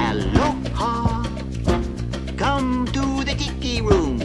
Aloha. 0.00 1.22
Come 2.36 2.86
to 2.86 3.24
the 3.24 3.34
Tiki 3.36 3.82
Room. 3.82 4.18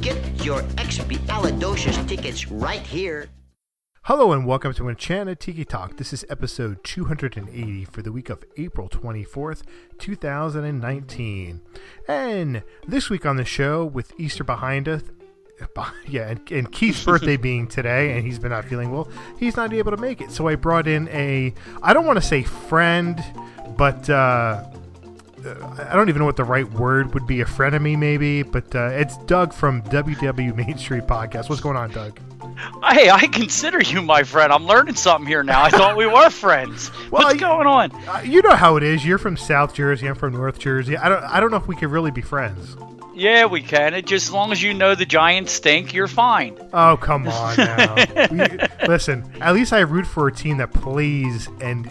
Get 0.00 0.44
your 0.44 0.62
expialidocious 0.76 2.06
tickets 2.08 2.50
right 2.50 2.82
here. 2.82 3.28
Hello 4.02 4.32
and 4.32 4.44
welcome 4.44 4.74
to 4.74 4.88
Enchanted 4.88 5.40
Tiki 5.40 5.64
Talk. 5.64 5.96
This 5.96 6.12
is 6.12 6.26
episode 6.28 6.82
280 6.84 7.84
for 7.86 8.02
the 8.02 8.12
week 8.12 8.28
of 8.28 8.44
April 8.58 8.88
24th, 8.88 9.62
2019. 9.98 11.62
And 12.06 12.62
this 12.86 13.08
week 13.08 13.24
on 13.24 13.36
the 13.36 13.44
show, 13.44 13.84
with 13.84 14.12
Easter 14.18 14.44
behind 14.44 14.88
us, 14.88 15.04
yeah, 16.08 16.30
and, 16.30 16.50
and 16.50 16.72
Keith's 16.72 17.04
birthday 17.04 17.36
being 17.38 17.66
today, 17.66 18.12
and 18.16 18.24
he's 18.24 18.38
been 18.38 18.50
not 18.50 18.64
feeling 18.64 18.90
well, 18.90 19.08
he's 19.38 19.56
not 19.56 19.72
able 19.72 19.90
to 19.90 19.96
make 19.96 20.20
it. 20.20 20.30
So 20.30 20.48
I 20.48 20.54
brought 20.54 20.86
in 20.86 21.08
a, 21.08 21.54
I 21.82 21.92
don't 21.92 22.06
want 22.06 22.20
to 22.20 22.26
say 22.26 22.42
friend, 22.42 23.22
but 23.76 24.08
uh, 24.10 24.64
I 25.44 25.94
don't 25.94 26.08
even 26.08 26.20
know 26.20 26.26
what 26.26 26.36
the 26.36 26.44
right 26.44 26.70
word 26.70 27.14
would 27.14 27.26
be, 27.26 27.40
a 27.40 27.44
frenemy 27.44 27.98
maybe, 27.98 28.42
but 28.42 28.74
uh, 28.74 28.88
it's 28.88 29.16
Doug 29.24 29.52
from 29.52 29.82
WW 29.82 30.54
Main 30.56 30.78
Street 30.78 31.04
Podcast. 31.04 31.48
What's 31.48 31.60
going 31.60 31.76
on, 31.76 31.90
Doug? 31.90 32.18
Hey, 32.90 33.10
I 33.10 33.26
consider 33.26 33.80
you 33.82 34.02
my 34.02 34.22
friend. 34.22 34.52
I'm 34.52 34.66
learning 34.66 34.94
something 34.94 35.26
here 35.26 35.42
now. 35.42 35.62
I 35.62 35.70
thought 35.70 35.96
we 35.96 36.06
were 36.06 36.30
friends. 36.30 36.90
Well, 37.10 37.28
What's 37.28 37.38
going 37.38 37.66
on? 37.68 37.92
Uh, 38.08 38.22
you 38.24 38.42
know 38.42 38.56
how 38.56 38.76
it 38.76 38.82
is. 38.82 39.04
You're 39.06 39.18
from 39.18 39.36
South 39.36 39.72
Jersey. 39.72 40.08
I'm 40.08 40.16
from 40.16 40.32
North 40.32 40.58
Jersey. 40.58 40.96
I 40.96 41.08
don't. 41.08 41.22
I 41.22 41.38
don't 41.38 41.52
know 41.52 41.58
if 41.58 41.68
we 41.68 41.76
could 41.76 41.90
really 41.90 42.10
be 42.10 42.22
friends. 42.22 42.76
Yeah, 43.14 43.44
we 43.46 43.62
can. 43.62 43.94
It 43.94 44.06
just 44.06 44.26
as 44.28 44.32
long 44.32 44.50
as 44.50 44.60
you 44.60 44.74
know 44.74 44.96
the 44.96 45.06
Giants 45.06 45.52
stink, 45.52 45.94
you're 45.94 46.08
fine. 46.08 46.58
Oh 46.72 46.96
come 46.96 47.28
on. 47.28 47.56
We- 48.32 48.88
listen, 48.88 49.30
at 49.40 49.54
least 49.54 49.72
I 49.72 49.80
root 49.80 50.06
for 50.06 50.26
a 50.26 50.32
team 50.32 50.56
that 50.56 50.72
plays 50.72 51.48
and 51.60 51.88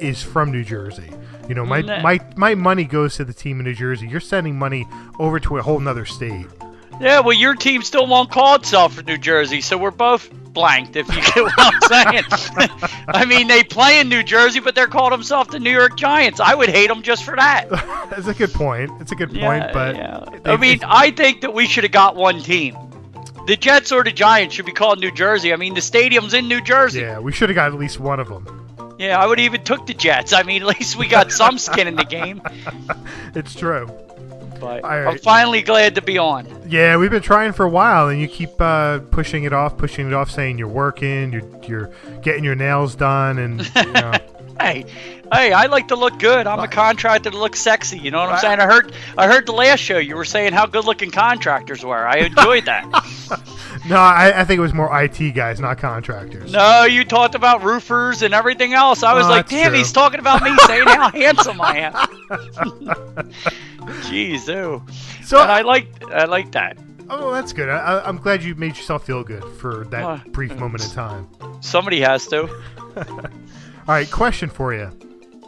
is 0.00 0.20
from 0.22 0.50
New 0.50 0.64
Jersey. 0.64 1.12
You 1.48 1.54
know, 1.54 1.64
my 1.64 1.82
my 2.02 2.18
my 2.36 2.56
money 2.56 2.84
goes 2.84 3.14
to 3.16 3.24
the 3.24 3.34
team 3.34 3.60
in 3.60 3.66
New 3.66 3.74
Jersey. 3.74 4.08
You're 4.08 4.18
sending 4.18 4.58
money 4.58 4.88
over 5.20 5.38
to 5.38 5.58
a 5.58 5.62
whole 5.62 5.78
nother 5.78 6.04
state. 6.06 6.46
Yeah, 7.00 7.20
well, 7.20 7.34
your 7.36 7.54
team 7.54 7.82
still 7.82 8.06
won't 8.06 8.30
call 8.30 8.54
itself 8.56 8.94
from 8.94 9.04
New 9.06 9.18
Jersey, 9.18 9.60
so 9.60 9.76
we're 9.76 9.90
both 9.90 10.30
blanked. 10.32 10.96
If 10.96 11.06
you 11.14 11.20
get 11.20 11.36
what 11.36 11.52
I'm 11.58 11.80
saying. 11.82 12.24
I 13.08 13.26
mean, 13.26 13.48
they 13.48 13.62
play 13.62 14.00
in 14.00 14.08
New 14.08 14.22
Jersey, 14.22 14.60
but 14.60 14.74
they're 14.74 14.86
called 14.86 15.12
themselves 15.12 15.50
the 15.50 15.58
New 15.60 15.70
York 15.72 15.96
Giants. 15.98 16.40
I 16.40 16.54
would 16.54 16.70
hate 16.70 16.88
them 16.88 17.02
just 17.02 17.24
for 17.24 17.36
that. 17.36 17.68
That's 18.10 18.26
a 18.28 18.34
good 18.34 18.52
point. 18.52 18.90
It's 19.00 19.12
a 19.12 19.14
good 19.14 19.28
point, 19.28 19.40
Yeah, 19.64 19.72
but 19.72 19.96
yeah. 19.96 20.24
they- 20.42 20.52
I 20.52 20.56
mean, 20.56 20.80
I 20.84 21.10
think 21.10 21.42
that 21.42 21.52
we 21.52 21.66
should 21.66 21.84
have 21.84 21.92
got 21.92 22.16
one 22.16 22.40
team. 22.40 22.74
The 23.46 23.56
Jets 23.56 23.92
or 23.92 24.02
the 24.02 24.10
Giants 24.10 24.54
should 24.54 24.66
be 24.66 24.72
called 24.72 24.98
New 24.98 25.12
Jersey. 25.12 25.52
I 25.52 25.56
mean, 25.56 25.74
the 25.74 25.82
stadium's 25.82 26.32
in 26.34 26.48
New 26.48 26.60
Jersey. 26.62 27.00
yeah, 27.02 27.18
we 27.18 27.30
should 27.30 27.50
have 27.50 27.54
got 27.54 27.72
at 27.72 27.78
least 27.78 28.00
one 28.00 28.18
of 28.18 28.28
them. 28.28 28.96
Yeah, 28.98 29.20
I 29.22 29.26
would 29.26 29.38
even 29.38 29.62
took 29.62 29.86
the 29.86 29.92
Jets. 29.94 30.32
I 30.32 30.42
mean, 30.42 30.62
at 30.62 30.68
least 30.68 30.96
we 30.96 31.06
got 31.06 31.30
some 31.30 31.58
skin 31.58 31.86
in 31.86 31.94
the 31.96 32.04
game. 32.04 32.40
It's 33.34 33.54
true. 33.54 33.86
But 34.60 34.84
All 34.84 34.90
I'm 34.90 35.18
finally 35.18 35.62
glad 35.62 35.94
to 35.96 36.02
be 36.02 36.18
on. 36.18 36.46
Yeah, 36.68 36.96
we've 36.96 37.10
been 37.10 37.22
trying 37.22 37.52
for 37.52 37.64
a 37.64 37.68
while, 37.70 38.08
and 38.08 38.20
you 38.20 38.28
keep 38.28 38.60
uh, 38.60 39.00
pushing 39.10 39.44
it 39.44 39.52
off, 39.52 39.76
pushing 39.76 40.06
it 40.06 40.12
off, 40.12 40.30
saying 40.30 40.58
you're 40.58 40.68
working, 40.68 41.32
you're 41.32 41.60
you're 41.66 41.90
getting 42.22 42.44
your 42.44 42.54
nails 42.54 42.94
done, 42.94 43.38
and 43.38 43.60
you 43.76 43.92
know, 43.92 44.12
Hey, 44.58 44.86
hey, 45.34 45.52
I 45.52 45.66
like 45.66 45.88
to 45.88 45.96
look 45.96 46.18
good. 46.18 46.46
I'm 46.46 46.60
a 46.60 46.66
contractor 46.68 47.30
to 47.30 47.36
look 47.38 47.54
sexy. 47.54 47.98
You 47.98 48.10
know 48.10 48.20
what 48.20 48.30
I'm 48.30 48.38
saying? 48.38 48.58
I 48.58 48.64
heard, 48.64 48.90
I 49.18 49.26
heard 49.26 49.44
the 49.44 49.52
last 49.52 49.80
show 49.80 49.98
you 49.98 50.16
were 50.16 50.24
saying 50.24 50.54
how 50.54 50.64
good-looking 50.64 51.10
contractors 51.10 51.84
were. 51.84 52.06
I 52.06 52.16
enjoyed 52.20 52.64
that. 52.64 52.86
no, 53.86 53.96
I, 53.96 54.32
I 54.40 54.44
think 54.44 54.56
it 54.56 54.62
was 54.62 54.72
more 54.72 54.88
IT 55.02 55.32
guys, 55.32 55.60
not 55.60 55.76
contractors. 55.76 56.52
no, 56.52 56.84
you 56.84 57.04
talked 57.04 57.34
about 57.34 57.62
roofers 57.64 58.22
and 58.22 58.32
everything 58.32 58.72
else. 58.72 59.02
I 59.02 59.12
was 59.12 59.26
Oh, 59.26 59.28
like, 59.30 59.48
damn, 59.50 59.68
true. 59.72 59.76
he's 59.78 59.92
talking 59.92 60.20
about 60.20 60.42
me, 60.42 60.56
saying 60.66 60.86
how 60.86 61.10
handsome 61.10 61.60
I 61.60 61.92
am. 61.92 63.32
Jeez, 63.86 64.48
ooh. 64.48 64.82
So 65.24 65.40
And 65.40 65.50
I 65.50 65.62
like, 65.62 65.88
I 66.12 66.24
like 66.24 66.52
that. 66.52 66.76
Oh, 67.08 67.32
that's 67.32 67.52
good. 67.52 67.68
I, 67.68 68.00
I'm 68.04 68.16
glad 68.18 68.42
you 68.42 68.54
made 68.56 68.76
yourself 68.76 69.04
feel 69.06 69.22
good 69.22 69.44
for 69.58 69.84
that 69.90 70.02
Uh, 70.02 70.18
brief 70.32 70.54
moment 70.56 70.84
in 70.84 70.90
time. 70.90 71.28
Somebody 71.60 72.00
has 72.00 72.26
to. 72.28 72.42
All 72.96 73.94
right, 73.94 74.10
question 74.10 74.48
for 74.50 74.74
you. 74.74 74.90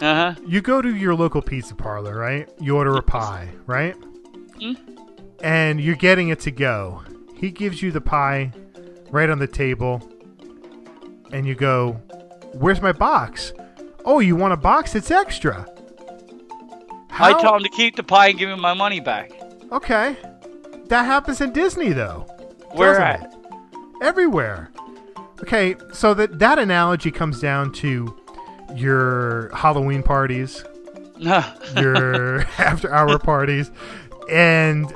Uh 0.00 0.32
huh. 0.32 0.34
You 0.47 0.60
go 0.60 0.81
to 0.81 0.94
your 0.94 1.15
local 1.16 1.43
pizza 1.43 1.75
parlor, 1.75 2.16
right? 2.16 2.48
You 2.60 2.77
order 2.77 2.94
a 2.97 3.03
pie, 3.03 3.48
right? 3.66 3.94
Hmm? 4.60 4.75
And 5.43 5.81
you're 5.81 5.97
getting 5.97 6.28
it 6.28 6.38
to 6.41 6.53
go. 6.53 7.03
He 7.37 7.50
gives 7.50 7.82
you 7.82 7.91
the 7.91 8.00
pie 8.00 8.53
right 9.10 9.28
on 9.28 9.38
the 9.41 9.47
table, 9.48 10.00
and 11.32 11.47
you 11.47 11.54
go, 11.56 11.93
Where's 12.53 12.81
my 12.81 12.93
box? 12.93 13.53
Oh, 14.04 14.21
you 14.21 14.37
want 14.37 14.53
a 14.53 14.56
box? 14.56 14.94
It's 14.94 15.10
extra. 15.10 15.66
I 17.11 17.33
How- 17.33 17.39
tell 17.41 17.57
him 17.57 17.63
to 17.63 17.69
keep 17.69 17.97
the 17.97 18.03
pie 18.03 18.29
and 18.29 18.39
give 18.39 18.49
me 18.49 18.57
my 18.57 18.75
money 18.75 19.01
back. 19.01 19.31
Okay. 19.73 20.17
That 20.87 21.05
happens 21.05 21.41
in 21.41 21.53
Disney, 21.53 21.93
though. 21.93 22.27
Where 22.73 22.99
at? 23.01 23.23
it? 23.23 23.31
Everywhere. 24.03 24.71
Okay, 25.43 25.77
so 25.93 26.15
that 26.15 26.39
that 26.41 26.59
analogy 26.59 27.11
comes 27.11 27.41
down 27.41 27.73
to 27.75 28.15
your 28.75 29.51
Halloween 29.55 30.03
parties, 30.03 30.65
your 31.19 32.41
after 32.59 32.93
hour 32.93 33.19
parties, 33.19 33.71
and 34.31 34.93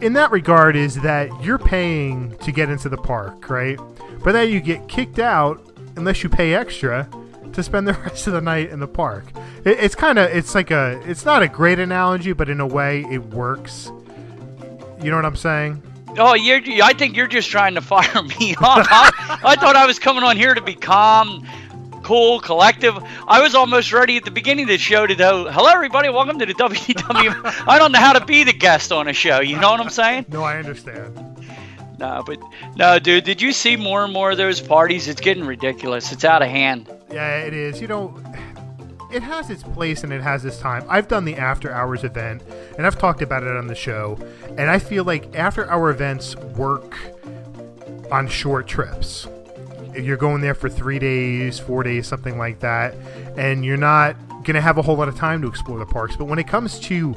in 0.00 0.12
that 0.14 0.30
regard 0.30 0.76
is 0.76 0.96
that 1.02 1.28
you're 1.42 1.58
paying 1.58 2.36
to 2.38 2.52
get 2.52 2.68
into 2.70 2.88
the 2.88 2.96
park, 2.96 3.48
right? 3.48 3.78
But 4.22 4.32
then 4.32 4.50
you 4.50 4.60
get 4.60 4.88
kicked 4.88 5.18
out 5.18 5.60
unless 5.96 6.22
you 6.22 6.28
pay 6.28 6.54
extra 6.54 7.08
to 7.52 7.62
spend 7.62 7.86
the 7.86 7.92
rest 8.04 8.26
of 8.26 8.32
the 8.32 8.40
night 8.40 8.70
in 8.70 8.80
the 8.80 8.88
park. 8.88 9.24
It, 9.64 9.78
it's 9.80 9.94
kind 9.94 10.18
of 10.18 10.30
it's 10.30 10.54
like 10.54 10.70
a 10.70 11.00
it's 11.08 11.24
not 11.24 11.42
a 11.42 11.48
great 11.48 11.78
analogy, 11.78 12.32
but 12.32 12.48
in 12.48 12.60
a 12.60 12.66
way 12.66 13.04
it 13.10 13.22
works. 13.26 13.90
You 15.02 15.10
know 15.10 15.16
what 15.16 15.24
I'm 15.24 15.36
saying? 15.36 15.82
Oh, 16.16 16.34
you're, 16.34 16.60
I 16.82 16.92
think 16.92 17.16
you're 17.16 17.26
just 17.26 17.50
trying 17.50 17.74
to 17.74 17.80
fire 17.80 18.22
me 18.40 18.54
off. 18.56 18.86
I, 18.90 19.40
I 19.44 19.56
thought 19.56 19.76
I 19.76 19.86
was 19.86 19.98
coming 19.98 20.22
on 20.22 20.36
here 20.36 20.54
to 20.54 20.60
be 20.60 20.74
calm, 20.74 21.46
cool, 22.04 22.38
collective. 22.40 22.96
I 23.26 23.42
was 23.42 23.54
almost 23.54 23.92
ready 23.92 24.16
at 24.16 24.24
the 24.24 24.30
beginning 24.30 24.64
of 24.64 24.68
the 24.68 24.78
show 24.78 25.06
to 25.06 25.14
go, 25.14 25.50
hello, 25.50 25.70
everybody, 25.70 26.08
welcome 26.08 26.38
to 26.38 26.46
the 26.46 26.54
WDW. 26.54 27.64
I 27.66 27.78
don't 27.78 27.90
know 27.90 27.98
how 27.98 28.12
to 28.12 28.24
be 28.24 28.44
the 28.44 28.52
guest 28.52 28.92
on 28.92 29.08
a 29.08 29.12
show. 29.12 29.40
You 29.40 29.58
know 29.58 29.72
what 29.72 29.80
I'm 29.80 29.90
saying? 29.90 30.26
No, 30.28 30.44
I 30.44 30.58
understand. 30.58 31.18
No, 31.98 32.22
but, 32.24 32.38
no, 32.76 32.98
dude, 32.98 33.24
did 33.24 33.42
you 33.42 33.52
see 33.52 33.76
more 33.76 34.04
and 34.04 34.12
more 34.12 34.30
of 34.30 34.36
those 34.36 34.60
parties? 34.60 35.08
It's 35.08 35.20
getting 35.20 35.44
ridiculous. 35.44 36.12
It's 36.12 36.24
out 36.24 36.42
of 36.42 36.48
hand. 36.48 36.88
Yeah, 37.10 37.38
it 37.38 37.54
is. 37.54 37.80
You 37.80 37.88
know, 37.88 38.20
it 39.14 39.22
has 39.22 39.48
its 39.48 39.62
place 39.62 40.02
and 40.02 40.12
it 40.12 40.20
has 40.20 40.44
its 40.44 40.58
time. 40.58 40.84
I've 40.88 41.06
done 41.06 41.24
the 41.24 41.36
after 41.36 41.72
hours 41.72 42.02
event 42.02 42.42
and 42.76 42.84
I've 42.86 42.98
talked 42.98 43.22
about 43.22 43.44
it 43.44 43.56
on 43.56 43.68
the 43.68 43.74
show, 43.74 44.18
and 44.58 44.62
I 44.62 44.80
feel 44.80 45.04
like 45.04 45.34
after 45.36 45.70
hour 45.70 45.90
events 45.90 46.36
work 46.36 46.98
on 48.10 48.26
short 48.26 48.66
trips. 48.66 49.28
You're 49.94 50.16
going 50.16 50.40
there 50.40 50.54
for 50.54 50.68
three 50.68 50.98
days, 50.98 51.60
four 51.60 51.84
days, 51.84 52.08
something 52.08 52.36
like 52.36 52.58
that, 52.60 52.94
and 53.36 53.64
you're 53.64 53.76
not 53.76 54.16
going 54.42 54.54
to 54.54 54.60
have 54.60 54.76
a 54.76 54.82
whole 54.82 54.96
lot 54.96 55.06
of 55.06 55.16
time 55.16 55.40
to 55.42 55.48
explore 55.48 55.78
the 55.78 55.86
parks. 55.86 56.16
But 56.16 56.24
when 56.24 56.40
it 56.40 56.48
comes 56.48 56.80
to 56.80 57.14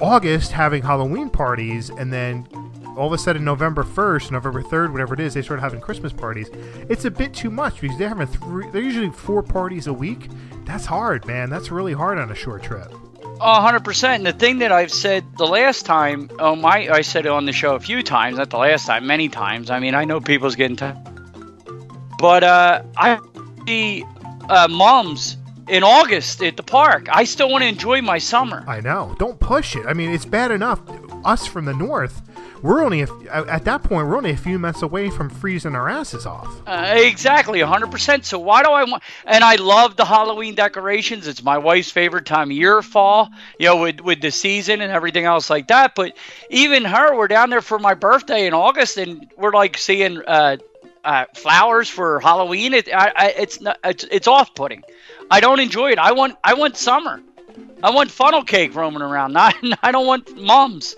August 0.00 0.52
having 0.52 0.82
Halloween 0.82 1.28
parties 1.28 1.90
and 1.90 2.10
then 2.10 2.48
all 2.96 3.06
of 3.06 3.12
a 3.12 3.18
sudden 3.18 3.44
November 3.44 3.84
1st, 3.84 4.30
November 4.30 4.62
3rd, 4.62 4.90
whatever 4.90 5.14
it 5.14 5.20
is, 5.20 5.34
they 5.34 5.42
start 5.42 5.60
having 5.60 5.80
Christmas 5.80 6.12
parties. 6.12 6.48
It's 6.88 7.04
a 7.04 7.10
bit 7.10 7.34
too 7.34 7.50
much 7.50 7.80
because 7.80 7.98
they're 7.98 8.08
having 8.08 8.26
three. 8.26 8.70
They're 8.70 8.82
usually 8.82 9.10
four 9.10 9.42
parties 9.42 9.86
a 9.86 9.92
week. 9.92 10.28
That's 10.64 10.86
hard, 10.86 11.26
man. 11.26 11.50
That's 11.50 11.70
really 11.70 11.92
hard 11.92 12.18
on 12.18 12.30
a 12.30 12.34
short 12.34 12.62
trip. 12.62 12.92
A 13.40 13.60
hundred 13.60 13.84
percent. 13.84 14.26
And 14.26 14.26
the 14.26 14.38
thing 14.38 14.58
that 14.58 14.72
I've 14.72 14.92
said 14.92 15.24
the 15.36 15.46
last 15.46 15.84
time, 15.84 16.30
oh 16.38 16.56
my, 16.56 16.88
I 16.90 17.02
said 17.02 17.26
it 17.26 17.28
on 17.28 17.44
the 17.44 17.52
show 17.52 17.74
a 17.74 17.80
few 17.80 18.02
times, 18.02 18.38
not 18.38 18.48
the 18.48 18.56
last 18.56 18.86
time, 18.86 19.06
many 19.06 19.28
times. 19.28 19.70
I 19.70 19.78
mean, 19.78 19.94
I 19.94 20.04
know 20.04 20.20
people's 20.20 20.56
getting 20.56 20.76
tired, 20.76 20.96
but 22.18 22.42
uh, 22.42 22.82
I 22.96 23.20
see 23.66 24.04
uh, 24.48 24.68
moms 24.70 25.36
in 25.68 25.82
August 25.82 26.42
at 26.42 26.56
the 26.56 26.62
park. 26.62 27.08
I 27.10 27.24
still 27.24 27.50
want 27.50 27.62
to 27.62 27.68
enjoy 27.68 28.00
my 28.00 28.18
summer. 28.18 28.64
I 28.66 28.80
know. 28.80 29.14
Don't 29.18 29.38
push 29.38 29.76
it. 29.76 29.84
I 29.86 29.92
mean, 29.92 30.10
it's 30.10 30.24
bad 30.24 30.50
enough. 30.50 30.80
Us 31.26 31.46
from 31.46 31.64
the 31.64 31.74
north, 31.74 32.22
we're 32.62 32.82
only 32.84 33.02
a, 33.02 33.08
at 33.30 33.64
that 33.64 33.82
point 33.82 34.06
we're 34.06 34.16
only 34.16 34.30
a 34.30 34.36
few 34.36 34.58
months 34.58 34.82
away 34.82 35.10
from 35.10 35.28
freezing 35.28 35.74
our 35.74 35.88
asses 35.88 36.24
off. 36.24 36.48
Uh, 36.66 36.94
exactly, 36.96 37.60
100%. 37.60 38.24
So 38.24 38.38
why 38.38 38.62
do 38.62 38.70
I 38.70 38.84
want? 38.84 39.02
And 39.24 39.44
I 39.44 39.56
love 39.56 39.96
the 39.96 40.04
Halloween 40.04 40.54
decorations. 40.54 41.26
It's 41.26 41.42
my 41.42 41.58
wife's 41.58 41.90
favorite 41.90 42.26
time 42.26 42.50
of 42.50 42.56
year, 42.56 42.80
fall. 42.82 43.30
You 43.58 43.66
know, 43.66 43.82
with 43.82 44.00
with 44.00 44.20
the 44.20 44.30
season 44.30 44.80
and 44.80 44.92
everything 44.92 45.24
else 45.24 45.50
like 45.50 45.68
that. 45.68 45.94
But 45.94 46.16
even 46.50 46.84
her, 46.84 47.16
we're 47.16 47.28
down 47.28 47.50
there 47.50 47.60
for 47.60 47.78
my 47.78 47.94
birthday 47.94 48.46
in 48.46 48.54
August, 48.54 48.96
and 48.96 49.28
we're 49.36 49.52
like 49.52 49.76
seeing 49.78 50.22
uh, 50.26 50.56
uh, 51.04 51.24
flowers 51.34 51.88
for 51.88 52.20
Halloween. 52.20 52.74
It, 52.74 52.88
I, 52.92 53.12
I, 53.16 53.34
it's 53.38 53.60
not, 53.60 53.78
it's 53.84 54.04
it's 54.04 54.26
off-putting. 54.28 54.82
I 55.30 55.40
don't 55.40 55.60
enjoy 55.60 55.92
it. 55.92 55.98
I 55.98 56.12
want 56.12 56.36
I 56.42 56.54
want 56.54 56.76
summer. 56.76 57.20
I 57.82 57.90
want 57.90 58.10
funnel 58.10 58.42
cake 58.42 58.74
roaming 58.74 59.02
around. 59.02 59.32
Not 59.34 59.54
I 59.82 59.92
don't 59.92 60.06
want 60.06 60.36
mums. 60.36 60.96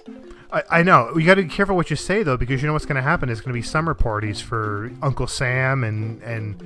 I, 0.53 0.63
I 0.71 0.83
know. 0.83 1.13
You 1.17 1.27
got 1.27 1.35
to 1.35 1.43
be 1.43 1.49
careful 1.49 1.77
what 1.77 1.91
you 1.91 1.97
say 1.97 2.23
though, 2.23 2.37
because 2.37 2.63
you 2.63 2.67
know 2.67 2.73
what's 2.73 2.87
going 2.87 2.97
to 2.97 3.03
happen 3.03 3.29
is 3.29 3.41
going 3.41 3.51
to 3.51 3.59
be 3.59 3.63
summer 3.63 3.95
parties 3.95 4.41
for 4.41 4.91
Uncle 5.03 5.27
Sam 5.27 5.85
and 5.85 6.23
and 6.23 6.63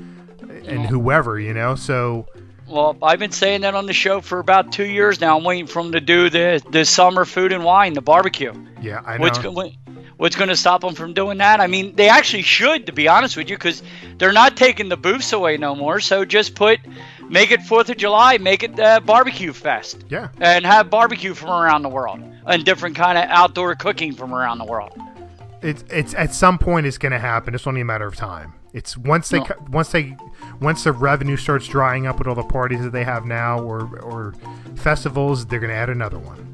and 0.66 0.86
whoever, 0.86 1.40
you 1.40 1.54
know. 1.54 1.74
So 1.74 2.26
Well, 2.68 2.96
I've 3.02 3.18
been 3.18 3.32
saying 3.32 3.62
that 3.62 3.74
on 3.74 3.86
the 3.86 3.92
show 3.92 4.20
for 4.20 4.38
about 4.38 4.72
two 4.72 4.86
years 4.86 5.20
now. 5.20 5.36
I'm 5.36 5.44
waiting 5.44 5.66
for 5.66 5.82
them 5.82 5.92
to 5.92 6.00
do 6.00 6.30
the 6.30 6.62
the 6.70 6.84
summer 6.84 7.24
food 7.24 7.52
and 7.52 7.64
wine, 7.64 7.94
the 7.94 8.02
barbecue. 8.02 8.52
yeah, 8.80 9.02
I 9.04 9.18
know. 9.18 9.22
What's 9.22 9.76
what's 10.22 10.36
going 10.36 10.48
to 10.48 10.56
stop 10.56 10.82
them 10.82 10.94
from 10.94 11.14
doing 11.14 11.38
that? 11.38 11.60
I 11.60 11.66
mean, 11.66 11.96
they 11.96 12.08
actually 12.08 12.42
should, 12.42 12.86
to 12.86 12.92
be 12.92 13.08
honest 13.08 13.36
with 13.36 13.50
you, 13.50 13.56
because 13.56 13.82
they're 14.18 14.32
not 14.32 14.56
taking 14.56 14.88
the 14.88 14.96
booths 14.96 15.32
away 15.32 15.56
no 15.56 15.74
more. 15.74 15.98
So 15.98 16.24
just 16.24 16.54
put, 16.54 16.78
make 17.32 17.50
it 17.50 17.62
Fourth 17.62 17.88
of 17.88 17.96
July, 17.96 18.38
make 18.38 18.62
it 18.62 18.78
uh, 18.78 19.00
barbecue 19.00 19.52
fest, 19.52 20.04
yeah. 20.08 20.28
and 20.40 20.64
have 20.64 20.90
barbecue 20.90 21.34
from 21.34 21.50
around 21.50 21.82
the 21.82 21.88
world 21.88 22.20
and 22.46 22.64
different 22.64 22.94
kind 22.94 23.18
of 23.18 23.24
outdoor 23.28 23.74
cooking 23.74 24.12
from 24.12 24.32
around 24.32 24.58
the 24.58 24.64
world. 24.64 24.92
It's 25.62 25.84
it's 25.90 26.14
at 26.14 26.34
some 26.34 26.58
point 26.58 26.86
it's 26.86 26.98
going 26.98 27.12
to 27.12 27.18
happen. 27.18 27.54
It's 27.54 27.66
only 27.66 27.80
a 27.80 27.84
matter 27.84 28.06
of 28.06 28.14
time. 28.16 28.52
It's 28.72 28.96
once 28.96 29.28
they 29.28 29.38
No. 29.38 29.46
once 29.70 29.90
they 29.92 30.16
once 30.60 30.84
the 30.84 30.92
revenue 30.92 31.36
starts 31.36 31.66
drying 31.68 32.06
up 32.06 32.18
with 32.18 32.26
all 32.26 32.34
the 32.34 32.42
parties 32.42 32.82
that 32.82 32.90
they 32.92 33.04
have 33.04 33.24
now 33.26 33.60
or 33.60 33.98
or 34.00 34.34
festivals, 34.76 35.46
they're 35.46 35.60
going 35.60 35.70
to 35.70 35.76
add 35.76 35.90
another 35.90 36.18
one. 36.18 36.48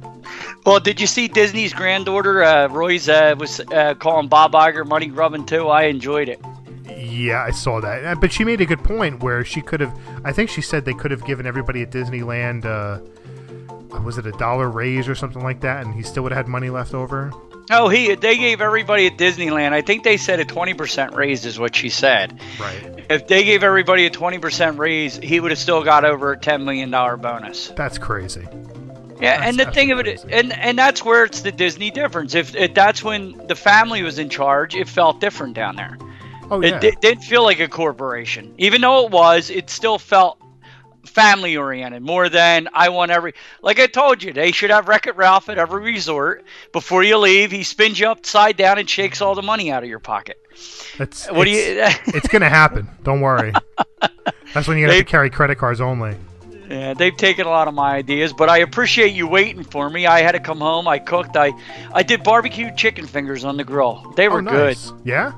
Well, 0.66 0.78
did 0.78 1.00
you 1.00 1.06
see 1.06 1.26
Disney's 1.28 1.72
granddaughter 1.72 2.44
uh, 2.44 2.68
Roy's 2.68 3.08
uh, 3.08 3.34
was 3.38 3.60
uh, 3.60 3.94
calling 3.94 4.28
Bob 4.28 4.52
Iger 4.52 4.86
money 4.86 5.06
grubbing 5.06 5.46
too? 5.46 5.68
I 5.68 5.84
enjoyed 5.84 6.28
it. 6.28 6.40
Yeah, 6.98 7.42
I 7.44 7.50
saw 7.50 7.80
that. 7.80 8.04
Uh, 8.04 8.14
But 8.14 8.32
she 8.32 8.44
made 8.44 8.60
a 8.60 8.66
good 8.66 8.82
point 8.82 9.22
where 9.22 9.44
she 9.44 9.60
could 9.62 9.80
have. 9.80 9.96
I 10.24 10.32
think 10.32 10.50
she 10.50 10.60
said 10.62 10.84
they 10.84 10.94
could 10.94 11.10
have 11.10 11.24
given 11.24 11.46
everybody 11.46 11.82
at 11.82 11.90
Disneyland. 11.90 12.64
Uh, 12.64 13.00
was 14.02 14.18
it 14.18 14.26
a 14.26 14.32
dollar 14.32 14.68
raise 14.68 15.08
or 15.08 15.14
something 15.14 15.42
like 15.42 15.60
that, 15.60 15.84
and 15.84 15.94
he 15.94 16.02
still 16.02 16.22
would 16.24 16.32
have 16.32 16.46
had 16.46 16.48
money 16.48 16.70
left 16.70 16.94
over. 16.94 17.32
Oh, 17.70 17.88
he 17.88 18.14
they 18.14 18.36
gave 18.38 18.60
everybody 18.60 19.06
at 19.06 19.16
Disneyland. 19.18 19.72
I 19.72 19.82
think 19.82 20.02
they 20.02 20.16
said 20.16 20.40
a 20.40 20.44
twenty 20.44 20.74
percent 20.74 21.14
raise 21.14 21.44
is 21.44 21.58
what 21.58 21.76
she 21.76 21.88
said. 21.90 22.40
Right. 22.58 23.04
If 23.10 23.26
they 23.28 23.44
gave 23.44 23.62
everybody 23.62 24.06
a 24.06 24.10
twenty 24.10 24.38
percent 24.38 24.78
raise, 24.78 25.16
he 25.18 25.38
would 25.40 25.50
have 25.50 25.58
still 25.58 25.84
got 25.84 26.04
over 26.04 26.32
a 26.32 26.38
ten 26.38 26.64
million 26.64 26.90
dollar 26.90 27.16
bonus. 27.16 27.68
That's 27.68 27.98
crazy. 27.98 28.46
Yeah, 29.20 29.42
and 29.44 29.58
the 29.58 29.66
thing 29.72 29.90
of 29.90 29.98
it, 29.98 30.06
is- 30.06 30.24
and 30.24 30.52
and 30.52 30.78
that's 30.78 31.04
where 31.04 31.24
it's 31.24 31.42
the 31.42 31.50
Disney 31.52 31.90
difference. 31.90 32.34
If, 32.34 32.54
if 32.54 32.72
that's 32.72 33.02
when 33.02 33.36
the 33.48 33.56
family 33.56 34.02
was 34.02 34.18
in 34.18 34.28
charge, 34.30 34.74
it 34.76 34.88
felt 34.88 35.20
different 35.20 35.54
down 35.54 35.76
there. 35.76 35.98
Oh 36.50 36.60
It 36.62 36.70
yeah. 36.70 36.78
di- 36.80 36.96
didn't 37.00 37.24
feel 37.24 37.42
like 37.42 37.60
a 37.60 37.68
corporation, 37.68 38.54
even 38.58 38.80
though 38.80 39.04
it 39.06 39.12
was. 39.12 39.50
It 39.50 39.70
still 39.70 39.98
felt 39.98 40.40
family 41.04 41.56
oriented 41.56 42.02
more 42.02 42.28
than 42.28 42.68
I 42.72 42.88
want 42.90 43.10
every. 43.10 43.34
Like 43.62 43.80
I 43.80 43.86
told 43.86 44.22
you, 44.22 44.32
they 44.32 44.52
should 44.52 44.70
have 44.70 44.88
Wreck 44.88 45.06
It 45.06 45.16
Ralph 45.16 45.48
at 45.48 45.58
every 45.58 45.82
resort. 45.82 46.44
Before 46.72 47.02
you 47.02 47.18
leave, 47.18 47.50
he 47.50 47.62
spins 47.62 47.98
you 47.98 48.08
upside 48.08 48.56
down 48.56 48.78
and 48.78 48.88
shakes 48.88 49.20
all 49.20 49.34
the 49.34 49.42
money 49.42 49.70
out 49.70 49.82
of 49.82 49.88
your 49.88 49.98
pocket. 49.98 50.38
That's 50.96 51.30
What 51.30 51.44
do 51.44 51.50
it's, 51.52 52.06
you? 52.06 52.12
it's 52.16 52.28
gonna 52.28 52.48
happen. 52.48 52.88
Don't 53.02 53.20
worry. 53.20 53.52
That's 54.54 54.66
when 54.68 54.78
you 54.78 54.84
have 54.84 54.92
They- 54.94 55.00
to 55.00 55.04
carry 55.04 55.30
credit 55.30 55.56
cards 55.58 55.80
only. 55.80 56.16
Yeah, 56.70 56.92
they've 56.92 57.16
taken 57.16 57.46
a 57.46 57.48
lot 57.48 57.66
of 57.66 57.72
my 57.72 57.94
ideas, 57.94 58.34
but 58.34 58.50
I 58.50 58.58
appreciate 58.58 59.14
you 59.14 59.26
waiting 59.26 59.64
for 59.64 59.88
me. 59.88 60.04
I 60.06 60.20
had 60.20 60.32
to 60.32 60.38
come 60.38 60.58
home. 60.58 60.86
I 60.86 60.98
cooked. 60.98 61.34
I, 61.34 61.52
I 61.94 62.02
did 62.02 62.22
barbecue 62.22 62.70
chicken 62.76 63.06
fingers 63.06 63.42
on 63.42 63.56
the 63.56 63.64
grill. 63.64 64.12
They 64.16 64.28
oh, 64.28 64.32
were 64.32 64.40
oh, 64.40 64.42
good. 64.42 64.76
Yeah. 65.02 65.32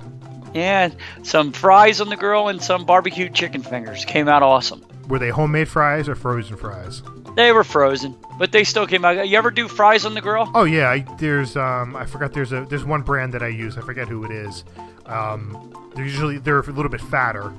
Yeah, 0.55 0.91
some 1.23 1.53
fries 1.53 2.01
on 2.01 2.09
the 2.09 2.17
grill 2.17 2.49
and 2.49 2.63
some 2.63 2.85
barbecued 2.85 3.35
chicken 3.35 3.63
fingers 3.63 4.05
came 4.05 4.29
out 4.29 4.43
awesome. 4.43 4.85
Were 5.09 5.19
they 5.19 5.31
homemade 5.31 5.69
fries 5.69 6.09
or 6.09 6.15
frozen 6.15 6.57
fries? 6.57 7.03
They 7.37 7.53
were 7.53 7.63
frozen, 7.65 8.17
but 8.39 8.51
they 8.53 8.65
still 8.65 8.87
came 8.87 9.05
out. 9.05 9.29
You 9.29 9.39
ever 9.39 9.51
do 9.53 9.69
fries 9.69 10.05
on 10.05 10.15
the 10.15 10.21
grill? 10.21 10.51
Oh 10.55 10.65
yeah. 10.65 10.91
I, 10.91 10.99
there's 11.19 11.57
um 11.57 11.95
I 11.95 12.05
forgot 12.07 12.33
there's 12.33 12.53
a 12.53 12.65
there's 12.69 12.85
one 12.85 13.03
brand 13.03 13.33
that 13.35 13.43
I 13.43 13.49
use. 13.49 13.79
I 13.79 13.83
forget 13.83 14.09
who 14.09 14.25
it 14.25 14.31
is. 14.33 14.65
Um, 15.07 15.73
they're 15.95 16.05
usually 16.05 16.39
they're 16.39 16.59
a 16.61 16.67
little 16.73 16.91
bit 16.91 17.01
fatter, 17.01 17.53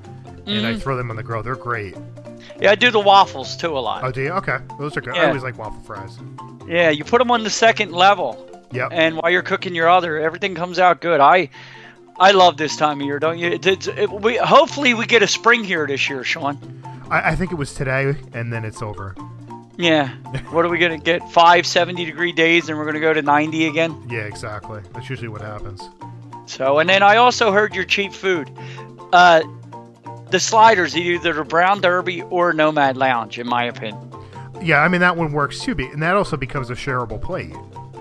and 0.46 0.66
I 0.66 0.74
Mhm. 0.74 0.82
throw 0.82 0.98
them 0.98 1.10
on 1.10 1.16
the 1.16 1.24
grill. 1.24 1.44
They're 1.44 1.56
great. 1.56 1.96
Yeah, 2.60 2.72
I 2.72 2.76
do 2.76 2.92
the 2.92 3.00
waffles 3.00 3.56
too 3.56 3.78
a 3.78 3.80
lot. 3.80 4.04
Oh, 4.04 4.12
do 4.12 4.22
you? 4.22 4.32
Okay, 4.32 4.58
those 4.80 4.96
are 4.98 5.02
good. 5.02 5.16
I 5.18 5.28
always 5.28 5.44
like 5.44 5.58
waffle 5.58 5.82
fries. 5.84 6.18
Yeah, 6.68 6.90
you 6.90 7.04
put 7.04 7.20
them 7.20 7.32
on 7.32 7.44
the 7.44 7.50
second 7.50 7.92
level, 7.92 8.48
Yep. 8.72 8.90
and 8.92 9.18
while 9.18 9.32
you're 9.32 9.42
cooking 9.42 9.76
your 9.76 9.90
other, 9.90 10.20
everything 10.20 10.56
comes 10.56 10.80
out 10.80 11.02
good. 11.02 11.20
I, 11.20 11.50
I 12.22 12.32
love 12.32 12.56
this 12.56 12.78
time 12.78 13.02
of 13.02 13.06
year, 13.08 13.18
don't 13.18 13.40
you? 13.40 13.48
It, 13.48 13.66
it's- 13.66 13.88
it- 13.98 14.12
we 14.12 14.38
hopefully 14.38 14.94
we 14.94 15.08
get 15.08 15.24
a 15.24 15.28
spring 15.28 15.64
here 15.64 15.88
this 15.88 16.08
year, 16.08 16.24
Sean. 16.24 16.56
I, 17.10 17.32
I 17.32 17.36
think 17.36 17.52
it 17.52 17.56
was 17.56 17.74
today, 17.74 18.16
and 18.34 18.54
then 18.54 18.64
it's 18.64 18.82
over. 18.84 19.16
Yeah. 19.78 20.10
what 20.52 20.64
are 20.64 20.70
we 20.70 20.78
gonna 20.78 21.00
get? 21.00 21.28
Five 21.32 21.66
70 21.66 22.06
degree 22.06 22.32
days, 22.32 22.70
and 22.70 22.78
we're 22.78 22.86
gonna 22.86 23.00
go 23.00 23.12
to 23.12 23.24
90 23.24 23.66
again. 23.68 24.06
Yeah, 24.08 24.20
exactly. 24.20 24.82
That's 24.94 25.10
usually 25.10 25.30
what 25.30 25.42
happens. 25.42 25.82
So, 26.46 26.78
and 26.78 26.88
then 26.88 27.02
I 27.02 27.16
also 27.16 27.52
heard 27.52 27.74
your 27.74 27.86
cheap 27.86 28.14
food. 28.14 28.52
Uh, 29.12 29.42
the 30.30 30.40
sliders, 30.40 30.96
either 30.96 31.34
the 31.34 31.44
Brown 31.44 31.82
Derby 31.82 32.22
or 32.22 32.54
Nomad 32.54 32.98
Lounge, 32.98 33.40
in 33.40 33.48
my 33.48 33.64
opinion. 33.66 34.00
Yeah, 34.62 34.82
I 34.82 34.88
mean 34.90 35.02
that 35.02 35.18
one 35.18 35.32
works 35.32 35.60
too, 35.60 35.72
and 35.72 36.04
that 36.04 36.16
also 36.16 36.38
becomes 36.38 36.70
a 36.70 36.76
shareable 36.76 37.20
plate. 37.20 37.56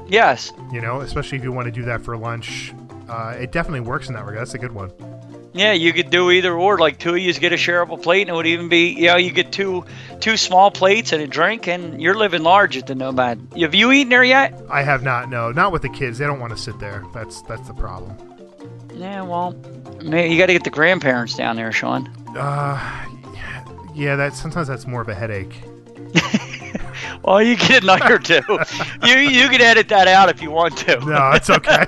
Yes. 0.08 0.52
You 0.72 0.82
know, 0.82 1.00
especially 1.00 1.38
if 1.38 1.44
you 1.44 1.52
want 1.52 1.66
to 1.66 1.72
do 1.72 1.82
that 1.86 2.02
for 2.02 2.16
lunch. 2.18 2.74
Uh, 3.10 3.32
it 3.32 3.50
definitely 3.50 3.80
works 3.80 4.06
in 4.06 4.14
that 4.14 4.24
regard. 4.24 4.38
That's 4.46 4.54
a 4.54 4.58
good 4.58 4.70
one. 4.70 4.92
Yeah, 5.52 5.72
you 5.72 5.92
could 5.92 6.10
do 6.10 6.30
either 6.30 6.54
or. 6.54 6.78
Like 6.78 6.98
two 6.98 7.10
of 7.10 7.18
you 7.18 7.32
get 7.34 7.52
a 7.52 7.56
shareable 7.56 8.00
plate, 8.00 8.22
and 8.22 8.30
it 8.30 8.34
would 8.34 8.46
even 8.46 8.68
be, 8.68 8.90
you 8.90 9.08
know, 9.08 9.16
you 9.16 9.32
get 9.32 9.50
two 9.50 9.84
two 10.20 10.36
small 10.36 10.70
plates 10.70 11.12
and 11.12 11.20
a 11.20 11.26
drink, 11.26 11.66
and 11.66 12.00
you're 12.00 12.14
living 12.14 12.44
large 12.44 12.76
at 12.76 12.86
the 12.86 12.94
Nomad. 12.94 13.40
Have 13.58 13.74
you 13.74 13.90
eaten 13.90 14.10
there 14.10 14.22
yet? 14.22 14.54
I 14.70 14.82
have 14.82 15.02
not. 15.02 15.28
No, 15.28 15.50
not 15.50 15.72
with 15.72 15.82
the 15.82 15.88
kids. 15.88 16.18
They 16.18 16.26
don't 16.26 16.38
want 16.38 16.52
to 16.52 16.56
sit 16.56 16.78
there. 16.78 17.04
That's 17.12 17.42
that's 17.42 17.66
the 17.66 17.74
problem. 17.74 18.16
Yeah, 18.94 19.22
well, 19.22 19.52
man, 20.02 20.30
you 20.30 20.38
got 20.38 20.46
to 20.46 20.52
get 20.52 20.62
the 20.62 20.70
grandparents 20.70 21.34
down 21.34 21.56
there, 21.56 21.72
Sean. 21.72 22.06
Uh, 22.36 23.06
yeah, 23.92 24.14
that 24.14 24.34
sometimes 24.34 24.68
that's 24.68 24.86
more 24.86 25.00
of 25.00 25.08
a 25.08 25.14
headache. 25.14 25.54
Well, 27.22 27.42
you 27.42 27.56
get 27.56 27.82
a 27.82 27.86
night 27.86 28.10
or 28.10 28.18
two. 28.18 28.40
you 29.02 29.16
you 29.16 29.48
can 29.48 29.60
edit 29.60 29.88
that 29.88 30.08
out 30.08 30.28
if 30.28 30.40
you 30.40 30.50
want 30.50 30.76
to. 30.78 30.98
No, 31.00 31.32
it's 31.32 31.50
okay. 31.50 31.86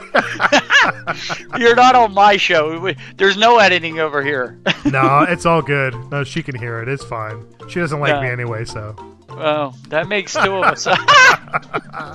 You're 1.59 1.75
not 1.75 1.95
on 1.95 2.13
my 2.13 2.37
show. 2.37 2.79
We- 2.79 2.97
There's 3.17 3.37
no 3.37 3.59
editing 3.59 3.99
over 3.99 4.23
here. 4.23 4.59
no, 4.85 5.23
it's 5.29 5.47
all 5.47 5.63
good. 5.63 5.95
No, 6.11 6.25
she 6.25 6.43
can 6.43 6.59
hear 6.59 6.83
it. 6.83 6.89
It's 6.89 7.05
fine. 7.05 7.47
She 7.69 7.81
doesn't 7.81 8.01
like 8.01 8.21
me 8.21 8.29
anyway, 8.29 8.65
so. 8.65 8.95
Oh, 9.31 9.75
that 9.89 10.09
makes 10.09 10.35
two 10.35 10.57
of 10.57 10.65
us. 10.65 10.87
I 10.87 12.15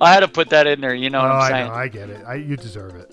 had 0.00 0.20
to 0.20 0.28
put 0.28 0.50
that 0.50 0.66
in 0.66 0.80
there. 0.80 0.94
You 0.94 1.10
know 1.10 1.20
oh, 1.20 1.24
what 1.24 1.32
I'm 1.32 1.42
I 1.42 1.48
saying? 1.48 1.66
know. 1.68 1.74
I 1.74 1.88
get 1.88 2.10
it. 2.10 2.24
I, 2.26 2.34
you 2.36 2.56
deserve 2.56 2.94
it. 2.96 3.12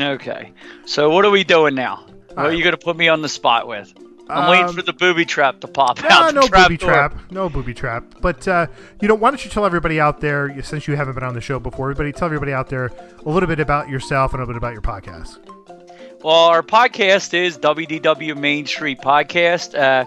Okay. 0.00 0.52
So 0.84 1.10
what 1.10 1.24
are 1.24 1.30
we 1.30 1.42
doing 1.42 1.74
now? 1.74 2.06
What 2.34 2.46
are 2.46 2.52
you 2.52 2.62
gonna 2.62 2.76
put 2.76 2.96
me 2.96 3.08
on 3.08 3.22
the 3.22 3.28
spot 3.28 3.66
with? 3.66 3.92
I'm 4.28 4.50
waiting 4.50 4.66
Um, 4.66 4.74
for 4.74 4.82
the 4.82 4.92
booby 4.92 5.24
trap 5.24 5.60
to 5.60 5.68
pop 5.68 6.02
No, 6.02 6.08
out. 6.08 6.34
no 6.34 6.42
trap 6.42 6.64
booby 6.68 6.76
door. 6.78 6.90
trap. 6.90 7.14
No 7.30 7.48
booby 7.48 7.74
trap. 7.74 8.04
But 8.20 8.46
uh, 8.48 8.66
you 9.00 9.08
know, 9.08 9.14
why 9.14 9.30
don't 9.30 9.44
you 9.44 9.50
tell 9.50 9.64
everybody 9.64 10.00
out 10.00 10.20
there, 10.20 10.62
since 10.62 10.88
you 10.88 10.96
haven't 10.96 11.14
been 11.14 11.22
on 11.24 11.34
the 11.34 11.40
show 11.40 11.58
before, 11.60 11.90
everybody 11.90 12.12
tell 12.12 12.26
everybody 12.26 12.52
out 12.52 12.68
there 12.68 12.86
a 13.24 13.28
little 13.28 13.46
bit 13.48 13.60
about 13.60 13.88
yourself 13.88 14.32
and 14.32 14.42
a 14.42 14.44
little 14.46 14.54
bit 14.54 14.58
about 14.58 14.72
your 14.72 14.82
podcast. 14.82 15.38
Well, 16.24 16.34
our 16.34 16.62
podcast 16.62 17.34
is 17.34 17.56
WDW 17.58 18.36
Main 18.36 18.66
Street 18.66 18.98
Podcast. 19.00 19.78
Uh, 19.78 20.04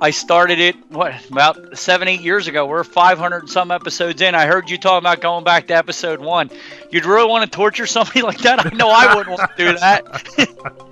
I 0.00 0.10
started 0.10 0.58
it 0.58 0.74
what 0.88 1.12
about 1.30 1.76
seven, 1.78 2.08
eight 2.08 2.22
years 2.22 2.48
ago. 2.48 2.66
We're 2.66 2.82
500 2.84 3.36
and 3.42 3.50
some 3.50 3.70
episodes 3.70 4.20
in. 4.22 4.34
I 4.34 4.46
heard 4.46 4.70
you 4.70 4.78
talking 4.78 4.98
about 5.04 5.20
going 5.20 5.44
back 5.44 5.66
to 5.68 5.76
episode 5.76 6.20
one. 6.20 6.50
You'd 6.90 7.04
really 7.04 7.28
want 7.28 7.44
to 7.44 7.54
torture 7.54 7.86
somebody 7.86 8.22
like 8.22 8.38
that? 8.38 8.64
I 8.66 8.70
know 8.74 8.88
I 8.88 9.14
wouldn't 9.14 9.36
want 9.38 9.50
to 9.56 9.64
do 9.64 9.78
that. 9.78 10.86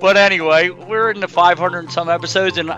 but 0.00 0.16
anyway, 0.16 0.70
we're 0.70 1.10
in 1.10 1.20
the 1.20 1.28
500 1.28 1.78
and 1.80 1.92
some 1.92 2.08
episodes, 2.08 2.58
and 2.58 2.72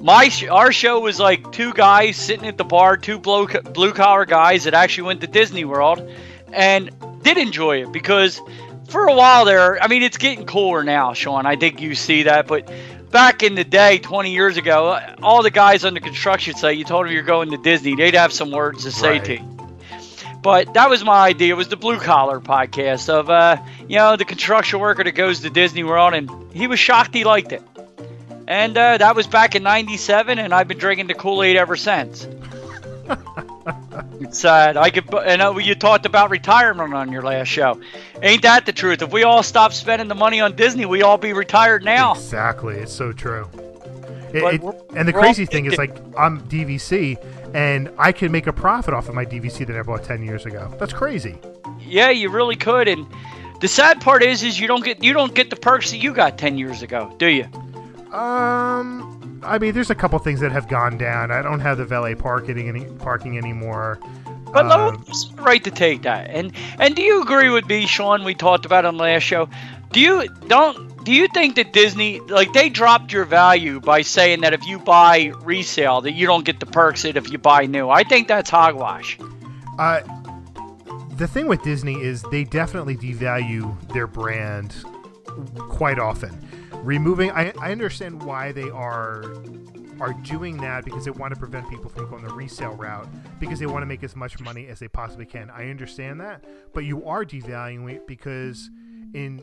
my 0.00 0.28
sh- 0.28 0.44
our 0.48 0.72
show 0.72 1.00
was 1.00 1.18
like 1.18 1.50
two 1.52 1.72
guys 1.72 2.16
sitting 2.16 2.46
at 2.46 2.56
the 2.56 2.64
bar, 2.64 2.96
two 2.96 3.18
blue 3.18 3.46
blue 3.46 3.92
collar 3.92 4.24
guys 4.24 4.64
that 4.64 4.74
actually 4.74 5.04
went 5.08 5.20
to 5.22 5.26
Disney 5.26 5.64
World, 5.64 6.08
and 6.52 6.90
did 7.22 7.36
enjoy 7.36 7.82
it 7.82 7.92
because 7.92 8.40
for 8.88 9.06
a 9.08 9.14
while 9.14 9.44
there, 9.44 9.82
I 9.82 9.88
mean, 9.88 10.02
it's 10.02 10.16
getting 10.16 10.46
cooler 10.46 10.82
now, 10.84 11.12
Sean. 11.12 11.44
I 11.46 11.56
think 11.56 11.80
you 11.80 11.94
see 11.94 12.22
that, 12.22 12.46
but 12.46 12.72
back 13.10 13.42
in 13.42 13.54
the 13.54 13.64
day, 13.64 13.98
20 13.98 14.30
years 14.32 14.56
ago, 14.56 14.98
all 15.22 15.42
the 15.42 15.50
guys 15.50 15.84
on 15.84 15.94
the 15.94 16.00
construction 16.00 16.54
site, 16.54 16.78
you 16.78 16.84
told 16.84 17.04
them 17.06 17.12
you're 17.12 17.22
going 17.22 17.50
to 17.50 17.58
Disney, 17.58 17.96
they'd 17.96 18.14
have 18.14 18.32
some 18.32 18.50
words 18.50 18.84
to 18.84 18.90
say 18.92 19.10
Right. 19.18 19.24
to 19.24 19.34
you. 19.34 19.57
But 20.42 20.74
that 20.74 20.88
was 20.88 21.04
my 21.04 21.26
idea. 21.26 21.54
It 21.54 21.56
was 21.56 21.68
the 21.68 21.76
blue 21.76 21.98
collar 21.98 22.40
podcast 22.40 23.08
of, 23.08 23.28
uh, 23.28 23.56
you 23.88 23.96
know, 23.96 24.16
the 24.16 24.24
construction 24.24 24.78
worker 24.78 25.02
that 25.02 25.12
goes 25.12 25.40
to 25.40 25.50
Disney 25.50 25.82
World, 25.82 26.14
and 26.14 26.30
he 26.52 26.66
was 26.66 26.78
shocked 26.78 27.14
he 27.14 27.24
liked 27.24 27.52
it. 27.52 27.62
And 28.46 28.78
uh, 28.78 28.98
that 28.98 29.14
was 29.14 29.26
back 29.26 29.54
in 29.56 29.62
'97, 29.62 30.38
and 30.38 30.54
I've 30.54 30.68
been 30.68 30.78
drinking 30.78 31.08
the 31.08 31.14
Kool 31.14 31.42
Aid 31.42 31.56
ever 31.56 31.76
since. 31.76 32.26
it's 34.20 34.38
sad. 34.38 34.76
I 34.76 34.90
could, 34.90 35.12
and 35.14 35.42
uh, 35.42 35.56
you 35.56 35.74
talked 35.74 36.06
about 36.06 36.30
retirement 36.30 36.94
on 36.94 37.12
your 37.12 37.22
last 37.22 37.48
show. 37.48 37.80
Ain't 38.22 38.42
that 38.42 38.64
the 38.64 38.72
truth? 38.72 39.02
If 39.02 39.12
we 39.12 39.24
all 39.24 39.42
stopped 39.42 39.74
spending 39.74 40.08
the 40.08 40.14
money 40.14 40.40
on 40.40 40.56
Disney, 40.56 40.86
we 40.86 41.02
all 41.02 41.18
be 41.18 41.32
retired 41.32 41.84
now. 41.84 42.12
Exactly. 42.12 42.76
It's 42.76 42.92
so 42.92 43.12
true. 43.12 43.48
It- 44.32 44.42
it- 44.62 44.62
and 44.94 45.06
the 45.08 45.12
crazy 45.12 45.46
thing 45.46 45.66
is, 45.66 45.78
like, 45.78 45.96
I'm 46.18 46.40
DVC, 46.48 47.16
and 47.54 47.90
I 47.98 48.12
can 48.12 48.30
make 48.32 48.46
a 48.46 48.52
profit 48.52 48.94
off 48.94 49.08
of 49.08 49.14
my 49.14 49.24
DVC 49.24 49.64
that 49.66 49.76
I 49.76 49.82
bought 49.82 50.04
10 50.04 50.22
years 50.22 50.46
ago. 50.46 50.72
That's 50.78 50.92
crazy. 50.92 51.38
Yeah, 51.80 52.10
you 52.10 52.28
really 52.30 52.56
could. 52.56 52.88
And 52.88 53.06
the 53.60 53.68
sad 53.68 54.00
part 54.00 54.22
is, 54.22 54.42
is 54.42 54.60
you 54.60 54.66
don't 54.68 54.84
get 54.84 55.02
you 55.02 55.12
don't 55.12 55.34
get 55.34 55.50
the 55.50 55.56
perks 55.56 55.90
that 55.90 55.96
you 55.98 56.12
got 56.12 56.38
ten 56.38 56.58
years 56.58 56.82
ago, 56.82 57.12
do 57.18 57.26
you? 57.26 57.46
Um, 58.12 59.40
I 59.44 59.58
mean, 59.58 59.72
there's 59.74 59.90
a 59.90 59.94
couple 59.94 60.18
things 60.18 60.40
that 60.40 60.52
have 60.52 60.68
gone 60.68 60.98
down. 60.98 61.30
I 61.30 61.42
don't 61.42 61.60
have 61.60 61.78
the 61.78 61.84
valet 61.84 62.14
parking 62.14 62.68
any 62.68 62.84
parking 62.84 63.38
anymore. 63.38 63.98
But 64.52 64.70
Um, 64.70 65.04
no, 65.06 65.42
right 65.42 65.62
to 65.64 65.70
take 65.70 66.02
that. 66.02 66.30
And 66.30 66.52
and 66.78 66.94
do 66.94 67.02
you 67.02 67.22
agree 67.22 67.50
with 67.50 67.66
me, 67.68 67.86
Sean? 67.86 68.24
We 68.24 68.34
talked 68.34 68.64
about 68.66 68.84
on 68.84 68.96
the 68.96 69.02
last 69.02 69.22
show. 69.22 69.48
Do 69.92 70.00
you 70.00 70.26
don't 70.48 70.97
do 71.08 71.14
you 71.14 71.26
think 71.28 71.54
that 71.54 71.72
Disney 71.72 72.20
like 72.20 72.52
they 72.52 72.68
dropped 72.68 73.14
your 73.14 73.24
value 73.24 73.80
by 73.80 74.02
saying 74.02 74.42
that 74.42 74.52
if 74.52 74.66
you 74.66 74.78
buy 74.78 75.32
resale 75.40 76.02
that 76.02 76.12
you 76.12 76.26
don't 76.26 76.44
get 76.44 76.60
the 76.60 76.66
perks 76.66 77.00
that 77.00 77.16
if 77.16 77.32
you 77.32 77.38
buy 77.38 77.64
new? 77.64 77.88
I 77.88 78.04
think 78.04 78.28
that's 78.28 78.50
hogwash. 78.50 79.18
Uh, 79.78 80.02
the 81.12 81.26
thing 81.26 81.48
with 81.48 81.62
Disney 81.62 81.94
is 81.94 82.20
they 82.24 82.44
definitely 82.44 82.94
devalue 82.94 83.74
their 83.94 84.06
brand 84.06 84.84
quite 85.56 85.98
often. 85.98 86.46
Removing, 86.82 87.30
I, 87.30 87.54
I 87.58 87.72
understand 87.72 88.22
why 88.22 88.52
they 88.52 88.68
are 88.68 89.24
are 90.00 90.12
doing 90.24 90.58
that 90.58 90.84
because 90.84 91.06
they 91.06 91.10
want 91.10 91.32
to 91.32 91.40
prevent 91.40 91.70
people 91.70 91.88
from 91.88 92.10
going 92.10 92.22
the 92.22 92.34
resale 92.34 92.74
route 92.74 93.08
because 93.40 93.58
they 93.58 93.66
want 93.66 93.80
to 93.80 93.86
make 93.86 94.04
as 94.04 94.14
much 94.14 94.38
money 94.40 94.66
as 94.66 94.78
they 94.78 94.88
possibly 94.88 95.24
can. 95.24 95.48
I 95.48 95.70
understand 95.70 96.20
that, 96.20 96.44
but 96.74 96.84
you 96.84 97.06
are 97.06 97.24
devaluing 97.24 97.94
it 97.94 98.06
because 98.06 98.68
in 99.14 99.42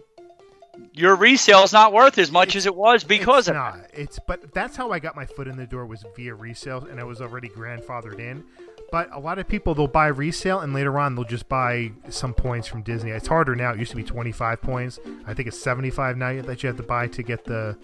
Your 0.94 1.16
resale 1.16 1.64
is 1.64 1.74
not 1.74 1.94
worth 1.94 2.18
as 2.18 2.32
much 2.32 2.56
as 2.56 2.66
it 2.66 2.76
was 2.76 3.04
because 3.04 3.48
it's 3.48 3.50
of 3.50 3.56
not. 3.56 3.80
It's 3.94 4.20
but 4.28 4.54
that's 4.54 4.76
how 4.76 4.92
I 4.92 5.00
got 5.00 5.16
my 5.16 5.26
foot 5.26 5.48
in 5.48 5.58
the 5.58 5.66
door 5.66 5.86
was 5.86 6.04
via 6.16 6.34
resale, 6.34 6.88
and 6.90 7.00
I 7.00 7.04
was 7.04 7.22
already 7.22 7.50
grandfathered 7.50 8.20
in. 8.20 8.44
But 8.92 9.10
a 9.12 9.20
lot 9.20 9.40
of 9.40 9.48
people 9.48 9.76
they'll 9.76 9.88
buy 9.88 10.08
resale, 10.08 10.60
and 10.60 10.74
later 10.74 10.98
on 11.00 11.16
they'll 11.16 11.26
just 11.26 11.50
buy 11.50 11.92
some 12.10 12.34
points 12.34 12.68
from 12.68 12.82
Disney. 12.82 13.12
It's 13.12 13.28
harder 13.28 13.56
now. 13.56 13.72
It 13.72 13.80
used 13.80 13.92
to 13.92 13.98
be 13.98 14.04
twenty 14.04 14.32
five 14.32 14.62
points. 14.62 15.00
I 15.26 15.34
think 15.34 15.48
it's 15.48 15.60
seventy 15.60 15.90
five 15.90 16.18
now 16.18 16.42
that 16.42 16.64
you 16.64 16.68
have 16.68 16.78
to 16.78 16.84
buy 16.84 17.08
to 17.08 17.24
get 17.24 17.46
the 17.46 17.78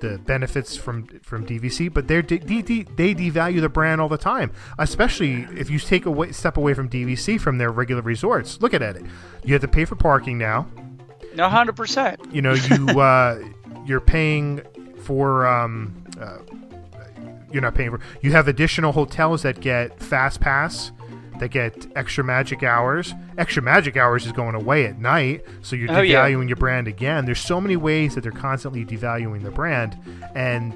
the 0.00 0.18
benefits 0.18 0.76
from 0.76 1.06
from 1.22 1.46
DVC. 1.46 1.92
But 1.92 2.08
they're 2.08 2.22
de- 2.22 2.38
de- 2.38 2.62
de- 2.62 2.82
they 2.82 3.14
devalue 3.14 3.60
the 3.60 3.68
brand 3.68 4.00
all 4.00 4.08
the 4.08 4.18
time, 4.18 4.52
especially 4.78 5.46
if 5.56 5.70
you 5.70 5.78
take 5.78 6.04
away 6.04 6.32
step 6.32 6.56
away 6.56 6.74
from 6.74 6.88
DVC 6.88 7.40
from 7.40 7.58
their 7.58 7.70
regular 7.70 8.02
resorts. 8.02 8.60
Look 8.60 8.74
at 8.74 8.82
it. 8.82 9.02
You 9.44 9.54
have 9.54 9.62
to 9.62 9.68
pay 9.68 9.84
for 9.84 9.96
parking 9.96 10.36
now 10.36 10.66
no 11.34 11.48
hundred 11.48 11.76
percent. 11.76 12.20
you 12.32 12.40
know 12.42 12.54
you 12.54 12.88
uh, 13.00 13.38
you're 13.86 14.00
paying 14.00 14.62
for 15.04 15.46
um, 15.46 16.04
uh, 16.20 16.38
you're 17.52 17.62
not 17.62 17.74
paying 17.74 17.90
for 17.90 18.00
you 18.22 18.32
have 18.32 18.48
additional 18.48 18.92
hotels 18.92 19.42
that 19.42 19.60
get 19.60 20.00
fast 20.00 20.40
pass 20.40 20.90
that 21.40 21.48
get 21.50 21.86
extra 21.96 22.22
magic 22.24 22.62
hours 22.62 23.12
extra 23.38 23.60
magic 23.62 23.96
hours 23.96 24.24
is 24.24 24.32
going 24.32 24.54
away 24.54 24.86
at 24.86 24.98
night 25.00 25.44
so 25.62 25.74
you're 25.76 25.90
Oh, 25.92 26.00
yeah. 26.00 26.24
devaluing 26.28 26.48
your 26.48 26.56
brand 26.56 26.86
again 26.88 27.24
there's 27.26 27.40
so 27.40 27.60
many 27.60 27.76
ways 27.76 28.14
that 28.14 28.20
they're 28.22 28.30
constantly 28.32 28.84
devaluing 28.84 29.42
the 29.42 29.50
brand 29.50 29.98
and 30.34 30.72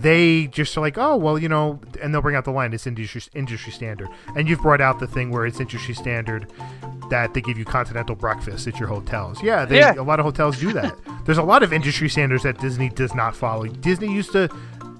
they 0.00 0.46
just 0.48 0.76
are 0.76 0.80
like, 0.80 0.98
oh 0.98 1.16
well, 1.16 1.38
you 1.38 1.48
know, 1.48 1.80
and 2.02 2.12
they'll 2.12 2.22
bring 2.22 2.36
out 2.36 2.44
the 2.44 2.50
line. 2.50 2.72
It's 2.72 2.86
industry 2.86 3.22
industry 3.34 3.72
standard, 3.72 4.08
and 4.36 4.48
you've 4.48 4.60
brought 4.62 4.80
out 4.80 4.98
the 4.98 5.06
thing 5.06 5.30
where 5.30 5.46
it's 5.46 5.60
industry 5.60 5.94
standard 5.94 6.50
that 7.10 7.34
they 7.34 7.40
give 7.40 7.56
you 7.56 7.64
continental 7.64 8.16
breakfast 8.16 8.66
at 8.66 8.78
your 8.80 8.88
hotels. 8.88 9.42
Yeah, 9.42 9.64
they, 9.64 9.78
Yeah. 9.78 9.94
a 9.94 10.02
lot 10.02 10.18
of 10.18 10.24
hotels 10.24 10.58
do 10.58 10.72
that. 10.72 10.94
There's 11.24 11.38
a 11.38 11.42
lot 11.42 11.62
of 11.62 11.72
industry 11.72 12.08
standards 12.08 12.42
that 12.42 12.58
Disney 12.58 12.88
does 12.88 13.14
not 13.14 13.36
follow. 13.36 13.66
Disney 13.66 14.12
used 14.12 14.32
to 14.32 14.48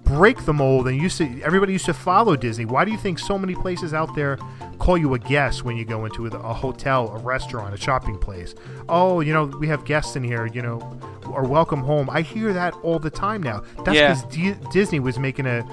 break 0.04 0.44
the 0.44 0.52
mold 0.52 0.86
and 0.86 0.96
used 0.96 1.18
to 1.18 1.42
everybody 1.42 1.72
used 1.72 1.86
to 1.86 1.94
follow 1.94 2.36
Disney. 2.36 2.64
Why 2.64 2.84
do 2.84 2.92
you 2.92 2.96
think 2.98 3.18
so 3.18 3.36
many 3.36 3.56
places 3.56 3.92
out 3.92 4.14
there 4.14 4.38
call 4.78 4.96
you 4.98 5.14
a 5.14 5.18
guest 5.18 5.64
when 5.64 5.76
you 5.76 5.84
go 5.84 6.04
into 6.04 6.26
a, 6.26 6.54
hotel, 6.54 7.08
a 7.08 7.18
restaurant, 7.18 7.74
a 7.74 7.76
shopping 7.76 8.18
place? 8.18 8.54
Oh, 8.88 9.20
you 9.20 9.32
know, 9.32 9.44
we 9.46 9.66
have 9.68 9.84
guests 9.84 10.16
in 10.16 10.22
here, 10.24 10.46
you 10.46 10.62
know, 10.62 10.78
or 11.26 11.42
welcome 11.44 11.80
home. 11.80 12.08
I 12.10 12.22
hear 12.22 12.52
that 12.52 12.74
all 12.82 12.98
the 12.98 13.10
time 13.10 13.42
now. 13.42 13.62
That's 13.84 13.96
Yeah. 13.96 14.14
because 14.14 14.34
D- 14.34 14.54
Disney 14.72 15.00
was 15.00 15.18
making 15.18 15.46
a, 15.46 15.66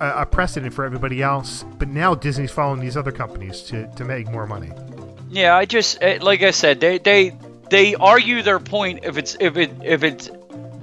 a 0.00 0.22
a 0.22 0.26
precedent 0.26 0.74
for 0.74 0.84
everybody 0.84 1.22
else, 1.22 1.64
but 1.78 1.88
now 1.88 2.14
Disney's 2.14 2.50
following 2.50 2.80
these 2.80 2.96
other 2.96 3.12
companies 3.12 3.62
to, 3.62 3.86
to 3.96 4.04
make 4.04 4.28
more 4.30 4.46
money. 4.46 4.70
Yeah, 5.30 5.56
I 5.56 5.64
just 5.64 5.98
eh, 6.02 6.18
like 6.20 6.42
I 6.42 6.50
said, 6.50 6.80
they 6.80 6.98
they 6.98 7.36
they 7.70 7.94
argue 7.94 8.42
their 8.42 8.58
point 8.60 9.00
if 9.04 9.16
it's 9.18 9.36
if 9.40 9.56
it 9.56 9.70
if 9.82 10.02
it's 10.04 10.30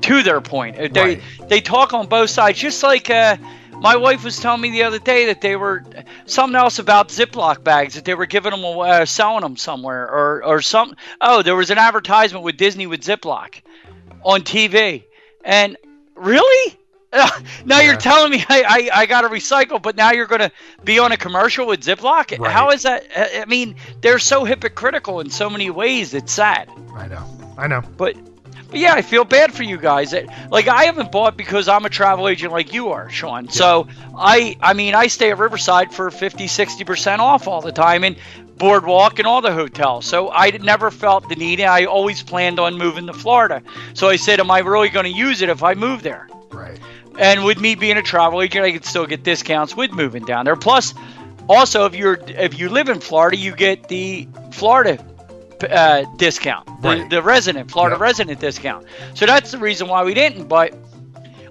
to 0.01 0.21
their 0.23 0.41
point. 0.41 0.75
They 0.93 1.01
Right. 1.01 1.21
they 1.47 1.61
talk 1.61 1.93
on 1.93 2.07
both 2.07 2.29
sides, 2.29 2.59
just 2.59 2.81
like 2.83 3.09
uh, 3.09 3.37
my 3.83 3.97
wife 3.97 4.23
was 4.23 4.39
telling 4.39 4.61
me 4.61 4.71
the 4.71 4.83
other 4.83 4.97
day 4.97 5.25
that 5.25 5.41
they 5.41 5.57
were 5.57 5.83
something 6.25 6.55
else 6.55 6.79
about 6.79 7.09
Ziploc 7.09 7.65
bags 7.65 7.95
that 7.95 8.05
they 8.05 8.15
were 8.15 8.25
giving 8.25 8.51
them 8.51 8.63
away, 8.63 8.89
uh, 8.89 9.05
selling 9.05 9.41
them 9.41 9.57
somewhere 9.57 10.09
or 10.09 10.43
or 10.45 10.61
some. 10.61 10.95
Oh, 11.19 11.41
there 11.43 11.55
was 11.55 11.69
an 11.69 11.77
advertisement 11.77 12.45
with 12.45 12.55
Disney 12.55 12.87
with 12.87 13.01
Ziploc 13.01 13.61
on 14.23 14.41
TV, 14.41 15.03
and 15.43 15.77
really. 16.15 16.79
now 17.65 17.79
you're 17.79 17.95
telling 17.95 18.31
me 18.31 18.43
I, 18.49 18.89
I, 18.91 19.01
I 19.01 19.05
got 19.05 19.21
to 19.21 19.29
recycle, 19.29 19.79
but 19.79 19.95
now 19.95 20.13
you're 20.13 20.25
going 20.25 20.41
to 20.41 20.51
be 20.83 20.97
on 20.97 21.11
a 21.11 21.17
commercial 21.17 21.67
with 21.67 21.81
Ziploc? 21.81 22.39
Right. 22.39 22.51
How 22.51 22.71
is 22.71 22.81
that? 22.81 23.05
I 23.15 23.45
mean, 23.45 23.75
they're 24.01 24.17
so 24.17 24.45
hypocritical 24.45 25.19
in 25.19 25.29
so 25.29 25.47
many 25.47 25.69
ways. 25.69 26.15
It's 26.15 26.33
sad. 26.33 26.71
I 26.95 27.07
know, 27.07 27.23
I 27.55 27.67
know. 27.67 27.83
But, 27.97 28.15
but 28.73 28.79
yeah, 28.79 28.95
I 28.95 29.03
feel 29.03 29.23
bad 29.23 29.53
for 29.53 29.61
you 29.61 29.77
guys. 29.77 30.15
Like 30.49 30.67
I 30.67 30.85
haven't 30.85 31.11
bought 31.11 31.37
because 31.37 31.67
I'm 31.67 31.85
a 31.85 31.89
travel 31.89 32.27
agent 32.27 32.51
like 32.51 32.73
you 32.73 32.89
are, 32.89 33.07
Sean. 33.07 33.47
So 33.47 33.87
I 34.17 34.57
I 34.61 34.73
mean 34.73 34.95
I 34.95 35.05
stay 35.05 35.29
at 35.29 35.37
Riverside 35.37 35.93
for 35.93 36.09
50, 36.09 36.45
60% 36.45 37.19
off 37.19 37.47
all 37.47 37.61
the 37.61 37.71
time 37.71 38.03
and 38.03 38.15
Boardwalk 38.57 39.19
and 39.19 39.27
all 39.27 39.41
the 39.41 39.53
hotels. 39.53 40.07
So 40.07 40.31
I 40.31 40.49
never 40.49 40.89
felt 40.89 41.29
the 41.29 41.35
need 41.35 41.61
I 41.61 41.85
always 41.85 42.23
planned 42.23 42.59
on 42.59 42.79
moving 42.79 43.05
to 43.05 43.13
Florida. 43.13 43.61
So 43.93 44.09
I 44.09 44.15
said, 44.15 44.39
am 44.39 44.49
I 44.49 44.57
really 44.57 44.89
going 44.89 45.05
to 45.05 45.15
use 45.15 45.43
it 45.43 45.49
if 45.49 45.61
I 45.61 45.75
move 45.75 46.01
there? 46.01 46.27
Right. 46.49 46.79
And 47.19 47.45
with 47.45 47.59
me 47.59 47.75
being 47.75 47.97
a 47.97 48.01
travel 48.01 48.41
agent, 48.41 48.65
I 48.65 48.71
could 48.71 48.85
still 48.85 49.05
get 49.05 49.21
discounts 49.21 49.77
with 49.77 49.91
moving 49.91 50.25
down 50.25 50.45
there. 50.45 50.55
Plus, 50.55 50.95
also 51.47 51.85
if 51.85 51.93
you're 51.93 52.17
if 52.27 52.57
you 52.57 52.69
live 52.69 52.89
in 52.89 52.99
Florida, 52.99 53.37
you 53.37 53.55
get 53.55 53.87
the 53.87 54.27
Florida 54.51 54.97
uh, 55.65 56.05
discount, 56.17 56.65
the, 56.81 56.87
Right. 56.89 57.09
the 57.09 57.21
resident 57.21 57.69
Florida 57.71 57.95
Yep. 57.95 58.01
resident 58.01 58.39
discount. 58.39 58.85
So 59.13 59.25
that's 59.25 59.51
the 59.51 59.57
reason 59.57 59.87
why 59.87 60.03
we 60.03 60.13
didn't. 60.13 60.47
But 60.47 60.73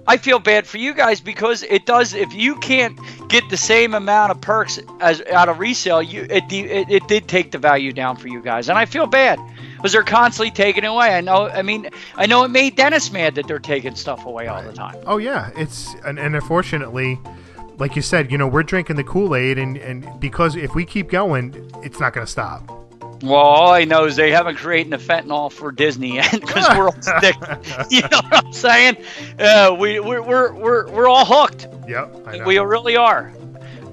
I 0.07 0.17
feel 0.17 0.39
bad 0.39 0.67
for 0.67 0.77
you 0.77 0.93
guys 0.93 1.21
because 1.21 1.63
it 1.63 1.85
does. 1.85 2.13
If 2.13 2.33
you 2.33 2.55
can't 2.57 2.99
get 3.29 3.47
the 3.49 3.55
same 3.57 3.93
amount 3.93 4.31
of 4.31 4.41
perks 4.41 4.77
as 4.99 5.21
out 5.31 5.47
of 5.49 5.59
resale, 5.59 6.01
you 6.01 6.27
it 6.29 6.43
it, 6.51 6.89
it 6.89 7.07
did 7.07 7.27
take 7.27 7.51
the 7.51 7.57
value 7.57 7.91
down 7.93 8.17
for 8.17 8.27
you 8.27 8.41
guys, 8.41 8.67
and 8.69 8.77
I 8.77 8.85
feel 8.85 9.07
bad 9.07 9.39
because 9.77 9.93
they're 9.93 10.03
constantly 10.03 10.51
taking 10.51 10.83
it 10.83 10.87
away. 10.87 11.15
I 11.15 11.21
know. 11.21 11.47
I 11.49 11.61
mean, 11.61 11.89
I 12.15 12.25
know 12.25 12.43
it 12.43 12.49
made 12.49 12.75
Dennis 12.75 13.11
mad 13.13 13.35
that 13.35 13.47
they're 13.47 13.59
taking 13.59 13.95
stuff 13.95 14.25
away 14.25 14.47
all 14.47 14.61
the 14.61 14.73
time. 14.73 14.95
Oh 15.05 15.17
yeah, 15.17 15.51
it's 15.55 15.95
and, 16.05 16.19
and 16.19 16.35
unfortunately, 16.35 17.17
like 17.77 17.95
you 17.95 18.01
said, 18.01 18.29
you 18.29 18.37
know, 18.37 18.45
we're 18.47 18.63
drinking 18.63 18.97
the 18.97 19.05
Kool 19.05 19.35
Aid, 19.35 19.57
and 19.57 19.77
and 19.77 20.05
because 20.19 20.57
if 20.57 20.75
we 20.75 20.83
keep 20.85 21.09
going, 21.09 21.71
it's 21.81 22.01
not 22.01 22.11
going 22.13 22.25
to 22.25 22.31
stop. 22.31 22.82
Well, 23.23 23.35
all 23.35 23.71
I 23.71 23.85
know 23.85 24.05
is 24.05 24.17
they 24.17 24.31
haven't 24.31 24.57
created 24.57 24.91
the 24.91 24.97
fentanyl 24.97 25.49
for 25.49 25.71
Disney 25.71 26.15
yet 26.15 26.31
because 26.41 26.67
we're 26.77 26.87
all 26.87 27.01
stick. 27.01 27.35
you 27.89 28.01
know 28.01 28.19
what 28.29 28.45
I'm 28.45 28.53
saying? 28.53 28.97
Uh, 29.39 29.75
we 29.79 30.01
we're, 30.01 30.21
we're 30.21 30.53
we're 30.53 30.91
we're 30.91 31.07
all 31.07 31.23
hooked. 31.23 31.67
Yep. 31.87 32.45
We 32.45 32.59
really 32.59 32.97
are. 32.97 33.33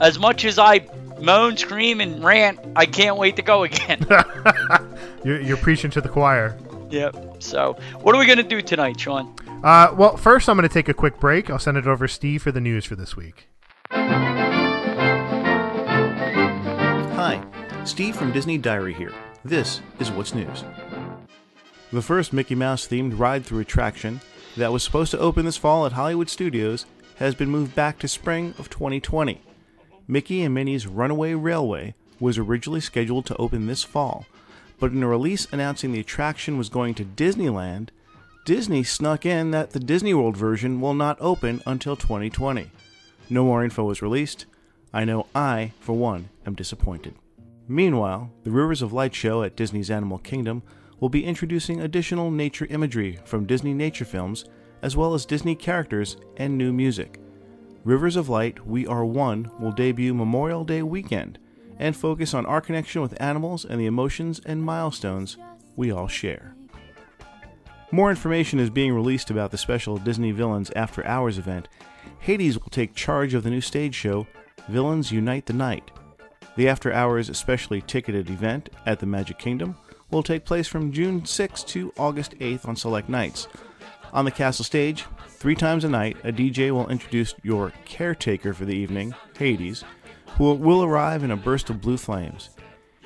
As 0.00 0.18
much 0.18 0.44
as 0.44 0.58
I 0.58 0.88
moan, 1.20 1.56
scream, 1.56 2.00
and 2.00 2.24
rant, 2.24 2.58
I 2.74 2.86
can't 2.86 3.18
wait 3.18 3.36
to 3.36 3.42
go 3.42 3.62
again. 3.62 4.04
you're, 5.24 5.40
you're 5.40 5.56
preaching 5.58 5.90
to 5.92 6.00
the 6.00 6.08
choir. 6.08 6.58
Yep. 6.90 7.36
So, 7.38 7.76
what 8.00 8.16
are 8.16 8.18
we 8.18 8.26
gonna 8.26 8.42
do 8.42 8.60
tonight, 8.60 8.98
Sean? 8.98 9.32
Uh, 9.62 9.94
well, 9.96 10.16
first 10.16 10.48
I'm 10.48 10.56
going 10.56 10.66
to 10.66 10.72
take 10.72 10.88
a 10.88 10.94
quick 10.94 11.20
break. 11.20 11.50
I'll 11.50 11.58
send 11.58 11.76
it 11.76 11.86
over 11.86 12.06
to 12.06 12.12
Steve 12.12 12.42
for 12.42 12.50
the 12.50 12.62
news 12.62 12.86
for 12.86 12.96
this 12.96 13.14
week. 13.14 13.49
Steve 17.84 18.14
from 18.14 18.30
Disney 18.30 18.58
Diary 18.58 18.92
here. 18.92 19.12
This 19.42 19.80
is 19.98 20.10
What's 20.10 20.34
News. 20.34 20.64
The 21.92 22.02
first 22.02 22.32
Mickey 22.32 22.54
Mouse 22.54 22.86
themed 22.86 23.18
ride 23.18 23.44
through 23.44 23.60
attraction 23.60 24.20
that 24.56 24.70
was 24.70 24.82
supposed 24.82 25.10
to 25.12 25.18
open 25.18 25.46
this 25.46 25.56
fall 25.56 25.86
at 25.86 25.92
Hollywood 25.92 26.28
Studios 26.28 26.84
has 27.16 27.34
been 27.34 27.48
moved 27.48 27.74
back 27.74 27.98
to 27.98 28.08
spring 28.08 28.54
of 28.58 28.68
2020. 28.68 29.40
Mickey 30.06 30.42
and 30.42 30.54
Minnie's 30.54 30.86
Runaway 30.86 31.32
Railway 31.32 31.94
was 32.20 32.36
originally 32.36 32.80
scheduled 32.80 33.24
to 33.26 33.36
open 33.36 33.66
this 33.66 33.82
fall, 33.82 34.26
but 34.78 34.92
in 34.92 35.02
a 35.02 35.08
release 35.08 35.48
announcing 35.50 35.92
the 35.92 36.00
attraction 36.00 36.58
was 36.58 36.68
going 36.68 36.94
to 36.94 37.04
Disneyland, 37.04 37.88
Disney 38.44 38.82
snuck 38.82 39.24
in 39.24 39.52
that 39.52 39.70
the 39.70 39.80
Disney 39.80 40.12
World 40.12 40.36
version 40.36 40.80
will 40.80 40.94
not 40.94 41.16
open 41.18 41.62
until 41.66 41.96
2020. 41.96 42.70
No 43.30 43.44
more 43.44 43.64
info 43.64 43.84
was 43.84 44.02
released. 44.02 44.44
I 44.92 45.04
know 45.04 45.26
I, 45.34 45.72
for 45.80 45.94
one, 45.94 46.28
am 46.46 46.54
disappointed. 46.54 47.14
Meanwhile, 47.70 48.32
the 48.42 48.50
Rivers 48.50 48.82
of 48.82 48.92
Light 48.92 49.14
show 49.14 49.44
at 49.44 49.54
Disney's 49.54 49.92
Animal 49.92 50.18
Kingdom 50.18 50.64
will 50.98 51.08
be 51.08 51.24
introducing 51.24 51.80
additional 51.80 52.28
nature 52.28 52.66
imagery 52.68 53.20
from 53.24 53.46
Disney 53.46 53.74
nature 53.74 54.04
films, 54.04 54.44
as 54.82 54.96
well 54.96 55.14
as 55.14 55.24
Disney 55.24 55.54
characters 55.54 56.16
and 56.36 56.58
new 56.58 56.72
music. 56.72 57.20
Rivers 57.84 58.16
of 58.16 58.28
Light 58.28 58.66
We 58.66 58.88
Are 58.88 59.04
One 59.04 59.52
will 59.60 59.70
debut 59.70 60.12
Memorial 60.12 60.64
Day 60.64 60.82
weekend 60.82 61.38
and 61.78 61.94
focus 61.94 62.34
on 62.34 62.44
our 62.44 62.60
connection 62.60 63.02
with 63.02 63.22
animals 63.22 63.64
and 63.64 63.80
the 63.80 63.86
emotions 63.86 64.40
and 64.44 64.64
milestones 64.64 65.36
we 65.76 65.92
all 65.92 66.08
share. 66.08 66.56
More 67.92 68.10
information 68.10 68.58
is 68.58 68.68
being 68.68 68.92
released 68.92 69.30
about 69.30 69.52
the 69.52 69.56
special 69.56 69.96
Disney 69.96 70.32
Villains 70.32 70.72
After 70.74 71.06
Hours 71.06 71.38
event. 71.38 71.68
Hades 72.18 72.58
will 72.58 72.70
take 72.70 72.96
charge 72.96 73.32
of 73.32 73.44
the 73.44 73.50
new 73.50 73.60
stage 73.60 73.94
show, 73.94 74.26
Villains 74.68 75.12
Unite 75.12 75.46
the 75.46 75.52
Night. 75.52 75.92
The 76.56 76.68
After 76.68 76.92
Hours 76.92 77.36
specially 77.36 77.80
ticketed 77.80 78.28
event 78.28 78.70
at 78.84 78.98
the 78.98 79.06
Magic 79.06 79.38
Kingdom 79.38 79.76
will 80.10 80.22
take 80.22 80.44
place 80.44 80.66
from 80.66 80.92
June 80.92 81.24
6 81.24 81.62
to 81.64 81.92
August 81.96 82.32
8th 82.38 82.66
on 82.66 82.76
select 82.76 83.08
nights. 83.08 83.46
On 84.12 84.24
the 84.24 84.30
castle 84.32 84.64
stage, 84.64 85.06
three 85.28 85.54
times 85.54 85.84
a 85.84 85.88
night, 85.88 86.16
a 86.24 86.32
DJ 86.32 86.72
will 86.72 86.88
introduce 86.88 87.34
your 87.44 87.72
caretaker 87.84 88.52
for 88.52 88.64
the 88.64 88.74
evening, 88.74 89.14
Hades, 89.38 89.84
who 90.36 90.52
will 90.54 90.82
arrive 90.82 91.22
in 91.22 91.30
a 91.30 91.36
burst 91.36 91.70
of 91.70 91.80
blue 91.80 91.96
flames. 91.96 92.50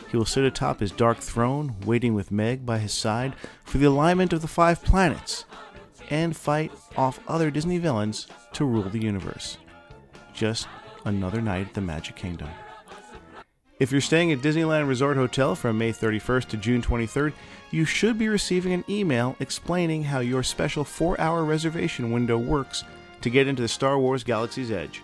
He 0.09 0.17
will 0.17 0.25
sit 0.25 0.45
atop 0.45 0.81
his 0.81 0.93
dark 0.93 1.19
throne, 1.19 1.77
waiting 1.85 2.15
with 2.15 2.31
Meg 2.31 2.65
by 2.65 2.79
his 2.79 2.93
side 2.95 3.35
for 3.65 3.77
the 3.77 3.87
alignment 3.87 4.33
of 4.33 4.41
the 4.41 4.49
five 4.49 4.83
planets, 4.83 5.45
and 6.09 6.37
fight 6.37 6.73
off 6.97 7.21
other 7.29 7.51
Disney 7.51 7.79
villains 7.79 8.27
to 8.55 8.65
rule 8.65 8.89
the 8.89 9.03
universe. 9.03 9.59
Just 10.33 10.67
another 11.05 11.43
night 11.43 11.69
at 11.69 11.75
the 11.75 11.81
Magic 11.81 12.17
Kingdom. 12.17 12.49
If 13.85 13.93
you're 13.93 14.00
staying 14.00 14.33
at 14.33 14.41
Disneyland 14.41 14.88
Resort 14.88 15.19
Hotel 15.19 15.55
from 15.55 15.76
May 15.76 15.93
31st 15.93 16.49
to 16.49 16.57
June 16.57 16.81
23rd, 16.81 17.35
you 17.71 17.85
should 17.85 18.17
be 18.17 18.31
receiving 18.31 18.73
an 18.73 18.83
email 18.88 19.37
explaining 19.41 20.05
how 20.05 20.21
your 20.21 20.43
special 20.43 20.85
4 20.85 21.21
hour 21.21 21.45
reservation 21.45 22.11
window 22.11 22.38
works 22.38 22.83
to 23.21 23.29
get 23.29 23.47
into 23.47 23.61
the 23.61 23.69
Star 23.69 23.99
Wars 23.99 24.25
Galaxy's 24.25 24.71
Edge. 24.71 25.03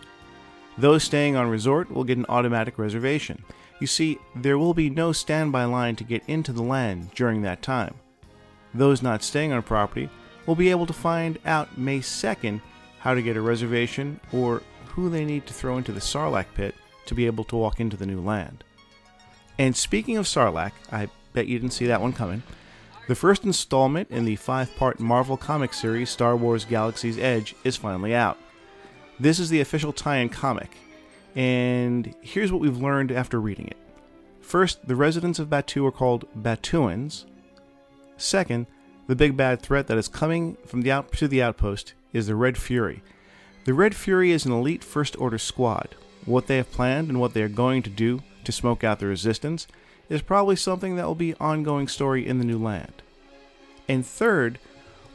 Those 0.79 1.05
staying 1.05 1.37
on 1.37 1.51
resort 1.51 1.91
will 1.91 2.05
get 2.05 2.17
an 2.17 2.25
automatic 2.31 2.79
reservation. 2.79 3.45
You 3.81 3.87
see, 3.87 4.19
there 4.35 4.57
will 4.57 4.73
be 4.73 4.89
no 4.89 5.13
standby 5.13 5.67
line 5.67 5.95
to 5.97 6.03
get 6.03 6.23
into 6.27 6.51
the 6.51 6.63
land 6.63 7.11
during 7.15 7.43
that 7.43 7.61
time. 7.61 7.97
Those 8.73 9.03
not 9.03 9.23
staying 9.23 9.53
on 9.53 9.61
property 9.63 10.09
will 10.47 10.57
be 10.57 10.71
able 10.71 10.87
to 10.87 10.95
find 10.95 11.39
out 11.45 11.77
May 11.77 11.99
2nd 11.99 12.63
how 13.01 13.13
to 13.13 13.21
get 13.21 13.37
a 13.37 13.43
reservation 13.43 14.21
or 14.33 14.63
who 14.87 15.11
they 15.11 15.27
need 15.27 15.47
to 15.49 15.53
throw 15.53 15.77
into 15.77 15.93
the 15.93 16.01
Sarlacc 16.01 16.47
pit 16.55 16.75
to 17.05 17.15
be 17.15 17.27
able 17.27 17.45
to 17.45 17.57
walk 17.57 17.79
into 17.79 17.99
the 17.99 18.07
new 18.07 18.23
land. 18.23 18.65
And 19.61 19.77
speaking 19.77 20.17
of 20.17 20.25
Sarlacc, 20.25 20.73
I 20.91 21.11
bet 21.35 21.47
you 21.47 21.59
didn't 21.59 21.75
see 21.75 21.85
that 21.85 22.01
one 22.01 22.15
coming. 22.15 22.43
The 23.09 23.15
first 23.15 23.45
installment 23.45 24.11
in 24.11 24.25
the 24.25 24.37
five 24.37 24.75
part 24.75 24.99
Marvel 24.99 25.37
comic 25.37 25.75
series 25.75 26.09
Star 26.09 26.35
Wars 26.35 26.65
Galaxy's 26.65 27.19
Edge 27.19 27.55
is 27.63 27.77
finally 27.77 28.15
out. 28.15 28.39
This 29.19 29.39
is 29.39 29.51
the 29.51 29.61
official 29.61 29.93
tie 29.93 30.17
in 30.17 30.31
comic, 30.31 30.79
and 31.37 32.15
here's 32.23 32.51
what 32.51 32.63
we've 32.63 32.79
learned 32.79 33.13
after 33.13 33.39
reading 33.39 33.67
it. 33.67 33.77
First, 34.41 34.89
the 34.89 34.97
residents 34.97 35.39
of 35.39 35.51
Batuu 35.51 35.87
are 35.87 35.93
called 35.93 36.25
Batuuans. 36.35 37.27
Second, 38.17 38.67
the 39.09 39.15
big 39.15 39.37
bad 39.37 39.61
threat 39.61 39.89
that 39.89 39.99
is 39.99 40.09
coming 40.09 40.57
from 40.65 40.81
the 40.81 40.91
out- 40.91 41.13
to 41.13 41.29
the 41.29 41.43
outpost 41.43 41.93
is 42.15 42.29
the 42.29 42.35
Red 42.35 42.57
Fury. 42.57 43.03
The 43.67 43.75
Red 43.75 43.95
Fury 43.95 44.33
is 44.33 44.47
an 44.47 44.53
elite 44.53 44.83
First 44.83 45.21
Order 45.21 45.37
squad. 45.37 45.97
What 46.25 46.47
they 46.47 46.57
have 46.57 46.73
planned 46.73 47.11
and 47.11 47.21
what 47.21 47.35
they 47.35 47.43
are 47.43 47.49
going 47.49 47.83
to 47.83 47.91
do 47.91 48.23
to 48.45 48.53
smoke 48.53 48.85
out 48.85 48.99
the 48.99 49.07
resistance 49.07 49.67
is 50.09 50.23
probably 50.23 50.57
something 50.57 50.97
that 50.97 51.07
will 51.07 51.15
be 51.15 51.35
ongoing 51.35 51.89
story 51.89 52.27
in 52.27 52.39
the 52.39 52.45
new 52.45 52.59
land. 52.59 53.03
And 53.89 54.05
third, 54.05 54.59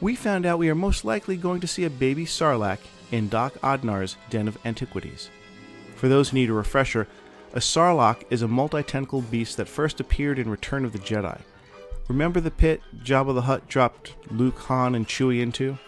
we 0.00 0.14
found 0.14 0.44
out 0.44 0.58
we 0.58 0.68
are 0.68 0.74
most 0.74 1.04
likely 1.04 1.36
going 1.36 1.60
to 1.60 1.66
see 1.66 1.84
a 1.84 1.90
baby 1.90 2.24
Sarlacc 2.24 2.78
in 3.10 3.28
Dok-Ondar's 3.28 4.16
Den 4.30 4.48
of 4.48 4.58
Antiquities. 4.64 5.30
For 5.94 6.08
those 6.08 6.30
who 6.30 6.36
need 6.36 6.50
a 6.50 6.54
refresher, 6.54 7.08
a 7.54 7.60
Sarlacc 7.60 8.24
is 8.28 8.42
a 8.42 8.48
multi-tentacled 8.48 9.30
beast 9.30 9.56
that 9.56 9.68
first 9.68 10.00
appeared 10.00 10.38
in 10.38 10.50
Return 10.50 10.84
of 10.84 10.92
the 10.92 10.98
Jedi. 10.98 11.40
Remember 12.08 12.40
the 12.40 12.50
pit 12.50 12.82
Jabba 13.02 13.34
the 13.34 13.42
Hutt 13.42 13.66
dropped 13.68 14.14
Luke, 14.30 14.58
Han, 14.60 14.94
and 14.94 15.06
Chewie 15.06 15.40
into? 15.40 15.78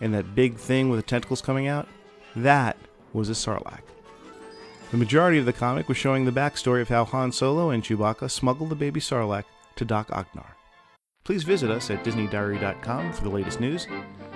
And 0.00 0.14
that 0.14 0.34
big 0.34 0.56
thing 0.56 0.88
with 0.88 0.98
the 0.98 1.06
tentacles 1.06 1.42
coming 1.42 1.68
out? 1.68 1.86
That 2.34 2.76
was 3.12 3.28
a 3.28 3.32
Sarlacc. 3.32 3.82
The 4.92 4.98
majority 4.98 5.38
of 5.38 5.46
the 5.46 5.54
comic 5.54 5.88
was 5.88 5.96
showing 5.96 6.26
the 6.26 6.30
backstory 6.30 6.82
of 6.82 6.90
how 6.90 7.06
Han 7.06 7.32
Solo 7.32 7.70
and 7.70 7.82
Chewbacca 7.82 8.30
smuggled 8.30 8.68
the 8.68 8.74
baby 8.74 9.00
Sarlacc 9.00 9.44
to 9.76 9.86
Dok-Ondar. 9.86 10.50
Please 11.24 11.44
visit 11.44 11.70
us 11.70 11.90
at 11.90 12.04
DisneyDiary.com 12.04 13.14
for 13.14 13.22
the 13.22 13.30
latest 13.30 13.58
news. 13.58 13.86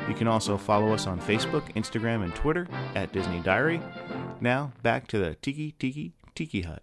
You 0.09 0.15
can 0.15 0.27
also 0.27 0.57
follow 0.57 0.95
us 0.95 1.07
on 1.07 1.21
Facebook, 1.21 1.71
Instagram, 1.75 2.25
and 2.25 2.35
Twitter 2.35 2.67
at 2.95 3.13
Disney 3.13 3.41
Diary. 3.41 3.83
Now, 4.41 4.73
back 4.83 5.07
to 5.09 5.19
the 5.19 5.35
Tiki 5.35 5.73
Tiki 5.73 6.15
Tiki 6.35 6.63
Hut. 6.63 6.83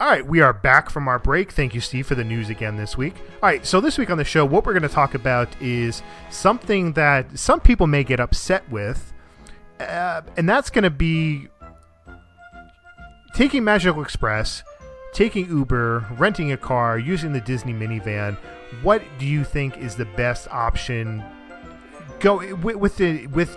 All 0.00 0.08
right, 0.08 0.26
we 0.26 0.40
are 0.40 0.54
back 0.54 0.88
from 0.88 1.06
our 1.06 1.18
break. 1.18 1.52
Thank 1.52 1.74
you, 1.74 1.82
Steve, 1.82 2.06
for 2.06 2.14
the 2.14 2.24
news 2.24 2.48
again 2.48 2.78
this 2.78 2.96
week. 2.96 3.16
All 3.42 3.50
right, 3.50 3.66
so 3.66 3.78
this 3.78 3.98
week 3.98 4.08
on 4.08 4.16
the 4.16 4.24
show, 4.24 4.46
what 4.46 4.64
we're 4.64 4.72
going 4.72 4.82
to 4.84 4.88
talk 4.88 5.14
about 5.14 5.54
is 5.60 6.02
something 6.30 6.94
that 6.94 7.38
some 7.38 7.60
people 7.60 7.86
may 7.86 8.04
get 8.04 8.20
upset 8.20 8.66
with, 8.70 9.12
uh, 9.80 10.22
and 10.38 10.48
that's 10.48 10.70
going 10.70 10.84
to 10.84 10.90
be 10.90 11.48
taking 13.36 13.62
Magical 13.62 14.00
Express, 14.00 14.62
taking 15.12 15.46
Uber, 15.48 16.06
renting 16.16 16.52
a 16.52 16.56
car, 16.56 16.98
using 16.98 17.34
the 17.34 17.40
Disney 17.40 17.74
minivan. 17.74 18.36
What 18.82 19.02
do 19.18 19.26
you 19.26 19.44
think 19.44 19.76
is 19.76 19.94
the 19.94 20.06
best 20.06 20.48
option? 20.48 21.22
Go 22.18 22.38
with, 22.56 22.76
with 22.76 22.96
the 22.96 23.26
with 23.28 23.56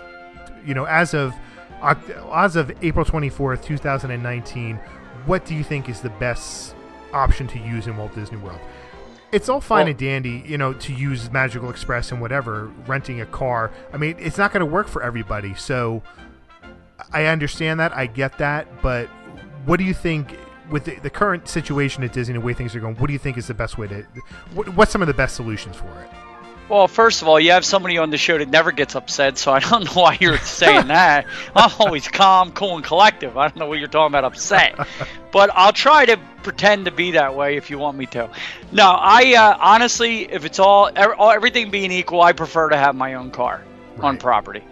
you 0.64 0.74
know 0.74 0.84
as 0.84 1.14
of 1.14 1.34
as 1.82 2.56
of 2.56 2.70
April 2.82 3.06
twenty 3.06 3.30
fourth, 3.30 3.64
two 3.64 3.78
thousand 3.78 4.10
and 4.10 4.22
nineteen. 4.22 4.76
What 5.24 5.46
do 5.46 5.54
you 5.54 5.64
think 5.64 5.88
is 5.88 6.00
the 6.00 6.10
best 6.10 6.74
option 7.12 7.46
to 7.48 7.58
use 7.58 7.86
in 7.86 7.96
Walt 7.96 8.14
Disney 8.14 8.38
World? 8.38 8.60
It's 9.32 9.48
all 9.48 9.60
fine 9.60 9.84
well, 9.84 9.88
and 9.88 9.98
dandy, 9.98 10.42
you 10.46 10.58
know, 10.58 10.72
to 10.74 10.92
use 10.92 11.30
Magical 11.30 11.70
Express 11.70 12.10
and 12.10 12.20
whatever, 12.20 12.66
renting 12.86 13.20
a 13.20 13.26
car. 13.26 13.70
I 13.92 13.96
mean, 13.96 14.16
it's 14.18 14.36
not 14.36 14.52
going 14.52 14.60
to 14.60 14.66
work 14.66 14.88
for 14.88 15.02
everybody. 15.02 15.54
So 15.54 16.02
I 17.12 17.26
understand 17.26 17.80
that. 17.80 17.92
I 17.92 18.06
get 18.06 18.38
that. 18.38 18.82
But 18.82 19.08
what 19.64 19.78
do 19.78 19.84
you 19.84 19.94
think 19.94 20.36
with 20.70 20.84
the, 20.84 20.96
the, 20.96 21.10
current 21.10 21.48
situation 21.48 22.04
at 22.04 22.12
Disney 22.12 22.34
and 22.34 22.42
the 22.42 22.46
way 22.46 22.54
things 22.54 22.74
are 22.74 22.80
going? 22.80 22.96
What 22.96 23.08
do 23.08 23.12
you 23.12 23.18
think 23.18 23.36
is 23.36 23.46
the 23.46 23.54
best 23.54 23.78
way 23.78 23.88
to? 23.88 24.06
What, 24.54 24.68
what's 24.70 24.92
some 24.92 25.02
of 25.02 25.08
the 25.08 25.14
best 25.14 25.36
solutions 25.36 25.76
for 25.76 25.88
it? 26.00 26.10
Well, 26.68 26.86
first 26.86 27.20
of 27.20 27.26
all, 27.26 27.40
you 27.40 27.50
have 27.50 27.64
somebody 27.64 27.98
on 27.98 28.10
the 28.10 28.16
show 28.16 28.38
that 28.38 28.48
never 28.48 28.70
gets 28.70 28.94
upset, 28.94 29.38
so 29.38 29.52
I 29.52 29.58
don't 29.58 29.84
know 29.96 30.02
why 30.02 30.18
you're 30.20 30.38
saying 30.38 30.86
that. 30.86 31.26
I'm 31.56 31.72
always 31.80 32.06
calm, 32.06 32.52
cool, 32.52 32.76
and 32.76 32.84
collective. 32.84 33.36
I 33.36 33.48
don't 33.48 33.56
know 33.56 33.66
what 33.66 33.80
you're 33.80 33.88
talking 33.88 34.12
about 34.12 34.24
upset, 34.24 34.78
but 35.32 35.50
I'll 35.52 35.72
try 35.72 36.06
to 36.06 36.16
pretend 36.44 36.84
to 36.84 36.92
be 36.92 37.10
that 37.12 37.34
way 37.34 37.56
if 37.56 37.70
you 37.70 37.78
want 37.78 37.98
me 37.98 38.06
to. 38.06 38.30
No, 38.70 38.84
I 38.88 39.34
uh, 39.34 39.58
honestly, 39.60 40.30
if 40.30 40.44
it's 40.44 40.60
all 40.60 40.90
everything 40.96 41.72
being 41.72 41.90
equal, 41.90 42.22
I 42.22 42.32
prefer 42.32 42.68
to 42.68 42.76
have 42.76 42.94
my 42.94 43.14
own 43.14 43.32
car 43.32 43.64
right. 43.96 44.04
on 44.04 44.16
property 44.16 44.62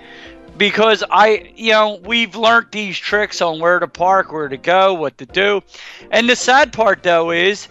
because 0.58 1.04
I, 1.10 1.52
you 1.56 1.72
know, 1.72 2.00
we've 2.04 2.34
learned 2.36 2.68
these 2.72 2.98
tricks 2.98 3.40
on 3.40 3.60
where 3.60 3.78
to 3.78 3.88
park, 3.88 4.32
where 4.32 4.48
to 4.48 4.56
go, 4.58 4.94
what 4.94 5.18
to 5.18 5.26
do. 5.26 5.62
And 6.10 6.28
the 6.28 6.36
sad 6.36 6.72
part, 6.72 7.02
though, 7.02 7.30
is 7.30 7.68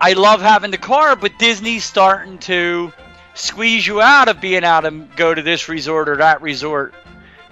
I 0.00 0.12
love 0.12 0.40
having 0.42 0.70
the 0.70 0.78
car, 0.78 1.16
but 1.16 1.38
Disney's 1.38 1.84
starting 1.84 2.38
to 2.40 2.92
squeeze 3.34 3.86
you 3.86 4.00
out 4.00 4.28
of 4.28 4.40
being 4.40 4.64
out 4.64 4.84
and 4.84 5.14
go 5.16 5.34
to 5.34 5.42
this 5.42 5.68
resort 5.68 6.08
or 6.08 6.16
that 6.16 6.42
resort. 6.42 6.94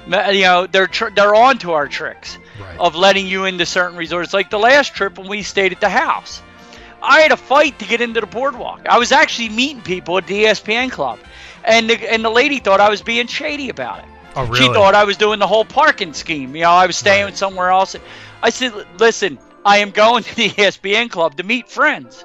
You 0.06 0.42
know, 0.42 0.66
they're 0.66 0.86
tr- 0.86 1.10
they're 1.10 1.34
on 1.34 1.58
to 1.58 1.72
our 1.72 1.88
tricks 1.88 2.38
Right. 2.60 2.78
of 2.80 2.96
letting 2.96 3.26
you 3.26 3.44
into 3.44 3.64
certain 3.64 3.96
resorts. 3.96 4.34
Like 4.34 4.50
the 4.50 4.58
last 4.58 4.94
trip 4.94 5.16
when 5.18 5.28
we 5.28 5.42
stayed 5.42 5.72
at 5.72 5.80
the 5.80 5.88
house, 5.88 6.42
I 7.00 7.20
had 7.20 7.30
a 7.30 7.36
fight 7.36 7.78
to 7.78 7.84
get 7.84 8.00
into 8.00 8.20
the 8.20 8.26
boardwalk. 8.26 8.86
I 8.88 8.98
was 8.98 9.12
actually 9.12 9.50
meeting 9.50 9.80
people 9.82 10.18
at 10.18 10.26
the 10.26 10.44
ESPN 10.44 10.90
club, 10.90 11.20
and 11.64 11.88
the, 11.88 12.12
and 12.12 12.24
the 12.24 12.30
lady 12.30 12.58
thought 12.58 12.80
I 12.80 12.88
was 12.90 13.00
being 13.00 13.28
shady 13.28 13.68
about 13.68 14.00
it. 14.00 14.04
Oh, 14.38 14.54
She 14.54 14.66
thought 14.68 14.94
I 14.94 15.04
was 15.04 15.16
doing 15.16 15.38
the 15.38 15.46
whole 15.46 15.64
parking 15.64 16.12
scheme. 16.12 16.54
You 16.56 16.62
know, 16.62 16.70
I 16.70 16.86
was 16.86 16.96
staying 16.96 17.24
Right. 17.24 17.36
somewhere 17.36 17.70
else. 17.70 17.96
I 18.42 18.50
said, 18.50 18.72
"Listen, 18.98 19.38
I 19.64 19.78
am 19.78 19.90
going 19.90 20.22
to 20.24 20.34
the 20.36 20.48
ESPN 20.58 21.10
club 21.10 21.36
to 21.36 21.42
meet 21.42 21.68
friends. 21.68 22.24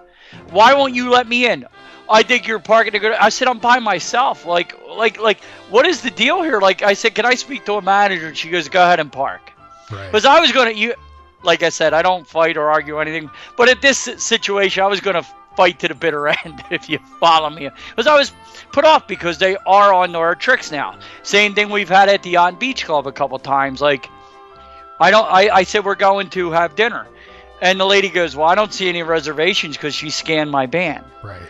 Why 0.51 0.73
won't 0.73 0.95
you 0.95 1.09
let 1.09 1.27
me 1.27 1.45
in? 1.47 1.65
I 2.09 2.23
think 2.23 2.47
you're 2.47 2.59
parking 2.59 2.93
to 2.93 2.99
go." 2.99 3.15
I 3.19 3.29
said, 3.29 3.47
"I'm 3.47 3.59
by 3.59 3.79
myself. 3.79 4.45
Like, 4.45 4.75
like, 4.87 5.19
like, 5.19 5.41
what 5.69 5.85
is 5.87 6.01
the 6.01 6.11
deal 6.11 6.41
here?" 6.43 6.59
Like, 6.61 6.83
I 6.83 6.93
said, 6.93 7.15
"Can 7.15 7.25
I 7.25 7.35
speak 7.35 7.65
to 7.65 7.73
a 7.73 7.81
manager?" 7.81 8.27
And 8.27 8.37
she 8.37 8.49
goes, 8.49 8.69
"Go 8.69 8.83
ahead 8.83 8.99
and 8.99 9.11
park." 9.11 9.51
Right. 9.91 10.05
Because 10.11 10.25
I 10.25 10.39
was 10.39 10.51
gonna, 10.51 10.71
you, 10.71 10.93
like 11.43 11.63
I 11.63 11.69
said, 11.69 11.93
I 11.93 12.01
don't 12.01 12.27
fight 12.27 12.57
or 12.57 12.69
argue 12.71 12.99
anything. 12.99 13.29
But 13.57 13.69
at 13.69 13.81
this 13.81 13.97
situation, 14.17 14.83
I 14.83 14.87
was 14.87 15.01
gonna 15.01 15.25
fight 15.55 15.79
to 15.79 15.87
the 15.87 15.95
bitter 15.95 16.27
end. 16.45 16.63
If 16.69 16.89
you 16.89 16.99
follow 17.19 17.49
me, 17.49 17.69
because 17.89 18.07
I 18.07 18.15
was 18.15 18.31
put 18.71 18.85
off 18.85 19.07
because 19.07 19.37
they 19.37 19.55
are 19.55 19.93
on 19.93 20.15
our 20.15 20.35
tricks 20.35 20.71
now. 20.71 20.97
Same 21.23 21.53
thing 21.53 21.69
we've 21.69 21.89
had 21.89 22.09
at 22.09 22.23
the 22.23 22.37
On 22.37 22.55
Beach 22.55 22.85
Club 22.85 23.07
a 23.07 23.11
couple 23.11 23.39
times. 23.39 23.81
Like, 23.81 24.09
I 24.99 25.11
don't. 25.11 25.25
I, 25.25 25.49
I 25.49 25.63
said 25.63 25.85
we're 25.85 25.95
going 25.95 26.29
to 26.31 26.51
have 26.51 26.75
dinner, 26.75 27.07
and 27.61 27.79
the 27.79 27.85
lady 27.85 28.09
goes, 28.09 28.35
"Well, 28.35 28.47
I 28.47 28.55
don't 28.55 28.73
see 28.73 28.89
any 28.89 29.03
reservations 29.03 29.77
because 29.77 29.95
she 29.95 30.09
scanned 30.09 30.51
my 30.51 30.65
band." 30.65 31.03
right. 31.23 31.41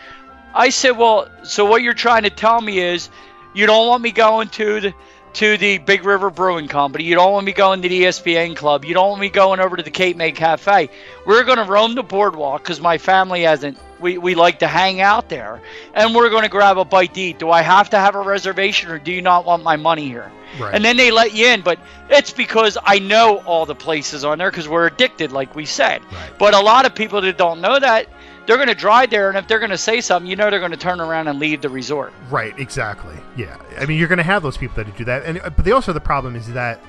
I 0.54 0.70
said, 0.70 0.92
"Well, 0.92 1.28
so 1.42 1.64
what 1.64 1.82
you're 1.82 1.94
trying 1.94 2.22
to 2.22 2.30
tell 2.30 2.60
me 2.60 2.78
is 2.78 3.10
you 3.54 3.66
don't 3.66 3.86
want 3.86 4.02
me 4.02 4.12
going 4.12 4.48
to 4.48 4.80
the 4.80 4.94
to 5.34 5.58
the 5.58 5.78
Big 5.78 6.04
River 6.04 6.30
Brewing 6.30 6.68
Company. 6.68 7.04
You 7.04 7.16
don't 7.16 7.32
want 7.32 7.44
me 7.44 7.52
going 7.52 7.82
to 7.82 7.88
the 7.88 8.02
ESPN 8.02 8.56
Club. 8.56 8.84
You 8.84 8.94
don't 8.94 9.10
want 9.10 9.20
me 9.20 9.28
going 9.28 9.60
over 9.60 9.76
to 9.76 9.82
the 9.82 9.90
Cape 9.90 10.16
May 10.16 10.32
Cafe. 10.32 10.88
We're 11.26 11.44
going 11.44 11.58
to 11.58 11.64
roam 11.64 11.94
the 11.94 12.02
boardwalk 12.02 12.62
because 12.62 12.80
my 12.80 12.98
family 12.98 13.42
hasn't. 13.42 13.78
We, 14.00 14.18
we 14.18 14.34
like 14.34 14.58
to 14.60 14.66
hang 14.66 15.00
out 15.00 15.28
there, 15.28 15.62
and 15.94 16.14
we're 16.14 16.28
going 16.28 16.42
to 16.42 16.48
grab 16.48 16.78
a 16.78 16.84
bite 16.84 17.14
to 17.14 17.20
eat. 17.20 17.38
Do 17.38 17.50
I 17.50 17.62
have 17.62 17.90
to 17.90 17.98
have 17.98 18.14
a 18.14 18.20
reservation, 18.20 18.90
or 18.90 18.98
do 18.98 19.12
you 19.12 19.22
not 19.22 19.44
want 19.44 19.62
my 19.62 19.76
money 19.76 20.06
here?" 20.08 20.30
Right. 20.58 20.74
And 20.74 20.84
then 20.84 20.96
they 20.96 21.10
let 21.10 21.34
you 21.34 21.46
in, 21.46 21.62
but 21.62 21.78
it's 22.10 22.32
because 22.32 22.78
I 22.84 22.98
know 22.98 23.38
all 23.44 23.66
the 23.66 23.74
places 23.74 24.24
on 24.24 24.38
there 24.38 24.50
because 24.50 24.68
we're 24.68 24.86
addicted, 24.86 25.32
like 25.32 25.54
we 25.56 25.64
said. 25.64 26.02
Right. 26.12 26.30
But 26.38 26.54
a 26.54 26.60
lot 26.60 26.86
of 26.86 26.94
people 26.94 27.20
that 27.22 27.38
don't 27.38 27.60
know 27.60 27.78
that, 27.78 28.06
they're 28.46 28.56
going 28.56 28.68
to 28.68 28.74
drive 28.74 29.10
there, 29.10 29.28
and 29.28 29.38
if 29.38 29.48
they're 29.48 29.58
going 29.58 29.70
to 29.70 29.78
say 29.78 30.00
something, 30.00 30.28
you 30.28 30.36
know 30.36 30.50
they're 30.50 30.58
going 30.58 30.70
to 30.70 30.76
turn 30.76 31.00
around 31.00 31.28
and 31.28 31.38
leave 31.38 31.62
the 31.62 31.68
resort. 31.68 32.12
Right, 32.30 32.58
exactly. 32.58 33.16
Yeah, 33.36 33.56
I 33.78 33.86
mean, 33.86 33.98
you're 33.98 34.08
going 34.08 34.18
to 34.18 34.22
have 34.22 34.42
those 34.42 34.56
people 34.56 34.76
that 34.82 34.96
do 34.96 35.04
that, 35.06 35.24
and 35.24 35.40
uh, 35.40 35.50
but 35.50 35.64
the, 35.64 35.72
also 35.72 35.92
the 35.92 36.00
problem 36.00 36.36
is 36.36 36.52
that 36.52 36.80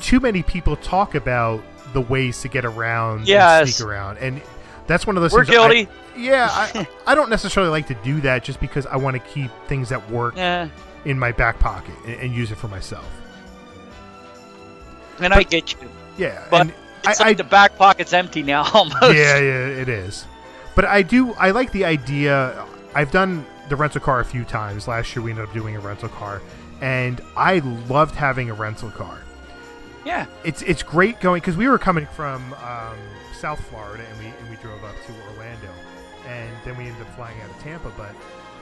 too 0.00 0.20
many 0.20 0.42
people 0.42 0.76
talk 0.76 1.14
about 1.14 1.62
the 1.92 2.00
ways 2.00 2.40
to 2.42 2.48
get 2.48 2.64
around, 2.64 3.18
and 3.20 3.28
Yes. 3.28 3.76
sneak 3.76 3.88
around, 3.88 4.18
and 4.18 4.40
that's 4.86 5.06
one 5.06 5.16
of 5.16 5.22
those. 5.22 5.32
We're 5.32 5.44
things 5.44 5.58
I- 5.58 5.68
guilty. 5.74 5.90
yeah, 6.16 6.48
I, 6.50 6.86
I 7.06 7.14
don't 7.14 7.30
necessarily 7.30 7.70
like 7.70 7.86
to 7.88 7.94
do 8.02 8.20
that 8.22 8.44
just 8.44 8.60
because 8.60 8.84
I 8.86 8.96
want 8.96 9.14
to 9.14 9.20
keep 9.20 9.50
things 9.68 9.88
that 9.90 10.10
work 10.10 10.36
Yeah, 10.36 10.68
in 11.04 11.18
my 11.18 11.32
back 11.32 11.58
pocket 11.58 11.94
and, 12.04 12.20
and 12.20 12.32
use 12.34 12.50
it 12.50 12.56
for 12.56 12.68
myself. 12.68 13.08
and 15.20 15.32
I 15.32 15.42
get 15.42 15.72
you. 15.72 15.88
Yeah, 16.18 16.44
But 16.50 16.60
and 16.62 16.74
it's 17.04 17.20
I, 17.20 17.28
like 17.28 17.36
the 17.36 17.44
back 17.44 17.76
pocket's 17.76 18.12
empty 18.12 18.42
now, 18.42 18.64
almost. 18.74 19.02
yeah, 19.02 19.38
yeah, 19.38 19.66
it 19.68 19.88
is. 19.88 20.26
But 20.74 20.84
I 20.86 21.02
do. 21.02 21.32
I 21.34 21.50
like 21.50 21.72
the 21.72 21.84
idea. 21.84 22.66
I've 22.94 23.10
done 23.10 23.44
the 23.68 23.76
rental 23.76 24.00
car 24.00 24.20
a 24.20 24.24
few 24.24 24.44
times. 24.44 24.88
Last 24.88 25.14
year 25.14 25.22
we 25.24 25.30
ended 25.30 25.48
up 25.48 25.54
doing 25.54 25.76
a 25.76 25.80
rental 25.80 26.08
car, 26.08 26.40
and 26.80 27.20
I 27.36 27.58
loved 27.88 28.14
having 28.14 28.50
a 28.50 28.54
rental 28.54 28.90
car. 28.90 29.18
Yeah. 30.04 30.26
It's 30.44 30.62
it's 30.62 30.82
great 30.82 31.20
going 31.20 31.40
because 31.40 31.56
we 31.56 31.68
were 31.68 31.78
coming 31.78 32.06
from 32.06 32.52
um, 32.54 32.96
South 33.32 33.60
Florida 33.68 34.04
and 34.08 34.18
we 34.18 34.26
and 34.26 34.50
we 34.50 34.56
drove 34.56 34.82
up 34.84 34.94
to 35.06 35.12
Orlando, 35.32 35.70
and 36.26 36.50
then 36.64 36.76
we 36.76 36.86
ended 36.86 37.02
up 37.02 37.14
flying 37.14 37.40
out 37.42 37.50
of 37.50 37.58
Tampa. 37.58 37.92
But 37.96 38.14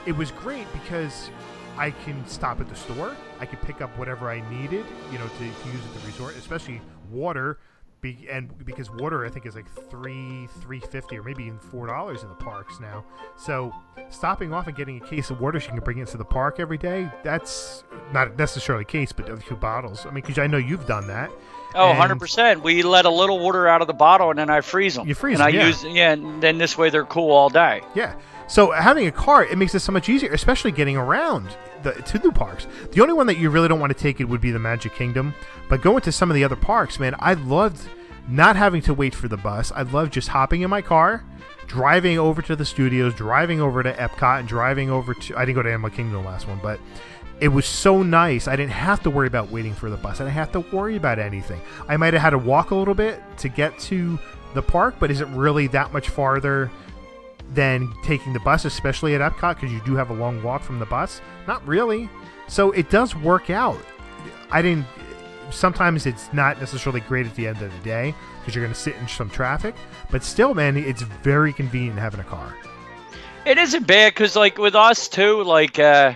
it 0.07 0.13
was 0.13 0.31
great 0.33 0.67
because 0.73 1.31
I 1.79 1.93
can 1.93 2.27
stop 2.27 2.61
at 2.61 2.69
the 2.69 2.75
store. 2.77 3.17
I 3.39 3.47
could 3.47 3.63
pick 3.63 3.81
up 3.81 3.97
whatever 3.97 4.29
I 4.29 4.41
needed, 4.51 4.85
you 5.11 5.19
know, 5.19 5.27
to, 5.27 5.39
to 5.39 5.45
use 5.45 5.85
at 5.87 6.01
the 6.01 6.07
resort, 6.07 6.37
especially 6.37 6.81
water. 7.11 7.59
Be, 8.01 8.27
and 8.31 8.65
because 8.65 8.91
water, 8.91 9.27
I 9.27 9.29
think 9.29 9.45
is 9.45 9.55
like 9.55 9.71
three 9.91 10.49
three 10.61 10.81
fifty 10.81 11.19
or 11.19 11.23
maybe 11.23 11.45
even 11.45 11.59
four 11.59 11.87
dollars 11.87 12.23
in 12.23 12.29
the 12.31 12.35
parks 12.35 12.81
now. 12.81 13.05
So 13.37 13.75
stopping 14.09 14.55
off 14.55 14.67
and 14.69 14.77
getting 14.77 15.03
a 15.03 15.07
case 15.07 15.29
of 15.31 15.41
water, 15.41 15.61
she 15.61 15.69
can 15.69 15.81
bring 15.81 15.99
into 15.99 16.17
the 16.17 16.25
park 16.25 16.59
every 16.61 16.79
day. 16.79 17.11
That's 17.23 17.85
not 18.13 18.39
necessarily 18.39 18.83
a 18.83 18.87
case, 18.87 19.13
but 19.13 19.29
a 19.29 19.37
few 19.37 19.57
bottles. 19.57 20.07
I 20.07 20.11
mean, 20.11 20.15
because 20.23 20.39
I 20.39 20.47
know 20.47 20.57
you've 20.57 20.87
done 20.87 21.07
that. 21.09 21.31
Oh, 21.75 21.91
And- 21.91 21.99
100%. 22.21 22.63
We 22.63 22.83
let 22.83 23.05
a 23.05 23.11
little 23.11 23.39
water 23.39 23.69
out 23.69 23.81
of 23.81 23.87
the 23.87 23.93
bottle 23.93 24.31
and 24.31 24.39
then 24.39 24.51
I 24.51 24.61
freeze 24.63 24.95
them. 24.95 25.07
You 25.07 25.15
freeze 25.15 25.39
and 25.39 25.41
them, 25.41 25.55
I 25.55 25.59
yeah. 25.59 25.67
use 25.69 25.85
yeah, 25.85 26.13
and 26.13 26.43
then 26.43 26.59
this 26.59 26.77
way 26.79 26.91
they're 26.91 27.05
cool 27.05 27.31
all 27.31 27.49
day. 27.51 27.83
Yeah. 27.95 28.15
So 28.51 28.73
having 28.73 29.07
a 29.07 29.13
car, 29.13 29.45
it 29.45 29.57
makes 29.57 29.77
it 29.77 29.81
so 29.81 29.93
much 29.93 30.09
easier, 30.09 30.33
especially 30.33 30.73
getting 30.73 30.97
around 30.97 31.57
the 31.85 31.93
to 31.93 32.19
the 32.19 32.33
parks. 32.33 32.67
The 32.91 33.01
only 33.01 33.15
one 33.15 33.29
that 33.29 33.39
you 33.39 33.49
really 33.49 33.69
don't 33.69 33.79
want 33.79 33.97
to 33.97 33.99
take 33.99 34.21
it 34.21 34.25
would 34.25 34.41
be 34.41 34.51
the 34.51 34.59
Magic 34.59 34.93
Kingdom, 34.93 35.35
but 35.69 35.83
going 35.83 36.01
to 36.03 36.11
some 36.11 36.33
of 36.33 36.35
the 36.35 36.43
other 36.43 36.57
parks, 36.57 36.99
man, 36.99 37.15
I 37.21 37.35
loved 37.35 37.89
not 38.29 38.57
having 38.57 38.83
to 38.83 38.93
wait 38.93 39.15
for 39.15 39.29
the 39.29 39.37
bus. 39.37 39.71
I 39.71 39.83
loved 39.83 40.13
just 40.13 40.27
hopping 40.27 40.63
in 40.63 40.69
my 40.69 40.83
car, 40.83 41.25
driving 41.69 42.19
over 42.19 42.43
to 42.43 42.57
the 42.57 42.65
studios, 42.65 43.15
driving 43.15 43.61
over 43.61 43.85
to 43.85 43.93
Epcot, 43.93 44.41
and 44.41 44.49
driving 44.49 44.91
over 44.91 45.15
to. 45.15 45.37
I 45.37 45.45
didn't 45.45 45.55
go 45.55 45.63
to 45.63 45.69
Animal 45.69 45.91
Kingdom 45.91 46.21
the 46.21 46.29
last 46.29 46.49
one, 46.49 46.59
but 46.61 46.81
it 47.41 47.49
was 47.49 47.67
so 47.67 48.03
nice. 48.03 48.49
I 48.49 48.57
didn't 48.57 48.73
have 48.73 49.01
to 49.05 49.11
worry 49.11 49.29
about 49.29 49.53
waiting 49.53 49.75
for 49.75 49.91
the 49.91 49.97
bus. 49.97 50.21
I 50.21 50.25
didn't 50.25 50.35
have 50.35 50.51
to 50.53 50.61
worry 50.77 50.97
about 50.97 51.21
anything. 51.21 51.61
I 51.89 51.97
might 51.97 52.15
have 52.15 52.23
had 52.23 52.31
to 52.31 52.39
walk 52.39 52.73
a 52.73 52.75
little 52.75 52.95
bit 52.95 53.23
to 53.39 53.49
get 53.49 53.79
to 53.79 54.19
the 54.55 54.63
park, 54.63 54.97
but 54.99 55.13
is 55.13 55.21
it 55.21 55.29
really 55.29 55.69
that 55.69 55.93
much 55.93 56.09
farther 56.09 56.69
than 57.51 57.93
taking 58.05 58.33
the 58.33 58.41
bus, 58.41 58.65
especially 58.65 59.15
at 59.15 59.21
Epcot, 59.21 59.57
because 59.57 59.73
you 59.73 59.81
do 59.85 59.97
have 59.97 60.11
a 60.11 60.15
long 60.15 60.43
walk 60.43 60.63
from 60.63 60.79
the 60.79 60.87
bus? 60.87 61.21
Not 61.47 61.67
really. 61.67 62.09
So 62.49 62.71
it 62.73 62.91
does 62.91 63.15
work 63.15 63.51
out. 63.51 63.81
I 64.51 64.63
didn't. 64.63 64.87
Sometimes 65.51 66.07
it's 66.07 66.33
not 66.33 66.61
necessarily 66.61 67.01
great 67.01 67.27
at 67.27 67.35
the 67.35 67.49
end 67.49 67.61
of 67.61 67.73
the 67.73 67.79
day 67.85 68.15
because 68.41 68.55
you're 68.55 68.65
going 68.65 68.75
to 68.75 68.81
sit 68.81 68.95
in 68.97 69.09
some 69.09 69.29
traffic, 69.29 69.75
but 70.11 70.23
still, 70.23 70.55
man, 70.55 70.77
it's 70.77 71.03
very 71.03 71.53
convenient 71.53 71.99
having 71.99 72.21
a 72.21 72.25
car. 72.25 72.55
It 73.45 73.59
isn't 73.59 73.87
bad 73.87 74.15
because, 74.15 74.37
like, 74.37 74.59
with 74.59 74.75
us 74.75 75.09
too, 75.09 75.43
like, 75.43 75.79
uh, 75.79 76.15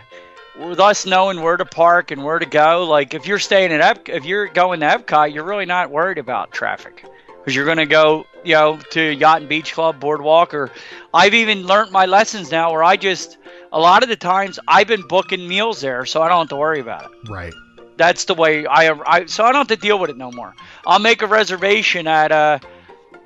with 0.58 0.78
us 0.78 1.04
knowing 1.04 1.42
where 1.42 1.56
to 1.56 1.64
park 1.64 2.10
and 2.10 2.22
where 2.22 2.38
to 2.38 2.46
go, 2.46 2.84
like, 2.84 3.14
if 3.14 3.26
you're 3.26 3.38
staying 3.38 3.72
at 3.72 3.80
Ep, 3.80 4.08
if 4.08 4.24
you're 4.24 4.46
going 4.46 4.80
to 4.80 4.86
Epcot, 4.86 5.32
you're 5.32 5.44
really 5.44 5.66
not 5.66 5.90
worried 5.90 6.18
about 6.18 6.52
traffic 6.52 7.04
because 7.38 7.56
you're 7.56 7.64
going 7.64 7.78
to 7.78 7.86
go, 7.86 8.26
you 8.44 8.54
know, 8.54 8.78
to 8.90 9.00
Yacht 9.00 9.40
and 9.40 9.48
Beach 9.48 9.72
Club, 9.72 10.00
Boardwalk, 10.00 10.54
or 10.54 10.70
I've 11.12 11.34
even 11.34 11.66
learned 11.66 11.90
my 11.90 12.06
lessons 12.06 12.50
now 12.50 12.72
where 12.72 12.84
I 12.84 12.96
just, 12.96 13.38
a 13.72 13.78
lot 13.78 14.02
of 14.02 14.08
the 14.08 14.16
times, 14.16 14.58
I've 14.68 14.86
been 14.86 15.06
booking 15.06 15.46
meals 15.46 15.80
there, 15.80 16.04
so 16.06 16.22
I 16.22 16.28
don't 16.28 16.40
have 16.40 16.48
to 16.50 16.56
worry 16.56 16.80
about 16.80 17.10
it. 17.10 17.30
Right. 17.30 17.52
That's 17.96 18.24
the 18.24 18.34
way 18.34 18.66
I, 18.66 18.90
I 18.90 19.26
so 19.26 19.44
I 19.44 19.52
don't 19.52 19.68
have 19.68 19.78
to 19.78 19.82
deal 19.82 19.98
with 19.98 20.10
it 20.10 20.16
no 20.16 20.32
more. 20.32 20.52
I'll 20.84 20.98
make 20.98 21.22
a 21.22 21.26
reservation 21.28 22.08
at 22.08 22.32
uh 22.32 22.58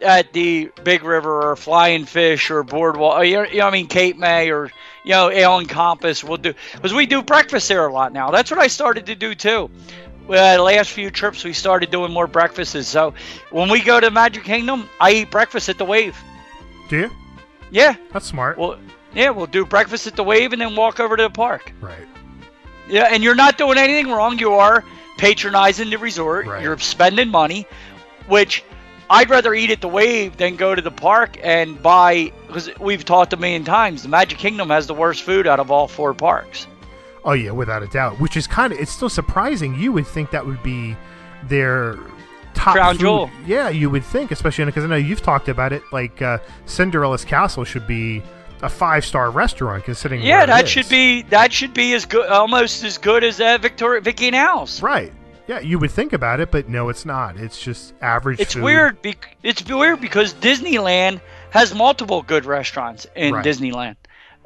at 0.02 0.32
the 0.32 0.70
Big 0.84 1.02
River 1.02 1.50
or 1.50 1.56
Flying 1.56 2.04
Fish 2.04 2.50
or 2.50 2.62
Boardwalk. 2.62 3.18
or, 3.18 3.24
You 3.24 3.36
know, 3.36 3.42
you 3.44 3.58
know 3.58 3.66
I 3.66 3.70
mean, 3.70 3.86
Cape 3.86 4.18
May 4.18 4.50
or 4.50 4.70
you 5.04 5.12
know, 5.12 5.30
Ale 5.30 5.58
and 5.58 5.68
Compass. 5.68 6.22
We'll 6.22 6.36
do 6.36 6.52
because 6.74 6.92
we 6.92 7.06
do 7.06 7.22
breakfast 7.22 7.68
there 7.68 7.86
a 7.86 7.92
lot 7.92 8.12
now. 8.12 8.30
That's 8.30 8.50
what 8.50 8.60
I 8.60 8.66
started 8.66 9.06
to 9.06 9.14
do 9.14 9.34
too. 9.34 9.70
Uh, 10.28 10.62
last 10.62 10.90
few 10.90 11.10
trips, 11.10 11.42
we 11.44 11.52
started 11.52 11.90
doing 11.90 12.12
more 12.12 12.26
breakfasts. 12.26 12.86
So 12.88 13.14
when 13.50 13.70
we 13.70 13.80
go 13.82 13.98
to 13.98 14.10
Magic 14.10 14.44
Kingdom, 14.44 14.88
I 15.00 15.12
eat 15.12 15.30
breakfast 15.30 15.68
at 15.68 15.78
the 15.78 15.84
Wave. 15.84 16.16
Do 16.88 16.98
you? 16.98 17.10
Yeah, 17.70 17.96
That's 18.12 18.26
smart. 18.26 18.58
well, 18.58 18.78
yeah, 19.14 19.30
we'll 19.30 19.46
do 19.46 19.64
breakfast 19.64 20.06
at 20.06 20.16
the 20.16 20.24
Wave 20.24 20.52
and 20.52 20.60
then 20.60 20.76
walk 20.76 21.00
over 21.00 21.16
to 21.16 21.22
the 21.24 21.30
park. 21.30 21.72
right. 21.80 22.06
Yeah, 22.90 23.08
and 23.10 23.22
you're 23.22 23.34
not 23.34 23.58
doing 23.58 23.76
anything 23.76 24.10
wrong. 24.10 24.38
You 24.38 24.54
are 24.54 24.82
patronizing 25.18 25.90
the 25.90 25.98
resort. 25.98 26.46
Right. 26.46 26.62
You're 26.62 26.78
spending 26.78 27.28
money, 27.28 27.66
which 28.28 28.64
I'd 29.10 29.28
rather 29.28 29.52
eat 29.52 29.70
at 29.70 29.82
the 29.82 29.88
Wave 29.88 30.38
than 30.38 30.56
go 30.56 30.74
to 30.74 30.80
the 30.80 30.90
park 30.90 31.38
and 31.42 31.82
buy. 31.82 32.32
Because 32.46 32.70
we've 32.78 33.04
talked 33.04 33.34
a 33.34 33.36
million 33.36 33.62
times, 33.64 34.02
the 34.04 34.08
Magic 34.08 34.38
Kingdom 34.38 34.70
has 34.70 34.86
the 34.86 34.94
worst 34.94 35.22
food 35.22 35.46
out 35.46 35.60
of 35.60 35.70
all 35.70 35.86
four 35.86 36.14
parks. 36.14 36.66
Oh 37.28 37.32
yeah, 37.34 37.50
without 37.52 37.82
a 37.82 37.86
doubt. 37.88 38.18
Which 38.18 38.36
is 38.36 38.46
kind 38.46 38.72
of 38.72 38.80
it's 38.80 38.90
still 38.90 39.08
surprising. 39.10 39.74
You 39.74 39.92
would 39.92 40.06
think 40.06 40.30
that 40.30 40.44
would 40.46 40.62
be 40.62 40.96
their 41.44 41.96
top 42.54 42.74
Crown 42.74 42.94
food. 42.94 43.00
jewel. 43.00 43.30
Yeah, 43.46 43.68
you 43.68 43.90
would 43.90 44.04
think, 44.04 44.30
especially 44.30 44.64
because 44.64 44.82
I 44.84 44.86
know 44.88 44.96
you've 44.96 45.22
talked 45.22 45.48
about 45.48 45.72
it. 45.72 45.82
Like 45.92 46.20
uh, 46.22 46.38
Cinderella's 46.66 47.24
Castle 47.24 47.64
should 47.64 47.86
be 47.86 48.22
a 48.62 48.68
five 48.68 49.04
star 49.04 49.30
restaurant, 49.30 49.84
considering. 49.84 50.22
Yeah, 50.22 50.46
that 50.46 50.64
is. 50.64 50.70
should 50.70 50.88
be 50.88 51.22
that 51.24 51.52
should 51.52 51.74
be 51.74 51.92
as 51.94 52.04
good, 52.06 52.28
almost 52.28 52.82
as 52.82 52.98
good 52.98 53.22
as 53.22 53.40
uh, 53.40 53.58
Victoria 53.60 54.00
Vicky 54.00 54.30
House. 54.30 54.82
right. 54.82 55.12
Yeah, 55.46 55.60
you 55.60 55.78
would 55.78 55.90
think 55.92 56.12
about 56.12 56.40
it, 56.40 56.50
but 56.50 56.68
no, 56.68 56.90
it's 56.90 57.06
not. 57.06 57.38
It's 57.38 57.58
just 57.58 57.94
average. 58.02 58.38
It's 58.38 58.52
food. 58.52 58.64
weird. 58.64 59.00
Bec- 59.00 59.34
it's 59.42 59.64
weird 59.64 59.98
because 59.98 60.34
Disneyland 60.34 61.22
has 61.50 61.74
multiple 61.74 62.20
good 62.22 62.44
restaurants 62.44 63.06
in 63.16 63.32
Right. 63.32 63.42
Disneyland. 63.44 63.96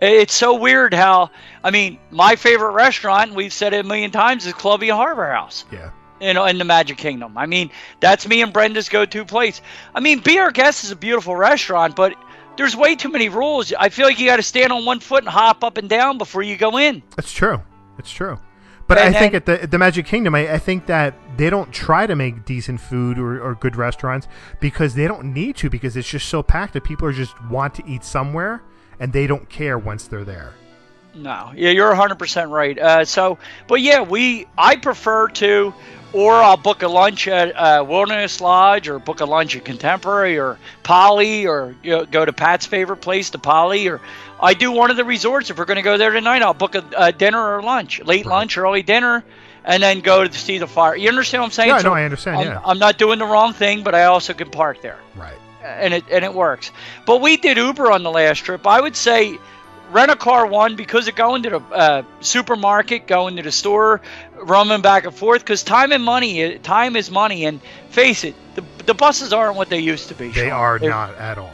It's 0.03 0.35
so 0.35 0.59
weird 0.59 0.93
how 0.93 1.31
I 1.63 1.71
mean, 1.71 1.97
my 2.11 2.35
favorite 2.35 2.73
restaurant, 2.73 3.35
we've 3.35 3.53
said 3.53 3.73
it 3.73 3.85
a 3.85 3.89
million 3.89 4.11
times, 4.11 4.45
is 4.45 4.53
Columbia 4.53 4.97
Harbor 4.97 5.31
House. 5.33 5.65
Yeah. 5.71 5.91
You 6.21 6.35
know, 6.35 6.45
in 6.45 6.59
the 6.59 6.65
Magic 6.65 6.99
Kingdom. 6.99 7.39
I 7.39 7.47
mean, 7.47 7.71
that's 8.01 8.27
me 8.27 8.43
and 8.43 8.53
Brenda's 8.53 8.89
go-to 8.89 9.25
place. 9.25 9.61
I 9.95 10.01
mean, 10.01 10.19
Be 10.19 10.39
Our 10.39 10.51
Guest 10.51 10.85
is 10.85 10.91
a 10.91 10.97
beautiful 10.97 11.35
restaurant, 11.37 11.97
but 11.97 12.17
there's 12.57 12.77
way 12.77 12.97
too 12.97 13.09
many 13.09 13.29
rules. 13.29 13.73
I 13.73 13.89
feel 13.89 14.07
like 14.07 14.19
you 14.19 14.27
got 14.27 14.37
to 14.37 14.43
stand 14.43 14.73
on 14.73 14.85
one 14.85 15.01
foot 15.01 15.23
and 15.23 15.29
hop 15.29 15.65
up 15.65 15.79
and 15.79 15.89
down 15.89 16.19
before 16.19 16.43
you 16.43 16.57
go 16.57 16.79
in. 16.79 17.03
That's 17.17 17.33
true. 17.33 17.63
It's 17.99 18.11
true. 18.11 18.39
But 18.89 18.99
And 18.99 19.15
I 19.15 19.19
think 19.19 19.35
at 19.35 19.47
the 19.47 19.63
at 19.63 19.71
the 19.71 19.79
Magic 19.79 20.05
Kingdom, 20.05 20.35
I, 20.35 20.55
I 20.55 20.59
think 20.59 20.87
that 20.87 21.15
they 21.37 21.49
don't 21.49 21.73
try 21.73 22.07
to 22.07 22.17
make 22.17 22.45
decent 22.45 22.81
food 22.81 23.19
or, 23.19 23.41
or 23.41 23.55
good 23.55 23.77
restaurants 23.77 24.27
because 24.61 24.95
they 24.95 25.07
don't 25.07 25.33
need 25.33 25.57
to 25.57 25.71
because 25.71 25.97
it's 25.97 26.09
just 26.09 26.29
so 26.29 26.43
packed 26.43 26.73
that 26.75 26.85
people 26.85 27.07
are 27.07 27.13
just 27.13 27.41
want 27.45 27.75
to 27.77 27.87
eat 27.87 28.05
somewhere 28.05 28.63
and 29.03 29.13
they 29.13 29.27
don't 29.27 29.49
care 29.49 29.77
once 29.77 30.07
they're 30.07 30.25
there. 30.25 30.53
No, 31.13 31.53
yeah, 31.57 31.71
you're 31.71 31.93
100% 31.93 32.51
right. 32.51 32.79
Uh, 32.79 33.05
so, 33.05 33.37
but 33.67 33.81
yeah, 33.81 34.01
we 34.01 34.47
I 34.57 34.77
prefer 34.77 35.29
to, 35.29 35.75
or 36.13 36.35
I'll 36.35 36.57
book 36.57 36.85
a 36.85 36.89
lunch 36.89 37.27
at 37.27 37.55
uh, 37.55 37.85
Wilderness 37.87 38.41
Lodge, 38.41 38.89
or 38.89 39.01
book 39.01 39.21
a 39.21 39.25
lunch 39.25 39.57
at 39.57 39.65
Contemporary, 39.65 40.39
or 40.39 40.57
Poly, 40.85 41.47
or 41.49 41.75
you 41.83 41.91
know, 41.91 42.07
go 42.07 42.25
to 42.25 42.33
Pat's 42.33 42.65
favorite 42.65 42.99
place, 42.99 43.31
the 43.31 43.39
Poly, 43.39 43.89
or 43.89 44.01
I 44.41 44.55
do 44.55 44.71
one 44.71 44.93
of 44.93 44.97
the 44.97 45.05
resorts. 45.05 45.51
If 45.51 45.59
we're 45.59 45.65
going 45.65 45.77
to 45.77 45.83
go 45.83 45.99
there 45.99 46.13
tonight, 46.13 46.43
I'll 46.43 46.55
book 46.55 46.77
a, 46.77 46.85
a 46.97 47.13
dinner 47.13 47.57
or 47.57 47.61
lunch, 47.61 48.01
late 48.05 48.25
lunch, 48.25 48.57
early 48.57 48.83
dinner, 48.83 49.25
and 49.65 49.83
then 49.83 49.99
go 49.99 50.27
to 50.27 50.33
see 50.33 50.59
the 50.59 50.69
fire. 50.69 50.95
You 50.95 51.09
understand 51.09 51.43
what 51.43 51.47
I'm 51.47 51.53
saying? 51.53 51.69
Yeah, 51.71 51.79
So 51.79 51.89
no, 51.89 51.95
I 51.95 52.05
understand, 52.05 52.37
I'm, 52.37 52.47
yeah. 52.47 52.63
I'm 52.65 52.79
not 52.79 52.99
doing 52.99 53.19
the 53.19 53.27
wrong 53.27 53.53
thing, 53.53 53.83
but 53.83 53.97
I 53.97 54.05
also 54.05 54.33
can 54.33 54.49
park 54.49 54.81
there 54.81 54.99
Right. 55.17 55.35
And 55.65 55.95
it 55.95 56.05
and 56.11 56.25
it 56.25 56.35
works. 56.35 56.71
But 57.07 57.21
we 57.21 57.37
did 57.37 57.57
Uber 57.57 57.91
on 57.91 58.03
the 58.03 58.11
last 58.11 58.39
trip. 58.41 58.67
I 58.67 58.81
would 58.81 58.97
say 58.97 59.39
rent 59.91 60.11
a 60.11 60.17
car 60.17 60.47
one 60.47 60.75
because 60.77 61.07
of 61.09 61.15
going 61.15 61.43
to 61.43 61.51
the 61.51 61.61
uh, 61.61 62.03
supermarket, 62.21 63.07
going 63.07 63.37
to 63.37 63.43
the 63.43 63.53
store, 63.53 64.01
roaming 64.43 64.81
back 64.83 65.05
and 65.05 65.15
forth. 65.15 65.43
Because 65.43 65.63
time 65.63 65.93
and 65.93 66.03
money, 66.03 66.59
time 66.61 66.97
is 66.97 67.11
money. 67.11 67.45
And 67.45 67.61
face 67.91 68.25
it, 68.25 68.35
the, 68.55 68.65
the 68.87 68.95
buses 68.95 69.33
aren't 69.33 69.57
what 69.57 69.69
they 69.69 69.79
used 69.81 70.09
to 70.09 70.15
be. 70.15 70.29
They 70.29 70.49
Sean. 70.49 70.53
are 70.53 70.79
They're- 70.79 70.91
not 70.91 71.15
at 71.17 71.39
all. 71.39 71.51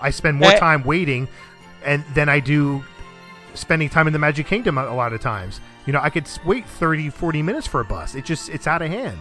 I 0.00 0.10
spend 0.10 0.38
more 0.38 0.50
Eh. 0.52 0.58
time 0.58 0.84
waiting 0.84 1.26
and 1.84 2.04
than 2.14 2.28
I 2.28 2.38
do 2.40 2.84
spending 3.54 3.88
time 3.88 4.06
in 4.06 4.12
the 4.12 4.18
Magic 4.18 4.46
Kingdom 4.46 4.76
a, 4.78 4.84
a 4.84 4.94
lot 4.94 5.12
of 5.12 5.20
times. 5.20 5.60
You 5.86 5.92
know, 5.92 6.00
I 6.02 6.10
could 6.10 6.28
wait 6.44 6.66
30, 6.66 7.10
40 7.10 7.42
minutes 7.42 7.66
for 7.66 7.80
a 7.80 7.84
bus. 7.84 8.14
It 8.14 8.24
just 8.24 8.48
it's 8.50 8.66
out 8.66 8.82
of 8.82 8.88
hand. 8.90 9.18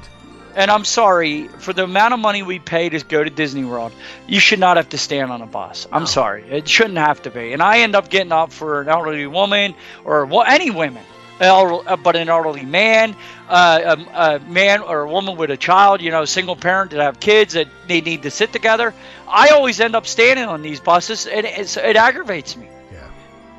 And 0.56 0.72
I'm 0.72 0.86
sorry 0.86 1.50
for 1.50 1.74
the 1.74 1.84
amount 1.84 2.14
of 2.14 2.20
money 2.20 2.42
we 2.42 2.60
pay 2.60 2.88
to 2.88 3.04
go 3.04 3.24
to 3.24 3.30
Disney 3.30 3.66
World. 3.66 3.92
You 4.26 4.40
should 4.40 4.60
not 4.60 4.78
have 4.78 4.90
to 4.90 4.98
stand 4.98 5.32
on 5.32 5.42
a 5.42 5.46
bus. 5.46 5.86
I'm 5.92 6.06
sorry, 6.06 6.44
it 6.50 6.68
shouldn't 6.68 6.98
have 6.98 7.22
to 7.24 7.30
be. 7.30 7.52
And 7.52 7.62
I 7.62 7.80
end 7.80 7.94
up 7.94 8.10
getting 8.10 8.32
up 8.32 8.54
for 8.54 8.82
an 8.82 8.88
elderly 8.88 9.28
woman 9.28 9.76
or 10.06 10.26
well, 10.26 10.46
any 10.48 10.72
women, 10.72 11.04
uh, 11.42 11.98
but 11.98 12.16
an 12.16 12.30
elderly 12.30 12.64
man, 12.64 13.16
uh, 13.50 13.98
a, 13.98 14.36
a 14.36 14.40
man 14.40 14.82
or 14.82 15.02
a 15.02 15.10
woman 15.10 15.36
with 15.36 15.52
a 15.52 15.58
child, 15.58 16.02
you 16.02 16.12
know, 16.12 16.24
single 16.24 16.56
parent 16.56 16.92
that 16.92 17.02
have 17.02 17.20
kids 17.20 17.54
that 17.54 17.68
they 17.88 18.00
need 18.00 18.24
to 18.24 18.32
sit 18.32 18.54
together. 18.54 18.94
I 19.28 19.50
always 19.50 19.80
end 19.82 19.96
up 19.96 20.08
standing 20.08 20.46
on 20.46 20.62
these 20.62 20.80
buses, 20.80 21.28
and 21.28 21.46
it 21.46 21.96
aggravates 21.98 22.56
me. 22.56 22.68
Yeah. 22.94 23.10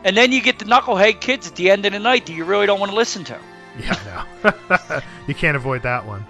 And 0.05 0.17
then 0.17 0.33
you 0.33 0.41
get 0.41 0.59
the 0.59 0.65
knucklehead 0.65 1.21
kids 1.21 1.49
at 1.49 1.57
the 1.57 1.71
end 1.71 1.85
of 1.85 1.93
the 1.93 1.99
night 1.99 2.25
that 2.27 2.33
you 2.33 2.47
really 2.47 2.67
don't 2.67 2.81
want 2.81 2.91
to 2.91 2.97
listen 2.97 3.25
to. 3.25 3.39
Yeah, 3.79 4.25
no. 4.43 5.01
you 5.27 5.35
can't 5.35 5.57
avoid 5.57 5.83
that 5.83 6.07
one. 6.07 6.25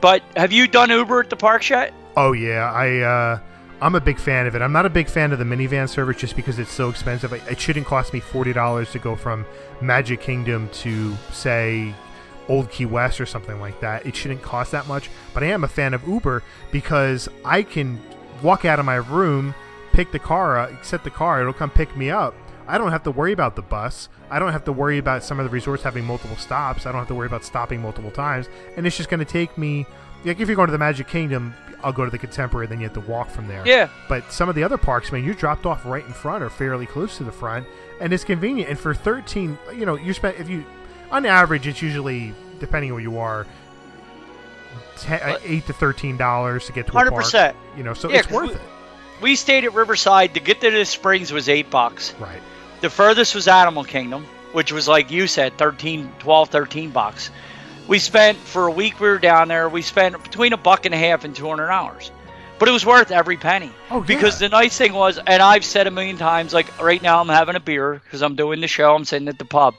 But 0.00 0.22
have 0.36 0.52
you 0.52 0.66
done 0.66 0.90
Uber 0.90 1.20
at 1.20 1.30
the 1.30 1.36
parks 1.36 1.70
yet? 1.70 1.94
Oh 2.16 2.32
yeah, 2.32 2.70
I 2.72 2.98
uh, 3.00 3.38
I'm 3.80 3.94
a 3.94 4.00
big 4.00 4.18
fan 4.18 4.46
of 4.46 4.54
it. 4.54 4.62
I'm 4.62 4.72
not 4.72 4.86
a 4.86 4.90
big 4.90 5.08
fan 5.08 5.32
of 5.32 5.38
the 5.38 5.44
minivan 5.44 5.88
service 5.88 6.16
just 6.16 6.36
because 6.36 6.58
it's 6.58 6.72
so 6.72 6.88
expensive. 6.88 7.32
It 7.32 7.60
shouldn't 7.60 7.86
cost 7.86 8.12
me 8.12 8.20
forty 8.20 8.52
dollars 8.52 8.90
to 8.92 8.98
go 8.98 9.16
from 9.16 9.44
Magic 9.80 10.20
Kingdom 10.20 10.68
to 10.74 11.14
say 11.32 11.94
Old 12.48 12.70
Key 12.70 12.86
West 12.86 13.20
or 13.20 13.26
something 13.26 13.60
like 13.60 13.80
that. 13.80 14.06
It 14.06 14.14
shouldn't 14.14 14.42
cost 14.42 14.72
that 14.72 14.86
much. 14.86 15.10
But 15.32 15.42
I 15.42 15.46
am 15.46 15.64
a 15.64 15.68
fan 15.68 15.94
of 15.94 16.06
Uber 16.06 16.42
because 16.70 17.28
I 17.44 17.62
can 17.62 18.00
walk 18.42 18.64
out 18.64 18.78
of 18.78 18.84
my 18.84 18.96
room, 18.96 19.54
pick 19.92 20.12
the 20.12 20.18
car 20.18 20.58
up, 20.58 20.84
set 20.84 21.04
the 21.04 21.10
car, 21.10 21.40
it'll 21.40 21.52
come 21.52 21.70
pick 21.70 21.96
me 21.96 22.10
up. 22.10 22.34
I 22.66 22.78
don't 22.78 22.90
have 22.90 23.02
to 23.04 23.10
worry 23.10 23.32
about 23.32 23.56
the 23.56 23.62
bus. 23.62 24.08
I 24.30 24.38
don't 24.38 24.52
have 24.52 24.64
to 24.64 24.72
worry 24.72 24.98
about 24.98 25.22
some 25.22 25.38
of 25.38 25.44
the 25.44 25.50
resorts 25.50 25.82
having 25.82 26.04
multiple 26.04 26.36
stops. 26.36 26.86
I 26.86 26.92
don't 26.92 27.00
have 27.00 27.08
to 27.08 27.14
worry 27.14 27.26
about 27.26 27.44
stopping 27.44 27.80
multiple 27.82 28.10
times. 28.10 28.48
And 28.76 28.86
it's 28.86 28.96
just 28.96 29.10
going 29.10 29.20
to 29.20 29.26
take 29.26 29.56
me, 29.58 29.86
like 30.24 30.40
if 30.40 30.48
you're 30.48 30.56
going 30.56 30.68
to 30.68 30.72
the 30.72 30.78
Magic 30.78 31.06
Kingdom, 31.06 31.54
I'll 31.82 31.92
go 31.92 32.04
to 32.06 32.10
the 32.10 32.18
Contemporary, 32.18 32.66
then 32.66 32.80
you 32.80 32.84
have 32.86 32.94
to 32.94 33.00
walk 33.10 33.28
from 33.28 33.46
there. 33.48 33.62
Yeah. 33.66 33.88
But 34.08 34.32
some 34.32 34.48
of 34.48 34.54
the 34.54 34.64
other 34.64 34.78
parks, 34.78 35.12
man, 35.12 35.22
you're 35.24 35.34
dropped 35.34 35.66
off 35.66 35.84
right 35.84 36.04
in 36.06 36.12
front 36.14 36.42
or 36.42 36.48
fairly 36.48 36.86
close 36.86 37.18
to 37.18 37.24
the 37.24 37.32
front, 37.32 37.66
and 38.00 38.12
it's 38.12 38.24
convenient. 38.24 38.70
And 38.70 38.78
for 38.78 38.94
13, 38.94 39.58
you 39.76 39.84
know, 39.84 39.96
you 39.96 40.14
spend 40.14 40.38
if 40.38 40.48
you, 40.48 40.64
on 41.10 41.26
average, 41.26 41.66
it's 41.66 41.82
usually 41.82 42.32
depending 42.60 42.90
on 42.90 42.94
where 42.94 43.02
you 43.02 43.18
are, 43.18 43.46
uh, 45.08 45.36
eight 45.44 45.66
to 45.66 45.72
thirteen 45.72 46.16
dollars 46.16 46.66
to 46.66 46.72
get 46.72 46.86
to 46.86 46.92
a 46.92 46.94
park. 47.10 47.12
100%. 47.24 47.54
You 47.76 47.82
know, 47.82 47.94
so 47.94 48.08
Yeah, 48.10 48.20
it's 48.20 48.30
worth 48.30 48.50
we- 48.50 48.54
it. 48.54 48.60
We 49.20 49.36
stayed 49.36 49.64
at 49.64 49.72
Riverside 49.74 50.34
to 50.34 50.40
get 50.40 50.60
to 50.62 50.70
the 50.70 50.84
springs 50.84 51.32
was 51.32 51.48
eight 51.48 51.70
bucks. 51.70 52.14
Right. 52.18 52.40
The 52.84 52.90
furthest 52.90 53.34
was 53.34 53.48
Animal 53.48 53.82
Kingdom, 53.82 54.26
which 54.52 54.70
was 54.70 54.86
like 54.86 55.10
you 55.10 55.26
said, 55.26 55.56
13, 55.56 56.12
12, 56.18 56.48
13 56.50 56.90
bucks. 56.90 57.30
We 57.88 57.98
spent 57.98 58.36
for 58.36 58.66
a 58.66 58.70
week 58.70 59.00
we 59.00 59.08
were 59.08 59.16
down 59.16 59.48
there. 59.48 59.70
We 59.70 59.80
spent 59.80 60.22
between 60.22 60.52
a 60.52 60.58
buck 60.58 60.84
and 60.84 60.94
a 60.94 60.98
half 60.98 61.24
and 61.24 61.34
two 61.34 61.48
hundred 61.48 61.68
dollars, 61.68 62.10
but 62.58 62.68
it 62.68 62.72
was 62.72 62.84
worth 62.84 63.10
every 63.10 63.38
penny. 63.38 63.72
Oh, 63.90 64.02
Because 64.02 64.38
the 64.38 64.50
nice 64.50 64.76
thing 64.76 64.92
was, 64.92 65.16
and 65.16 65.42
I've 65.42 65.64
said 65.64 65.86
a 65.86 65.90
million 65.90 66.18
times, 66.18 66.52
like 66.52 66.78
right 66.78 67.00
now 67.00 67.22
I'm 67.22 67.28
having 67.30 67.56
a 67.56 67.60
beer 67.60 68.02
because 68.04 68.20
I'm 68.20 68.36
doing 68.36 68.60
the 68.60 68.68
show. 68.68 68.94
I'm 68.94 69.06
sitting 69.06 69.28
at 69.28 69.38
the 69.38 69.46
pub, 69.46 69.76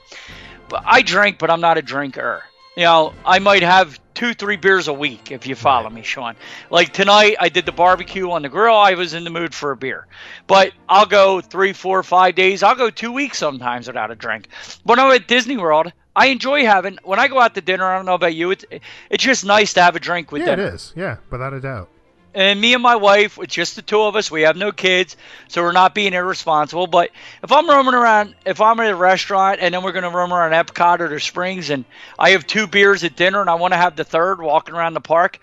but 0.68 0.82
I 0.84 1.02
drink, 1.02 1.38
but 1.38 1.48
I'm 1.48 1.60
not 1.60 1.78
a 1.78 1.82
drinker. 1.82 2.42
You 2.76 2.84
know, 2.84 3.14
I 3.24 3.38
might 3.38 3.62
have 3.62 3.98
two, 4.12 4.34
three 4.34 4.56
beers 4.56 4.86
a 4.86 4.92
week 4.92 5.32
if 5.32 5.46
you 5.46 5.54
follow 5.54 5.88
me, 5.88 6.02
Sean. 6.02 6.36
Like 6.68 6.92
tonight, 6.92 7.36
I 7.40 7.48
did 7.48 7.64
the 7.64 7.72
barbecue 7.72 8.30
on 8.30 8.42
the 8.42 8.50
grill. 8.50 8.76
I 8.76 8.92
was 8.92 9.14
in 9.14 9.24
the 9.24 9.30
mood 9.30 9.54
for 9.54 9.70
a 9.70 9.76
beer, 9.76 10.06
but 10.46 10.72
I'll 10.86 11.06
go 11.06 11.40
three, 11.40 11.72
four, 11.72 12.02
five 12.02 12.34
days. 12.34 12.62
I'll 12.62 12.74
go 12.74 12.90
two 12.90 13.12
weeks 13.12 13.38
sometimes 13.38 13.86
without 13.86 14.10
a 14.10 14.14
drink. 14.14 14.48
When 14.84 14.98
I'm 15.00 15.10
at 15.12 15.26
Disney 15.26 15.56
World, 15.56 15.90
I 16.14 16.26
enjoy 16.26 16.66
having. 16.66 16.98
When 17.02 17.18
I 17.18 17.28
go 17.28 17.40
out 17.40 17.54
to 17.54 17.62
dinner, 17.62 17.86
I 17.86 17.96
don't 17.96 18.04
know 18.04 18.14
about 18.14 18.34
you. 18.34 18.50
It's 18.50 18.66
it's 19.08 19.24
just 19.24 19.46
nice 19.46 19.72
to 19.72 19.82
have 19.82 19.96
a 19.96 20.00
drink 20.00 20.30
with 20.30 20.42
Yeah, 20.42 20.52
it 20.52 20.56
dinner. 20.56 20.74
is. 20.74 20.92
Yeah, 20.94 21.16
without 21.30 21.54
a 21.54 21.60
doubt. 21.60 21.88
And 22.36 22.60
me 22.60 22.74
and 22.74 22.82
my 22.82 22.96
wife, 22.96 23.38
it's 23.40 23.54
just 23.54 23.76
the 23.76 23.82
two 23.82 24.02
of 24.02 24.14
us. 24.14 24.30
We 24.30 24.42
have 24.42 24.56
no 24.58 24.70
kids, 24.70 25.16
so 25.48 25.62
we're 25.62 25.72
not 25.72 25.94
being 25.94 26.12
irresponsible. 26.12 26.86
But 26.86 27.10
if 27.42 27.50
I'm 27.50 27.66
roaming 27.66 27.94
around, 27.94 28.34
if 28.44 28.60
I'm 28.60 28.78
at 28.80 28.90
a 28.90 28.94
restaurant 28.94 29.60
and 29.62 29.72
then 29.72 29.82
we're 29.82 29.92
going 29.92 30.04
to 30.04 30.10
roam 30.10 30.34
around 30.34 30.52
Epcot 30.52 31.00
or 31.00 31.08
the 31.08 31.18
Springs, 31.18 31.70
and 31.70 31.86
I 32.18 32.30
have 32.30 32.46
two 32.46 32.66
beers 32.66 33.04
at 33.04 33.16
dinner 33.16 33.40
and 33.40 33.48
I 33.48 33.54
want 33.54 33.72
to 33.72 33.78
have 33.78 33.96
the 33.96 34.04
third 34.04 34.42
walking 34.42 34.74
around 34.74 34.92
the 34.92 35.00
park, 35.00 35.38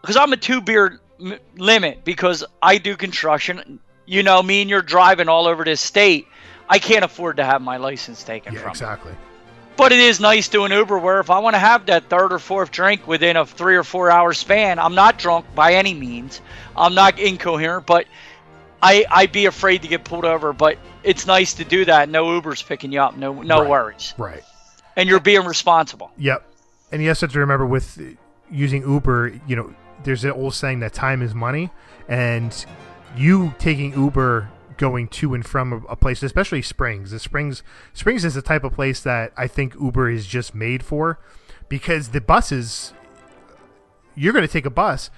because 0.00 0.16
I'm 0.16 0.32
a 0.32 0.36
two 0.36 0.60
beer 0.60 1.00
m- 1.20 1.38
limit 1.56 2.02
because 2.02 2.42
I 2.60 2.78
do 2.78 2.96
construction. 2.96 3.78
You 4.04 4.24
know, 4.24 4.42
me 4.42 4.62
and 4.62 4.68
you're 4.68 4.82
driving 4.82 5.28
all 5.28 5.46
over 5.46 5.62
this 5.62 5.80
state. 5.80 6.26
I 6.68 6.80
can't 6.80 7.04
afford 7.04 7.36
to 7.36 7.44
have 7.44 7.62
my 7.62 7.76
license 7.76 8.24
taken 8.24 8.54
Yeah, 8.54 8.62
from 8.62 8.72
me. 8.72 8.76
But 9.76 9.90
it 9.92 9.98
is 10.00 10.20
nice 10.20 10.48
doing 10.48 10.70
Uber 10.70 10.98
where 10.98 11.18
if 11.20 11.30
I 11.30 11.38
want 11.38 11.54
to 11.54 11.58
have 11.58 11.86
that 11.86 12.08
third 12.08 12.32
or 12.32 12.38
fourth 12.38 12.70
drink 12.70 13.06
within 13.06 13.36
a 13.36 13.46
three 13.46 13.76
or 13.76 13.82
four 13.82 14.10
hour 14.10 14.32
span, 14.32 14.78
I'm 14.78 14.94
not 14.94 15.18
drunk 15.18 15.46
by 15.54 15.74
any 15.74 15.94
means. 15.94 16.40
I'm 16.76 16.94
not 16.94 17.18
incoherent, 17.18 17.86
but 17.86 18.06
I 18.82 19.04
I'd 19.10 19.32
be 19.32 19.46
afraid 19.46 19.82
to 19.82 19.88
get 19.88 20.04
pulled 20.04 20.24
over. 20.24 20.52
But 20.52 20.78
it's 21.02 21.26
nice 21.26 21.54
to 21.54 21.64
do 21.64 21.84
that. 21.86 22.08
No 22.08 22.32
Uber's 22.34 22.62
picking 22.62 22.92
you 22.92 23.00
up. 23.00 23.16
No 23.16 23.32
no 23.42 23.60
Right. 23.60 23.70
worries. 23.70 24.14
Right. 24.18 24.42
And 24.94 25.08
you're 25.08 25.20
being 25.20 25.44
responsible. 25.46 26.12
Yep. 26.18 26.44
And 26.92 27.02
you 27.02 27.08
also 27.08 27.26
have 27.26 27.32
to 27.32 27.40
remember 27.40 27.64
with 27.64 27.98
using 28.50 28.82
Uber, 28.82 29.40
you 29.46 29.56
know, 29.56 29.74
there's 30.04 30.24
an 30.24 30.32
old 30.32 30.54
saying 30.54 30.80
that 30.80 30.92
time 30.92 31.22
is 31.22 31.34
money, 31.34 31.70
and 32.08 32.66
you 33.16 33.54
taking 33.58 33.94
Uber 33.94 34.50
going 34.76 35.08
to 35.08 35.34
and 35.34 35.44
from 35.44 35.84
a, 35.88 35.96
place, 35.96 36.22
especially 36.22 36.62
Springs. 36.62 37.10
The 37.10 37.18
Springs 37.18 37.62
Springs 37.92 38.24
is 38.24 38.34
the 38.34 38.42
type 38.42 38.64
of 38.64 38.72
place 38.72 39.00
that 39.00 39.32
I 39.36 39.46
think 39.46 39.74
Uber 39.80 40.10
is 40.10 40.26
just 40.26 40.54
made 40.54 40.82
for, 40.84 41.18
because 41.68 42.08
the 42.08 42.20
buses, 42.20 42.92
you're 44.14 44.32
going 44.32 44.46
to 44.46 44.52
take 44.52 44.66
a 44.66 44.70
bus. 44.70 45.10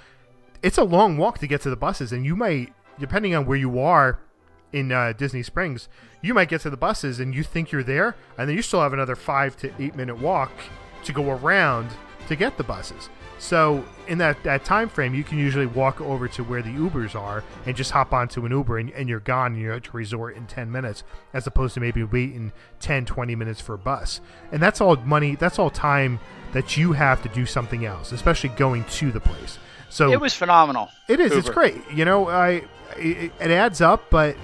It's 0.62 0.78
a 0.78 0.84
long 0.84 1.16
walk 1.18 1.38
to 1.40 1.46
get 1.46 1.60
to 1.62 1.70
the 1.70 1.76
buses, 1.76 2.12
and 2.12 2.24
you 2.24 2.36
might, 2.36 2.72
depending 2.98 3.34
on 3.34 3.46
where 3.46 3.58
you 3.58 3.78
are 3.78 4.20
in 4.72 4.90
uh, 4.90 5.12
Disney 5.12 5.42
Springs, 5.42 5.88
you 6.22 6.34
might 6.34 6.48
get 6.48 6.60
to 6.62 6.70
the 6.70 6.76
buses 6.76 7.20
and 7.20 7.34
you 7.34 7.42
think 7.42 7.70
you're 7.70 7.82
there, 7.82 8.16
and 8.38 8.48
then 8.48 8.56
you 8.56 8.62
still 8.62 8.80
have 8.80 8.92
another 8.92 9.14
five 9.14 9.56
to 9.58 9.70
eight 9.78 9.94
minute 9.94 10.18
walk 10.18 10.50
to 11.04 11.12
go 11.12 11.30
around 11.30 11.90
to 12.28 12.34
get 12.34 12.56
the 12.56 12.64
buses. 12.64 13.08
So 13.38 13.84
in 14.06 14.18
that, 14.18 14.42
that 14.44 14.64
time 14.64 14.88
frame, 14.88 15.14
you 15.14 15.24
can 15.24 15.38
usually 15.38 15.66
walk 15.66 16.00
over 16.00 16.28
to 16.28 16.44
where 16.44 16.62
the 16.62 16.70
Ubers 16.70 17.14
are 17.14 17.44
and 17.66 17.76
just 17.76 17.90
hop 17.90 18.12
onto 18.12 18.44
an 18.46 18.52
Uber 18.52 18.78
and, 18.78 18.90
and 18.92 19.08
you're 19.08 19.20
gone 19.20 19.52
and 19.52 19.60
you're 19.60 19.74
at 19.74 19.86
your 19.86 19.94
resort 19.94 20.36
in 20.36 20.46
10 20.46 20.70
minutes 20.70 21.02
as 21.32 21.46
opposed 21.46 21.74
to 21.74 21.80
maybe 21.80 22.02
waiting 22.02 22.52
10, 22.80 23.04
20 23.04 23.34
minutes 23.34 23.60
for 23.60 23.74
a 23.74 23.78
bus. 23.78 24.20
And 24.52 24.62
that's 24.62 24.80
all 24.80 24.96
money, 24.96 25.34
that's 25.34 25.58
all 25.58 25.70
time 25.70 26.20
that 26.52 26.76
you 26.76 26.92
have 26.92 27.22
to 27.22 27.28
do 27.28 27.44
something 27.44 27.84
else, 27.84 28.12
especially 28.12 28.50
going 28.50 28.84
to 28.84 29.10
the 29.10 29.20
place. 29.20 29.58
So 29.90 30.10
It 30.12 30.20
was 30.20 30.34
phenomenal. 30.34 30.88
it 31.08 31.20
is. 31.20 31.32
It's 31.32 31.50
great. 31.50 31.80
You 31.92 32.04
know, 32.04 32.28
I 32.28 32.62
it, 32.96 33.32
it 33.40 33.50
adds 33.50 33.80
up, 33.80 34.10
but 34.10 34.36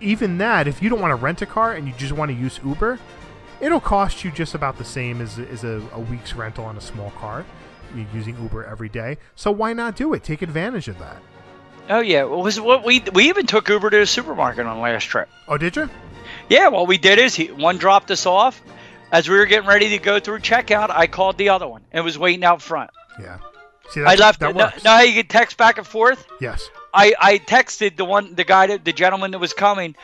even 0.00 0.38
that, 0.38 0.68
if 0.68 0.82
you 0.82 0.88
don't 0.88 1.00
want 1.00 1.12
to 1.12 1.16
rent 1.16 1.42
a 1.42 1.46
car 1.46 1.72
and 1.74 1.86
you 1.86 1.94
just 1.96 2.12
want 2.12 2.30
to 2.30 2.36
use 2.36 2.60
Uber, 2.64 2.98
it'll 3.60 3.80
cost 3.80 4.24
you 4.24 4.30
just 4.30 4.54
about 4.54 4.78
the 4.78 4.84
same 4.84 5.20
as, 5.20 5.38
as 5.38 5.64
a, 5.64 5.82
a 5.92 6.00
week's 6.00 6.34
rental 6.34 6.64
on 6.64 6.76
a 6.76 6.80
small 6.80 7.10
car. 7.12 7.44
Using 8.14 8.36
Uber 8.42 8.64
every 8.64 8.88
day, 8.88 9.18
so 9.34 9.50
why 9.50 9.72
not 9.72 9.96
do 9.96 10.12
it? 10.14 10.22
Take 10.24 10.42
advantage 10.42 10.88
of 10.88 10.98
that. 10.98 11.16
Oh 11.88 12.00
yeah, 12.00 12.24
well, 12.24 12.42
was 12.42 12.60
what 12.60 12.84
we 12.84 13.02
we 13.12 13.28
even 13.28 13.46
took 13.46 13.68
Uber 13.68 13.90
to 13.90 14.00
a 14.02 14.06
supermarket 14.06 14.66
on 14.66 14.80
last 14.80 15.04
trip. 15.04 15.28
Oh, 15.48 15.56
did 15.56 15.76
you? 15.76 15.88
Yeah, 16.48 16.68
what 16.68 16.86
we 16.88 16.98
did 16.98 17.18
is 17.18 17.34
he 17.34 17.46
one 17.52 17.78
dropped 17.78 18.10
us 18.10 18.26
off. 18.26 18.60
As 19.12 19.28
we 19.28 19.36
were 19.38 19.46
getting 19.46 19.68
ready 19.68 19.90
to 19.90 19.98
go 19.98 20.18
through 20.18 20.40
checkout, 20.40 20.90
I 20.90 21.06
called 21.06 21.38
the 21.38 21.50
other 21.50 21.68
one 21.68 21.82
and 21.92 22.04
was 22.04 22.18
waiting 22.18 22.44
out 22.44 22.60
front. 22.60 22.90
Yeah. 23.20 23.38
See, 23.90 24.02
I 24.02 24.16
left. 24.16 24.40
That 24.40 24.56
Now, 24.56 24.64
works. 24.66 24.82
now 24.84 25.00
you 25.00 25.14
can 25.14 25.28
text 25.28 25.56
back 25.56 25.78
and 25.78 25.86
forth. 25.86 26.26
Yes. 26.40 26.68
I, 26.92 27.14
I 27.20 27.38
texted 27.38 27.96
the 27.96 28.04
one 28.04 28.34
the 28.34 28.42
guy 28.44 28.66
that 28.66 28.84
the 28.84 28.92
gentleman 28.92 29.30
that 29.30 29.38
was 29.38 29.52
coming. 29.52 29.94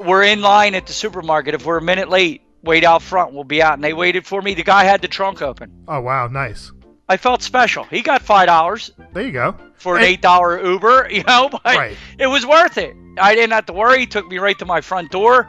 We're 0.00 0.24
in 0.24 0.40
line 0.40 0.74
at 0.74 0.86
the 0.86 0.92
supermarket. 0.94 1.54
If 1.54 1.66
we're 1.66 1.76
a 1.76 1.82
minute 1.82 2.08
late, 2.08 2.40
wait 2.62 2.84
out 2.84 3.02
front. 3.02 3.32
We'll 3.34 3.44
be 3.44 3.62
out. 3.62 3.74
And 3.74 3.84
they 3.84 3.92
waited 3.92 4.26
for 4.26 4.40
me. 4.40 4.54
The 4.54 4.64
guy 4.64 4.84
had 4.84 5.02
the 5.02 5.08
trunk 5.08 5.42
open. 5.42 5.84
Oh 5.86 6.00
wow, 6.00 6.26
nice. 6.28 6.72
I 7.08 7.16
felt 7.16 7.42
special. 7.42 7.84
He 7.84 8.02
got 8.02 8.22
five 8.22 8.46
dollars 8.46 8.90
There 9.12 9.22
you 9.24 9.32
go. 9.32 9.54
for 9.74 9.96
an 9.96 10.02
And- 10.02 10.10
eight 10.12 10.20
dollar 10.22 10.62
Uber. 10.64 11.08
You 11.12 11.22
know, 11.24 11.48
but 11.50 11.62
Right. 11.64 11.96
it 12.18 12.26
was 12.26 12.44
worth 12.46 12.78
it. 12.78 12.94
I 13.20 13.34
didn't 13.34 13.52
have 13.52 13.66
to 13.66 13.72
worry. 13.72 14.00
He 14.00 14.06
took 14.06 14.28
me 14.28 14.38
right 14.38 14.58
to 14.58 14.66
my 14.66 14.80
front 14.80 15.10
door. 15.10 15.48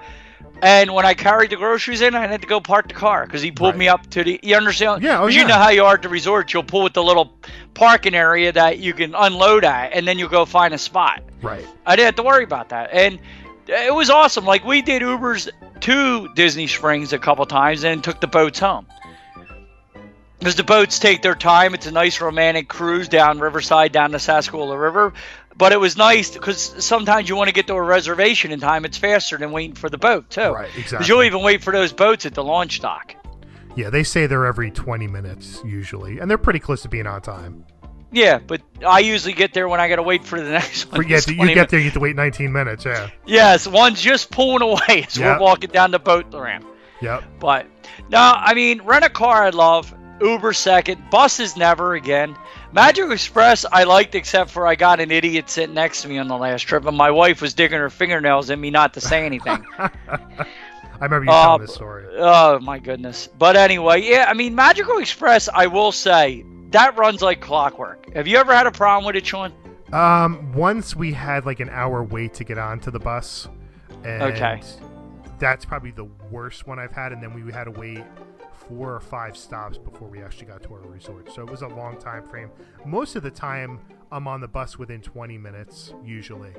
And 0.62 0.94
when 0.94 1.06
I 1.06 1.14
carried 1.14 1.52
the 1.52 1.56
groceries 1.56 2.02
in, 2.02 2.16
I 2.16 2.28
had 2.28 2.42
to 2.42 2.48
go 2.48 2.60
park 2.60 2.90
the 2.90 2.94
car 2.94 3.26
because 3.26 3.42
he 3.42 3.50
pulled 3.52 3.76
Right. 3.76 3.80
me 3.80 3.88
up 3.88 4.10
to 4.12 4.24
the. 4.26 4.40
You 4.44 4.56
understand? 4.56 5.02
Yeah, 5.04 5.22
oh, 5.22 5.28
yeah. 5.28 5.42
You 5.42 5.48
know 5.48 5.54
how 5.56 5.70
you 5.70 5.86
are 5.86 5.94
at 5.94 6.02
the 6.02 6.10
resort. 6.10 6.52
You'll 6.54 6.64
pull 6.64 6.86
at 6.86 6.94
the 6.94 7.04
little 7.04 7.34
parking 7.74 8.14
area 8.14 8.52
that 8.52 8.80
you 8.80 8.94
can 8.94 9.16
unload 9.16 9.64
at, 9.64 9.94
and 9.94 10.06
then 10.08 10.20
you'll 10.20 10.28
go 10.30 10.44
find 10.46 10.74
a 10.74 10.78
spot. 10.78 11.22
Right. 11.42 11.66
I 11.86 11.96
didn't 11.96 12.08
have 12.08 12.16
to 12.16 12.24
worry 12.24 12.44
about 12.44 12.70
that. 12.70 12.90
And 12.92 13.20
it 13.68 13.94
was 13.94 14.10
awesome. 14.10 14.44
Like 14.46 14.66
we 14.66 14.82
did 14.82 15.02
Ubers 15.02 15.50
to 15.82 16.28
Disney 16.34 16.68
Springs 16.68 17.14
a 17.14 17.20
couple 17.20 17.46
times 17.46 17.86
and 17.86 18.04
took 18.04 18.20
the 18.20 18.28
boats 18.28 18.60
home. 18.60 18.86
Because 20.40 20.56
the 20.56 20.64
boats 20.64 21.00
take 21.00 21.22
their 21.22 21.36
time. 21.36 21.74
It's 21.74 21.86
a 21.86 21.92
nice 21.92 22.22
romantic 22.22 22.70
cruise 22.70 23.10
down 23.10 23.40
Riverside, 23.40 23.92
down 23.92 24.12
the 24.12 24.18
Sassagoula 24.20 24.80
River. 24.80 25.14
But 25.58 25.74
it 25.74 25.80
was 25.80 25.98
nice 25.98 26.32
because 26.32 26.58
sometimes 26.86 27.28
you 27.28 27.36
want 27.36 27.50
to 27.50 27.54
get 27.54 27.68
to 27.68 27.74
a 27.74 27.82
reservation 27.82 28.52
in 28.52 28.62
time. 28.62 28.86
It's 28.86 28.98
faster 28.98 29.38
than 29.38 29.52
waiting 29.52 29.76
for 29.76 29.90
the 29.90 29.98
boat, 29.98 30.30
too. 30.30 30.42
Right, 30.52 30.68
Because 30.68 30.84
exactly. 30.94 31.08
you'll 31.08 31.24
even 31.24 31.42
wait 31.44 31.62
for 31.62 31.74
those 31.74 31.92
boats 31.92 32.26
at 32.26 32.34
the 32.34 32.44
launch 32.44 32.80
dock. 32.80 33.16
Yeah, 33.76 33.90
they 33.90 34.04
say 34.04 34.26
they're 34.28 34.46
every 34.46 34.72
20 34.72 35.08
minutes 35.08 35.62
usually, 35.66 36.20
and 36.20 36.32
they're 36.32 36.38
pretty 36.38 36.60
close 36.60 36.82
to 36.84 36.88
being 36.90 37.06
on 37.08 37.22
time. 37.22 37.66
Yeah, 38.12 38.40
but 38.40 38.62
I 38.88 39.00
usually 39.00 39.34
get 39.34 39.54
there 39.54 39.68
when 39.68 39.80
I 39.82 39.90
got 39.90 39.98
to 39.98 40.04
wait 40.04 40.24
for 40.26 40.40
the 40.42 40.50
next 40.52 40.90
one. 40.92 41.06
Yeah, 41.08 41.20
you 41.28 41.36
20 41.36 41.54
get 41.54 41.68
there, 41.70 41.80
you 41.80 41.86
have 41.86 41.94
to 41.96 42.00
wait 42.00 42.16
19 42.16 42.52
minutes. 42.52 42.86
Yeah. 42.86 43.10
Yes, 43.26 43.68
one's 43.68 44.02
just 44.02 44.32
pulling 44.32 44.62
away 44.62 45.04
as 45.08 45.18
Yep. 45.18 45.40
we're 45.40 45.44
walking 45.46 45.70
down 45.72 45.92
the 45.92 46.00
boat 46.00 46.34
ramp. 46.34 46.66
Yep. 47.02 47.24
But 47.40 47.68
no, 48.10 48.18
I 48.20 48.54
mean, 48.54 48.82
rent 48.84 49.04
a 49.06 49.10
car 49.10 49.44
I 49.44 49.50
love. 49.50 49.94
Uber 50.22 50.54
second. 50.54 51.02
Buses 51.10 51.56
never 51.58 51.96
again. 51.96 52.36
Magic 52.72 53.10
Express 53.10 53.66
I 53.72 53.84
liked 53.84 54.16
except 54.16 54.50
for 54.52 54.68
I 54.68 54.76
got 54.76 55.00
an 55.00 55.12
idiot 55.12 55.50
sitting 55.50 55.74
next 55.76 56.02
to 56.04 56.08
me 56.08 56.18
on 56.18 56.28
the 56.28 56.38
last 56.38 56.62
trip, 56.64 56.86
and 56.86 56.96
my 56.98 57.10
wife 57.12 57.42
was 57.42 57.54
digging 57.54 57.80
her 57.80 57.90
fingernails 57.90 58.50
in 58.50 58.60
me 58.62 58.70
not 58.70 58.94
to 58.96 59.02
say 59.02 59.26
anything. 59.26 59.66
I 59.78 61.06
remember 61.06 61.26
you 61.26 61.32
Uh, 61.32 61.44
telling 61.44 61.62
this 61.62 61.74
story. 61.74 62.06
oh 62.18 62.60
my 62.60 62.78
goodness. 62.80 63.28
But 63.28 63.56
anyway, 63.56 64.02
yeah, 64.04 64.26
I 64.28 64.34
mean, 64.34 64.54
Magical 64.56 64.98
Express 64.98 65.48
I 65.54 65.68
will 65.68 65.92
say 65.92 66.44
that 66.72 66.98
runs 66.98 67.22
like 67.22 67.42
clockwork. 67.42 68.14
Have 68.14 68.28
you 68.28 68.38
ever 68.38 68.54
had 68.54 68.68
a 68.68 68.72
problem 68.72 69.06
with 69.06 69.16
it, 69.16 69.26
Sean? 69.26 69.54
Um, 69.94 70.52
once 70.54 70.96
we 70.96 71.12
had 71.14 71.46
like 71.46 71.60
an 71.60 71.70
hour 71.70 72.04
wait 72.04 72.34
to 72.36 72.44
get 72.44 72.58
onto 72.60 72.92
the 72.92 73.00
bus, 73.00 73.48
and 74.04 74.22
Okay. 74.22 74.62
that's 75.40 75.66
probably 75.66 75.92
the 75.92 76.08
worst 76.30 76.68
one 76.68 76.78
I've 76.78 76.92
had. 76.92 77.12
And 77.12 77.24
then 77.24 77.34
we 77.34 77.52
had 77.52 77.64
to 77.64 77.72
wait 77.72 78.04
four 78.68 78.94
or 78.94 79.00
five 79.00 79.38
stops 79.38 79.78
before 79.78 80.08
we 80.08 80.22
actually 80.22 80.48
got 80.48 80.62
to 80.64 80.74
our 80.74 80.82
resort. 80.82 81.32
So 81.32 81.42
it 81.42 81.50
was 81.50 81.62
a 81.62 81.68
long 81.68 81.98
time 81.98 82.24
frame. 82.28 82.50
Most 82.86 83.16
of 83.16 83.24
the 83.24 83.32
time, 83.32 83.80
I'm 84.12 84.28
on 84.28 84.42
the 84.42 84.48
bus 84.48 84.78
within 84.78 85.02
20 85.02 85.38
minutes 85.38 85.94
usually. 86.04 86.52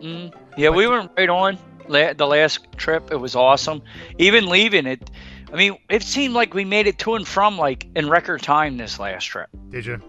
Mm, 0.00 0.32
yeah, 0.56 0.70
we 0.70 0.86
went 0.86 1.10
right 1.16 1.28
on 1.28 1.58
la- 1.88 2.12
the 2.12 2.26
last 2.26 2.66
trip. 2.76 3.10
It 3.10 3.16
was 3.16 3.36
awesome. 3.36 3.82
Even 4.18 4.46
leaving 4.46 4.86
it, 4.86 5.10
I 5.52 5.56
mean, 5.56 5.76
it 5.90 6.02
seemed 6.02 6.34
like 6.34 6.54
we 6.54 6.64
made 6.64 6.86
it 6.86 6.98
to 7.00 7.14
and 7.14 7.26
from 7.26 7.58
like 7.58 7.86
in 7.94 8.08
record 8.08 8.42
time 8.42 8.76
this 8.76 8.98
last 8.98 9.24
trip. 9.24 9.48
Did 9.68 9.86
you? 9.86 10.02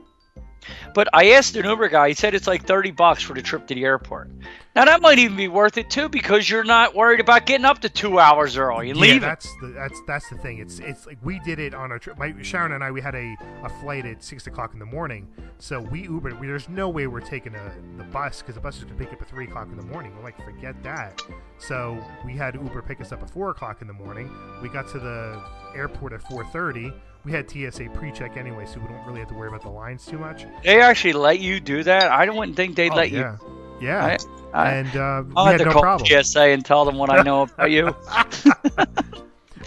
But 0.93 1.07
I 1.13 1.31
asked 1.31 1.55
an 1.55 1.65
Uber 1.65 1.89
guy. 1.89 2.09
He 2.09 2.13
said 2.13 2.33
it's 2.35 2.47
like 2.47 2.65
thirty 2.65 2.91
bucks 2.91 3.23
for 3.23 3.33
the 3.33 3.41
trip 3.41 3.67
to 3.67 3.75
the 3.75 3.83
airport. 3.83 4.29
Now 4.75 4.85
that 4.85 5.01
might 5.01 5.19
even 5.19 5.37
be 5.37 5.47
worth 5.47 5.77
it 5.77 5.91
too 5.91 6.09
because 6.09 6.49
you're 6.49 6.63
not 6.63 6.95
worried 6.95 7.19
about 7.19 7.45
getting 7.45 7.63
up 7.65 7.79
to 7.81 7.89
two 7.89 8.17
hours 8.17 8.57
early 8.57 8.89
and 8.89 8.97
Yeah, 8.97 9.03
leaving. 9.05 9.21
that's 9.21 9.47
the 9.61 9.67
that's 9.67 10.01
that's 10.07 10.29
the 10.29 10.37
thing. 10.39 10.57
It's 10.57 10.79
it's 10.79 11.05
like 11.05 11.19
we 11.23 11.39
did 11.39 11.59
it 11.59 11.73
on 11.75 11.91
our 11.91 11.99
trip. 11.99 12.17
My 12.17 12.33
Sharon 12.41 12.71
and 12.71 12.83
I 12.83 12.89
we 12.89 12.99
had 13.01 13.13
a, 13.13 13.35
a 13.63 13.69
flight 13.81 14.05
at 14.05 14.23
six 14.23 14.47
o'clock 14.47 14.73
in 14.73 14.79
the 14.79 14.85
morning, 14.85 15.27
so 15.59 15.79
we 15.79 16.07
Ubered. 16.07 16.39
We, 16.39 16.47
there's 16.47 16.69
no 16.69 16.89
way 16.89 17.05
we're 17.05 17.19
taking 17.19 17.53
a 17.53 17.71
the 17.97 18.03
bus 18.05 18.41
because 18.41 18.55
the 18.55 18.61
bus 18.61 18.77
is 18.77 18.85
gonna 18.85 18.95
pick 18.95 19.13
up 19.13 19.21
at 19.21 19.29
three 19.29 19.45
o'clock 19.45 19.67
in 19.69 19.77
the 19.77 19.83
morning. 19.85 20.15
We're 20.15 20.23
like, 20.23 20.43
forget 20.43 20.81
that. 20.83 21.21
So 21.59 22.03
we 22.25 22.33
had 22.33 22.55
Uber 22.55 22.81
pick 22.81 22.99
us 22.99 23.11
up 23.11 23.21
at 23.21 23.29
four 23.29 23.51
o'clock 23.51 23.81
in 23.81 23.87
the 23.87 23.93
morning. 23.93 24.31
We 24.61 24.69
got 24.69 24.87
to 24.89 24.99
the 24.99 25.39
airport 25.75 26.13
at 26.13 26.23
four 26.23 26.45
thirty. 26.45 26.91
We 27.25 27.31
had 27.31 27.49
TSA 27.49 27.89
pre-check 27.93 28.35
anyway, 28.35 28.65
so 28.65 28.79
we 28.81 28.87
don't 28.87 29.05
really 29.07 29.19
have 29.19 29.29
to 29.29 29.33
worry 29.35 29.47
about 29.47 29.61
the 29.61 29.69
lines 29.69 30.05
too 30.05 30.17
much. 30.17 30.45
They 30.63 30.81
actually 30.81 31.13
let 31.13 31.39
you 31.39 31.59
do 31.61 31.81
that. 31.83 32.11
I 32.11 32.29
wouldn't 32.29 32.57
think 32.57 32.75
they'd 32.75 32.91
Oh, 32.91 32.95
let 32.95 33.11
yeah, 33.11 33.37
you. 33.79 33.87
yeah. 33.87 34.17
I, 34.53 34.61
I, 34.61 34.71
and 34.73 34.95
uh, 34.95 35.23
I'll 35.35 35.45
we 35.45 35.51
had 35.51 35.57
to 35.59 35.65
no 35.65 35.71
call 35.71 35.81
problem. 35.81 36.23
TSA 36.23 36.41
and 36.41 36.65
tell 36.65 36.83
them 36.83 36.97
what 36.97 37.09
I 37.09 37.21
know 37.23 37.43
about 37.43 37.71
you. 37.71 37.95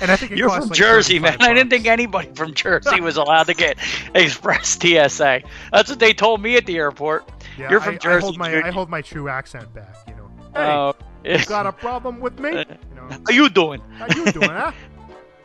And 0.00 0.10
I 0.10 0.16
think 0.16 0.32
You're 0.32 0.50
from 0.50 0.68
like 0.68 0.72
Jersey, 0.72 1.18
man. 1.18 1.32
35 1.38 1.48
I 1.50 1.54
didn't 1.54 1.70
think 1.70 1.86
anybody 1.86 2.28
from 2.34 2.52
Jersey 2.54 3.00
was 3.00 3.16
allowed 3.16 3.44
to 3.44 3.54
get 3.54 3.78
express 4.14 4.78
TSA. 4.78 5.40
That's 5.72 5.88
what 5.88 5.98
they 5.98 6.12
told 6.12 6.42
me 6.42 6.56
at 6.56 6.66
the 6.66 6.76
airport. 6.76 7.26
Yeah, 7.58 7.70
You're 7.70 7.80
from 7.80 7.94
I, 7.94 7.98
Jersey. 7.98 8.18
I 8.18 8.20
hold 8.20 8.36
my. 8.36 8.62
I 8.62 8.70
hold 8.70 8.90
my 8.90 9.00
true 9.00 9.28
accent 9.30 9.72
back. 9.72 9.96
You 10.06 10.14
know. 10.16 10.30
Hey, 10.54 10.70
Oh, 10.70 10.94
you 11.38 11.44
got 11.46 11.66
a 11.66 11.72
problem 11.72 12.20
with 12.20 12.38
me? 12.38 12.50
You 12.50 12.64
know, 12.94 13.08
how 13.26 13.32
you 13.32 13.48
doing? 13.48 13.80
how 13.96 14.06
you 14.14 14.30
doing, 14.32 14.50
huh? 14.50 14.72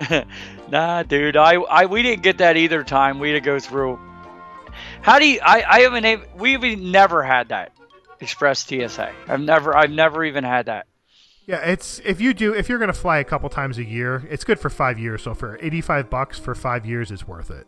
nah, 0.70 1.04
dude. 1.04 1.38
I, 1.38 1.56
I 1.56 1.86
we 1.86 2.02
didn't 2.02 2.24
get 2.24 2.40
that 2.40 2.58
either 2.58 2.84
time. 2.84 3.20
We 3.20 3.30
had 3.30 3.36
to 3.36 3.42
go 3.42 3.60
through. 3.60 4.00
How 5.02 5.20
do 5.20 5.28
you? 5.28 5.40
I 5.44 5.64
I 5.64 5.80
haven't. 5.82 6.24
We've 6.36 6.80
never 6.80 7.24
had 7.24 7.50
that 7.50 7.72
express 8.20 8.66
TSA. 8.66 9.12
I've 9.28 9.42
never. 9.42 9.76
I've 9.76 9.92
never 9.92 10.24
even 10.24 10.44
had 10.44 10.68
that. 10.68 10.88
Yeah, 11.48 11.58
it's 11.58 12.00
if 12.06 12.22
you 12.22 12.34
do 12.34 12.54
if 12.54 12.70
you're 12.70 12.80
gonna 12.80 12.94
fly 12.94 13.18
a 13.18 13.24
couple 13.24 13.50
times 13.50 13.78
a 13.78 13.84
year, 13.84 14.26
it's 14.30 14.44
good 14.44 14.60
for 14.60 14.70
five 14.70 15.00
years. 15.00 15.24
So 15.24 15.34
for 15.34 15.58
eighty 15.62 15.82
five 15.82 16.10
bucks 16.10 16.38
for 16.40 16.56
five 16.56 16.86
years, 16.86 17.12
it's 17.12 17.28
worth 17.28 17.52
it. 17.52 17.68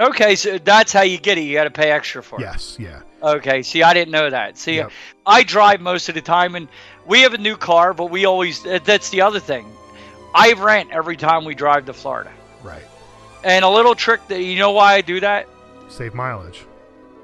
Okay, 0.00 0.34
so 0.34 0.56
that's 0.56 0.94
how 0.94 1.02
you 1.02 1.18
get 1.18 1.36
it. 1.36 1.42
You 1.42 1.52
got 1.52 1.64
to 1.64 1.70
pay 1.70 1.90
extra 1.90 2.22
for 2.22 2.40
it. 2.40 2.44
Yes, 2.44 2.78
yeah. 2.80 3.02
Okay, 3.22 3.62
see, 3.62 3.82
I 3.82 3.92
didn't 3.92 4.12
know 4.12 4.30
that. 4.30 4.56
See, 4.56 4.76
Yep. 4.76 4.92
I 5.26 5.42
drive 5.42 5.82
most 5.82 6.08
of 6.08 6.14
the 6.14 6.22
time, 6.22 6.54
and 6.54 6.68
we 7.06 7.20
have 7.20 7.34
a 7.34 7.38
new 7.38 7.54
car, 7.54 7.92
but 7.92 8.06
we 8.06 8.24
always 8.24 8.62
that's 8.62 9.10
the 9.10 9.20
other 9.20 9.40
thing. 9.40 9.70
I 10.34 10.52
rent 10.52 10.90
every 10.92 11.16
time 11.16 11.44
we 11.44 11.54
drive 11.54 11.86
to 11.86 11.92
Florida. 11.92 12.30
Right. 12.62 12.82
And 13.42 13.64
a 13.64 13.68
little 13.68 13.94
trick 13.94 14.26
that, 14.28 14.42
you 14.42 14.58
know 14.58 14.72
why 14.72 14.94
I 14.94 15.00
do 15.00 15.20
that? 15.20 15.48
Save 15.88 16.14
mileage. 16.14 16.62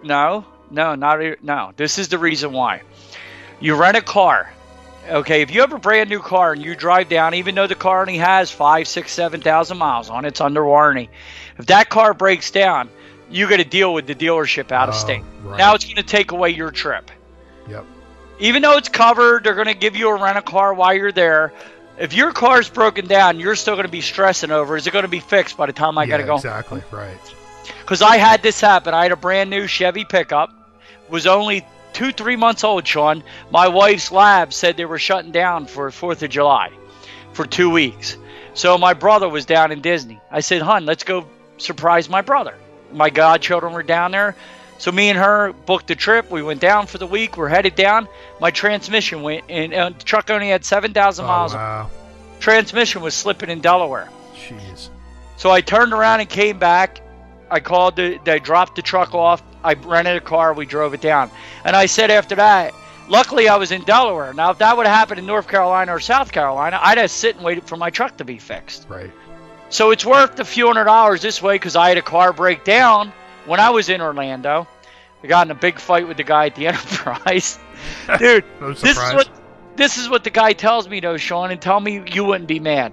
No, 0.02 0.44
no, 0.70 0.94
not, 0.94 1.20
no. 1.42 1.72
This 1.76 1.98
is 1.98 2.08
the 2.08 2.18
reason 2.18 2.52
why. 2.52 2.82
You 3.60 3.74
rent 3.74 3.96
a 3.96 4.02
car. 4.02 4.52
Okay, 5.08 5.42
if 5.42 5.52
you 5.52 5.60
have 5.60 5.72
a 5.72 5.78
brand 5.78 6.10
new 6.10 6.18
car 6.18 6.52
and 6.52 6.62
you 6.62 6.74
drive 6.74 7.08
down, 7.08 7.34
even 7.34 7.54
though 7.54 7.68
the 7.68 7.76
car 7.76 8.00
only 8.00 8.18
has 8.18 8.50
five, 8.50 8.88
six, 8.88 9.12
seven 9.12 9.40
thousand 9.40 9.78
miles 9.78 10.10
on 10.10 10.24
it, 10.24 10.28
it's 10.28 10.40
under 10.40 10.64
warranty. 10.64 11.08
If 11.58 11.66
that 11.66 11.88
car 11.90 12.12
breaks 12.12 12.50
down, 12.50 12.88
you 13.30 13.48
got 13.48 13.58
to 13.58 13.64
deal 13.64 13.94
with 13.94 14.06
the 14.08 14.16
dealership 14.16 14.72
out 14.72 14.88
of 14.88 14.96
Oh, 14.96 14.98
state. 14.98 15.22
right. 15.44 15.58
Now 15.58 15.74
it's 15.74 15.84
going 15.84 15.96
to 15.96 16.02
take 16.02 16.32
away 16.32 16.50
your 16.50 16.72
trip. 16.72 17.10
Yep. 17.68 17.84
Even 18.40 18.62
though 18.62 18.76
it's 18.76 18.88
covered, 18.88 19.44
they're 19.44 19.54
going 19.54 19.68
to 19.68 19.74
give 19.74 19.94
you 19.96 20.08
a 20.10 20.20
rent 20.20 20.38
a 20.38 20.42
car 20.42 20.74
while 20.74 20.92
you're 20.94 21.12
there. 21.12 21.52
If 21.98 22.12
your 22.12 22.32
car's 22.32 22.68
broken 22.68 23.06
down, 23.06 23.40
you're 23.40 23.56
still 23.56 23.74
going 23.74 23.86
to 23.86 23.92
be 23.92 24.02
stressing 24.02 24.50
over 24.50 24.76
is 24.76 24.86
it 24.86 24.92
going 24.92 25.04
to 25.04 25.08
be 25.08 25.20
fixed 25.20 25.56
by 25.56 25.66
the 25.66 25.72
time 25.72 25.96
I 25.96 26.04
yeah, 26.04 26.08
got 26.08 26.16
to 26.18 26.24
go? 26.24 26.34
Exactly. 26.36 26.82
Right. 26.90 27.18
Because 27.80 28.02
I 28.02 28.16
had 28.16 28.42
this 28.42 28.60
happen. 28.60 28.94
I 28.94 29.04
had 29.04 29.12
a 29.12 29.16
brand 29.16 29.50
new 29.50 29.66
Chevy 29.66 30.04
pickup. 30.04 30.52
Was 31.08 31.26
only 31.26 31.64
two, 31.92 32.12
three 32.12 32.36
months 32.36 32.64
old, 32.64 32.86
Sean. 32.86 33.22
My 33.50 33.68
wife's 33.68 34.10
lab 34.10 34.52
said 34.52 34.76
they 34.76 34.84
were 34.84 34.98
shutting 34.98 35.32
down 35.32 35.66
for 35.66 35.90
Fourth 35.90 36.22
of 36.22 36.30
July 36.30 36.70
for 37.32 37.46
two 37.46 37.70
weeks. 37.70 38.16
So 38.54 38.76
my 38.76 38.94
brother 38.94 39.28
was 39.28 39.44
down 39.44 39.70
in 39.70 39.80
Disney. 39.80 40.20
I 40.30 40.40
said, 40.40 40.62
"Hun, 40.62 40.84
let's 40.84 41.04
go 41.04 41.26
surprise 41.58 42.08
my 42.08 42.22
brother." 42.22 42.54
My 42.92 43.10
godchildren 43.10 43.72
were 43.72 43.82
down 43.82 44.12
there. 44.12 44.36
So 44.78 44.92
me 44.92 45.08
and 45.08 45.18
her 45.18 45.52
booked 45.52 45.90
a 45.90 45.94
trip. 45.94 46.30
We 46.30 46.42
went 46.42 46.60
down 46.60 46.86
for 46.86 46.98
the 46.98 47.06
week. 47.06 47.36
We're 47.36 47.48
headed 47.48 47.74
down. 47.74 48.08
My 48.40 48.50
transmission 48.50 49.22
went, 49.22 49.44
and 49.48 49.72
uh, 49.72 49.90
the 49.90 50.04
truck 50.04 50.30
only 50.30 50.48
had 50.50 50.64
seven 50.64 50.92
thousand 50.92 51.24
Oh, 51.24 51.28
miles. 51.28 51.54
wow. 51.54 51.90
Transmission 52.40 53.00
was 53.02 53.14
slipping 53.14 53.48
in 53.50 53.60
Delaware. 53.60 54.08
Jeez. 54.34 54.90
So 55.38 55.50
I 55.50 55.60
turned 55.62 55.92
around 55.92 56.20
and 56.20 56.28
came 56.28 56.58
back. 56.58 57.00
I 57.50 57.60
called 57.60 57.96
the, 57.96 58.18
they 58.24 58.38
dropped 58.38 58.76
the 58.76 58.82
truck 58.82 59.14
off. 59.14 59.42
I 59.64 59.74
rented 59.74 60.16
a 60.16 60.20
car. 60.20 60.52
We 60.52 60.66
drove 60.66 60.94
it 60.94 61.00
down. 61.00 61.30
And 61.64 61.74
I 61.76 61.86
said 61.86 62.10
after 62.10 62.34
that, 62.36 62.74
Luckily, 63.08 63.48
I 63.48 63.54
was 63.54 63.70
in 63.70 63.82
Delaware. 63.82 64.34
Now, 64.34 64.50
if 64.50 64.58
that 64.58 64.76
would 64.76 64.84
have 64.84 64.96
happened 64.96 65.20
in 65.20 65.26
North 65.26 65.46
Carolina 65.46 65.94
or 65.94 66.00
South 66.00 66.32
Carolina, 66.32 66.80
I'd 66.82 66.98
have 66.98 67.08
sit 67.08 67.36
and 67.36 67.44
waited 67.44 67.62
for 67.62 67.76
my 67.76 67.88
truck 67.90 68.16
to 68.16 68.24
be 68.24 68.36
fixed. 68.38 68.86
Right. 68.88 69.12
So 69.68 69.92
it's 69.92 70.04
worth 70.04 70.40
a 70.40 70.44
few 70.44 70.66
hundred 70.66 70.86
dollars 70.86 71.22
this 71.22 71.40
way 71.40 71.54
because 71.54 71.76
I 71.76 71.88
had 71.88 71.98
a 71.98 72.02
car 72.02 72.32
break 72.32 72.64
down 72.64 73.12
when 73.46 73.60
I 73.60 73.70
was 73.70 73.88
in 73.88 74.00
Orlando. 74.00 74.66
I 75.22 75.26
got 75.26 75.46
in 75.46 75.50
a 75.50 75.54
big 75.54 75.78
fight 75.78 76.06
with 76.06 76.18
the 76.18 76.24
guy 76.24 76.46
at 76.46 76.54
the 76.54 76.66
Enterprise. 76.68 77.58
Dude, 78.18 78.44
No 78.60 78.72
this 78.72 78.96
is 78.96 79.14
what 79.14 79.28
this 79.76 79.98
is 79.98 80.08
what 80.08 80.24
the 80.24 80.30
guy 80.30 80.52
tells 80.52 80.88
me 80.88 81.00
though, 81.00 81.16
Sean, 81.16 81.50
and 81.50 81.60
tell 81.60 81.80
me 81.80 82.02
you 82.12 82.24
wouldn't 82.24 82.48
be 82.48 82.60
mad. 82.60 82.92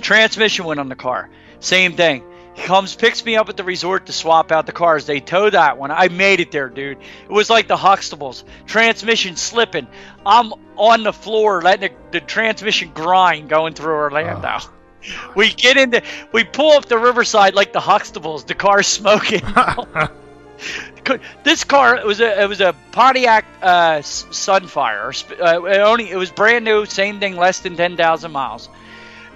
Transmission 0.00 0.64
went 0.64 0.80
on 0.80 0.88
the 0.88 0.96
car. 0.96 1.30
Same 1.60 1.94
thing. 1.94 2.24
He 2.54 2.62
comes, 2.62 2.94
picks 2.94 3.24
me 3.24 3.36
up 3.36 3.48
at 3.48 3.56
the 3.56 3.64
resort 3.64 4.06
to 4.06 4.12
swap 4.12 4.52
out 4.52 4.66
the 4.66 4.72
cars. 4.72 5.06
They 5.06 5.20
tow 5.20 5.48
that 5.48 5.78
one. 5.78 5.90
I 5.90 6.08
made 6.08 6.40
it 6.40 6.50
there, 6.50 6.68
dude. 6.68 6.98
It 7.24 7.30
was 7.30 7.48
like 7.48 7.66
the 7.66 7.76
Huxtables. 7.76 8.44
Transmission 8.66 9.36
slipping. 9.36 9.86
I'm 10.26 10.52
on 10.76 11.02
the 11.02 11.12
floor 11.12 11.62
letting 11.62 11.90
the, 11.90 12.18
the 12.18 12.20
transmission 12.20 12.92
grind 12.92 13.48
going 13.48 13.72
through 13.74 13.94
Orlando. 13.94 14.58
Oh. 14.60 14.72
We 15.34 15.52
get 15.52 15.76
into, 15.76 16.02
we 16.32 16.44
pull 16.44 16.72
up 16.72 16.86
the 16.86 16.98
riverside 16.98 17.54
like 17.54 17.72
the 17.72 17.80
Huxtables. 17.80 18.46
The 18.46 18.54
car's 18.54 18.86
smoking. 18.86 19.42
this 21.44 21.64
car 21.64 21.96
it 21.96 22.06
was 22.06 22.20
a 22.20 22.42
it 22.42 22.48
was 22.48 22.60
a 22.60 22.74
Pontiac 22.92 23.44
uh, 23.62 23.98
Sunfire. 23.98 25.08
Uh, 25.40 25.64
it 25.64 25.78
only 25.78 26.10
it 26.10 26.16
was 26.16 26.30
brand 26.30 26.64
new, 26.64 26.86
same 26.86 27.18
thing, 27.18 27.36
less 27.36 27.60
than 27.60 27.76
ten 27.76 27.96
thousand 27.96 28.32
miles. 28.32 28.68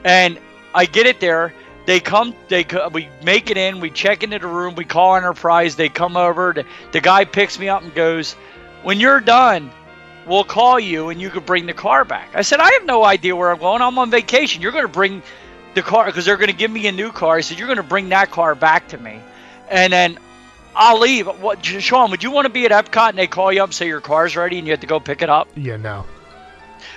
And 0.04 0.38
I 0.74 0.86
get 0.86 1.06
it 1.06 1.20
there. 1.20 1.52
They 1.86 2.00
come. 2.00 2.34
They 2.48 2.66
we 2.92 3.08
make 3.22 3.50
it 3.50 3.56
in. 3.56 3.80
We 3.80 3.90
check 3.90 4.22
into 4.22 4.38
the 4.38 4.46
room. 4.46 4.74
We 4.74 4.84
call 4.84 5.16
Enterprise. 5.16 5.76
They 5.76 5.88
come 5.88 6.16
over. 6.16 6.52
The, 6.52 6.64
the 6.92 7.00
guy 7.00 7.24
picks 7.24 7.58
me 7.58 7.68
up 7.68 7.82
and 7.82 7.94
goes, 7.94 8.34
"When 8.82 8.98
you're 9.00 9.20
done, 9.20 9.70
we'll 10.26 10.44
call 10.44 10.80
you 10.80 11.08
and 11.10 11.20
you 11.20 11.30
can 11.30 11.44
bring 11.44 11.66
the 11.66 11.72
car 11.72 12.04
back." 12.04 12.28
I 12.34 12.42
said, 12.42 12.60
"I 12.60 12.72
have 12.72 12.84
no 12.84 13.04
idea 13.04 13.36
where 13.36 13.52
I'm 13.52 13.58
going. 13.58 13.82
I'm 13.82 13.98
on 13.98 14.10
vacation. 14.10 14.62
You're 14.62 14.72
going 14.72 14.84
to 14.84 14.92
bring 14.92 15.22
the 15.76 15.82
car 15.82 16.06
because 16.06 16.24
they're 16.24 16.36
going 16.36 16.50
to 16.50 16.56
give 16.56 16.70
me 16.70 16.88
a 16.88 16.92
new 16.92 17.12
car." 17.12 17.36
I 17.36 17.40
said, 17.42 17.58
"You're 17.58 17.68
going 17.68 17.76
to 17.76 17.84
bring 17.84 18.08
that 18.08 18.32
car 18.32 18.56
back 18.56 18.88
to 18.88 18.98
me, 18.98 19.20
and 19.70 19.92
then 19.92 20.18
I'll 20.74 20.98
leave." 20.98 21.26
What, 21.26 21.64
Sean? 21.64 22.10
Would 22.10 22.24
you 22.24 22.32
want 22.32 22.46
to 22.46 22.52
be 22.52 22.66
at 22.66 22.72
Epcot 22.72 23.10
and 23.10 23.18
they 23.18 23.28
call 23.28 23.52
you 23.52 23.62
up, 23.62 23.68
and 23.68 23.74
say 23.74 23.86
your 23.86 24.00
car's 24.00 24.36
ready, 24.36 24.58
and 24.58 24.66
you 24.66 24.72
have 24.72 24.80
to 24.80 24.88
go 24.88 24.98
pick 24.98 25.22
it 25.22 25.30
up? 25.30 25.48
Yeah, 25.54 25.76
no. 25.76 26.04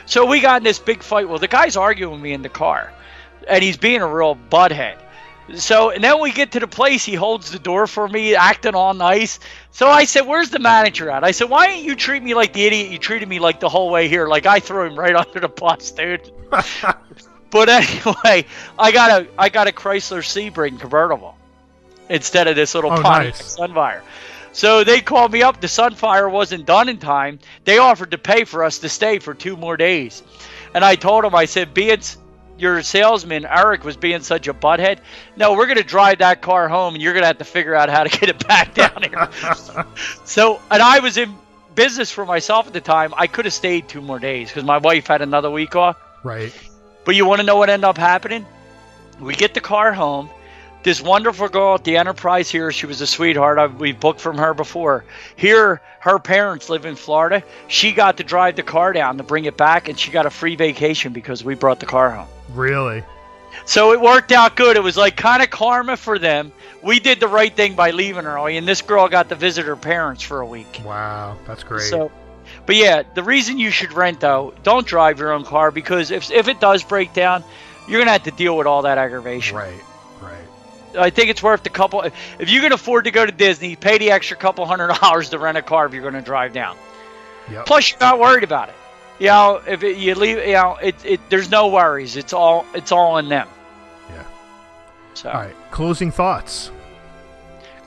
So 0.05 0.25
we 0.25 0.39
got 0.39 0.61
in 0.61 0.63
this 0.63 0.79
big 0.79 1.03
fight. 1.03 1.29
Well, 1.29 1.37
the 1.37 1.47
guy's 1.47 1.77
arguing 1.77 2.13
with 2.13 2.21
me 2.21 2.33
in 2.33 2.41
the 2.41 2.49
car, 2.49 2.91
and 3.47 3.63
he's 3.63 3.77
being 3.77 4.01
a 4.01 4.07
real 4.07 4.35
butthead. 4.35 4.97
So, 5.55 5.89
and 5.89 6.03
then 6.03 6.19
we 6.19 6.31
get 6.31 6.51
to 6.53 6.59
the 6.59 6.67
place. 6.67 7.03
He 7.03 7.15
holds 7.15 7.51
the 7.51 7.59
door 7.59 7.87
for 7.87 8.07
me, 8.07 8.35
acting 8.35 8.75
all 8.75 8.93
nice. 8.93 9.39
So 9.71 9.89
I 9.89 10.05
said, 10.05 10.21
"Where's 10.21 10.49
the 10.49 10.59
manager 10.59 11.09
at?" 11.09 11.23
I 11.23 11.31
said, 11.31 11.49
"Why 11.49 11.67
didn't 11.67 11.85
you 11.85 11.95
treat 11.95 12.21
me 12.21 12.33
like 12.33 12.53
the 12.53 12.65
idiot 12.65 12.91
you 12.91 12.97
treated 12.97 13.27
me 13.27 13.39
like 13.39 13.59
the 13.59 13.69
whole 13.69 13.89
way 13.89 14.07
here? 14.07 14.27
Like 14.27 14.45
I 14.45 14.59
threw 14.59 14.85
him 14.85 14.97
right 14.97 15.15
under 15.23 15.39
the 15.39 15.47
bus, 15.47 15.91
dude." 15.91 16.31
but 17.51 17.69
anyway, 17.69 18.45
I 18.77 18.91
got 18.91 19.21
a 19.21 19.27
I 19.37 19.49
got 19.49 19.67
a 19.67 19.71
Chrysler 19.71 20.21
Sebring 20.21 20.79
convertible 20.79 21.35
instead 22.09 22.47
of 22.47 22.55
this 22.55 22.75
little 22.75 22.91
Oh, 22.91 23.01
Pontiac 23.01 23.35
nice. 23.35 23.57
Sunfire. 23.57 24.01
So 24.51 24.83
they 24.83 24.99
called 25.01 25.31
me 25.31 25.43
up. 25.43 25.61
The 25.61 25.67
Sunfire 25.67 26.29
wasn't 26.29 26.65
done 26.65 26.89
in 26.89 26.97
time. 26.97 27.39
They 27.65 27.77
offered 27.77 28.11
to 28.11 28.17
pay 28.17 28.45
for 28.45 28.63
us 28.63 28.79
to 28.79 28.89
stay 28.89 29.19
for 29.19 29.33
two 29.33 29.55
more 29.55 29.77
days. 29.77 30.23
And 30.73 30.83
I 30.83 30.95
told 30.95 31.23
them 31.23 31.35
I 31.35 31.45
said, 31.45 31.73
being 31.73 32.01
your 32.57 32.81
salesman, 32.81 33.45
Eric, 33.45 33.83
was 33.83 33.95
being 33.95 34.21
such 34.21 34.47
a 34.47 34.53
butthead. 34.53 34.99
No, 35.35 35.53
we're 35.53 35.67
going 35.67 35.77
to 35.77 35.83
drive 35.83 36.17
that 36.19 36.41
car 36.41 36.67
home 36.67 36.95
and 36.95 37.01
you're 37.01 37.13
going 37.13 37.23
to 37.23 37.27
have 37.27 37.37
to 37.37 37.45
figure 37.45 37.75
out 37.75 37.89
how 37.89 38.03
to 38.03 38.09
get 38.09 38.29
it 38.29 38.47
back 38.47 38.73
down 38.73 39.03
here. 39.03 39.29
so, 40.25 40.59
and 40.71 40.81
I 40.81 40.99
was 40.99 41.17
in 41.17 41.33
business 41.75 42.11
for 42.11 42.25
myself 42.25 42.67
at 42.67 42.73
the 42.73 42.81
time. 42.81 43.13
I 43.15 43.27
could 43.27 43.45
have 43.45 43.53
stayed 43.53 43.87
two 43.87 44.01
more 44.01 44.19
days 44.19 44.49
because 44.49 44.63
my 44.63 44.79
wife 44.79 45.07
had 45.07 45.21
another 45.21 45.49
week 45.51 45.75
off. 45.75 45.97
Right. 46.23 46.51
But 47.09 47.15
you 47.15 47.25
want 47.25 47.39
to 47.39 47.43
know 47.43 47.55
what 47.55 47.71
ended 47.71 47.85
up 47.85 47.97
happening? 47.97 48.45
We 49.19 49.33
get 49.33 49.55
the 49.55 49.61
car 49.61 49.91
home. 49.93 50.29
This 50.83 51.01
wonderful 51.01 51.49
girl 51.49 51.73
at 51.73 51.83
the 51.83 51.97
Enterprise 51.97 52.51
here, 52.51 52.71
she 52.71 52.85
was 52.85 53.01
a 53.01 53.07
sweetheart. 53.07 53.57
I, 53.57 53.65
we 53.65 53.93
booked 53.93 54.21
from 54.21 54.37
her 54.37 54.53
before. 54.53 55.05
Here, 55.35 55.81
her 56.01 56.19
parents 56.19 56.69
live 56.69 56.85
in 56.85 56.95
Florida. 56.95 57.41
She 57.67 57.93
got 57.93 58.17
to 58.17 58.23
drive 58.23 58.57
the 58.57 58.61
car 58.61 58.93
down 58.93 59.17
to 59.17 59.23
bring 59.23 59.45
it 59.45 59.57
back, 59.57 59.89
and 59.89 59.97
she 59.97 60.11
got 60.11 60.27
a 60.27 60.29
free 60.29 60.55
vacation 60.55 61.11
because 61.11 61.43
we 61.43 61.55
brought 61.55 61.79
the 61.79 61.87
car 61.87 62.11
home. 62.11 62.27
Really? 62.53 63.01
So 63.65 63.91
it 63.91 63.99
worked 63.99 64.31
out 64.31 64.55
good. 64.55 64.77
It 64.77 64.83
was 64.83 64.95
like 64.95 65.15
kind 65.15 65.41
of 65.41 65.49
karma 65.49 65.97
for 65.97 66.19
them. 66.19 66.51
We 66.83 66.99
did 66.99 67.19
the 67.19 67.27
right 67.27 67.51
thing 67.51 67.73
by 67.73 67.89
leaving 67.89 68.27
early, 68.27 68.57
and 68.57 68.67
this 68.67 68.83
girl 68.83 69.07
got 69.07 69.29
to 69.29 69.35
visit 69.35 69.65
her 69.65 69.75
parents 69.75 70.21
for 70.21 70.41
a 70.41 70.45
week. 70.45 70.81
Wow, 70.85 71.39
that's 71.47 71.63
great. 71.63 71.89
So, 71.89 72.11
but 72.65 72.75
yeah, 72.75 73.03
the 73.13 73.23
reason 73.23 73.57
you 73.57 73.71
should 73.71 73.93
rent 73.93 74.19
though, 74.19 74.53
don't 74.63 74.85
drive 74.85 75.19
your 75.19 75.31
own 75.31 75.43
car 75.43 75.71
because 75.71 76.11
if 76.11 76.31
if 76.31 76.47
it 76.47 76.59
does 76.59 76.83
break 76.83 77.13
down, 77.13 77.43
you're 77.87 77.99
gonna 77.99 78.11
have 78.11 78.23
to 78.23 78.31
deal 78.31 78.55
with 78.57 78.67
all 78.67 78.83
that 78.83 78.97
aggravation. 78.97 79.57
Right, 79.57 79.83
right. 80.21 80.97
I 80.97 81.09
think 81.09 81.29
it's 81.29 81.41
worth 81.43 81.63
the 81.63 81.69
couple. 81.69 82.01
If 82.39 82.49
you 82.49 82.61
can 82.61 82.71
afford 82.71 83.05
to 83.05 83.11
go 83.11 83.25
to 83.25 83.31
Disney, 83.31 83.75
pay 83.75 83.97
the 83.97 84.11
extra 84.11 84.37
couple 84.37 84.65
hundred 84.65 84.87
dollars 85.01 85.29
to 85.29 85.39
rent 85.39 85.57
a 85.57 85.61
car 85.61 85.85
if 85.85 85.93
you're 85.93 86.03
gonna 86.03 86.21
drive 86.21 86.53
down. 86.53 86.77
Yep. 87.51 87.65
Plus, 87.65 87.91
you're 87.91 87.99
not 87.99 88.19
worried 88.19 88.43
about 88.43 88.69
it. 88.69 88.75
You 89.19 89.27
know, 89.27 89.61
if 89.67 89.83
it, 89.83 89.97
you 89.97 90.15
leave, 90.15 90.37
you 90.37 90.53
know, 90.53 90.77
it, 90.81 90.95
it 91.03 91.19
there's 91.29 91.51
no 91.51 91.67
worries. 91.67 92.15
It's 92.15 92.31
all 92.31 92.65
it's 92.73 92.91
all 92.91 93.15
on 93.15 93.27
them. 93.27 93.47
Yeah. 94.09 94.23
So, 95.13 95.29
All 95.29 95.41
right. 95.41 95.55
Closing 95.71 96.11
thoughts. 96.11 96.71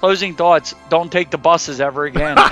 Closing 0.03 0.35
thoughts: 0.35 0.75
Don't 0.91 1.11
take 1.13 1.31
the 1.31 1.39
buses 1.39 1.81
ever 1.81 2.05
again. 2.05 2.37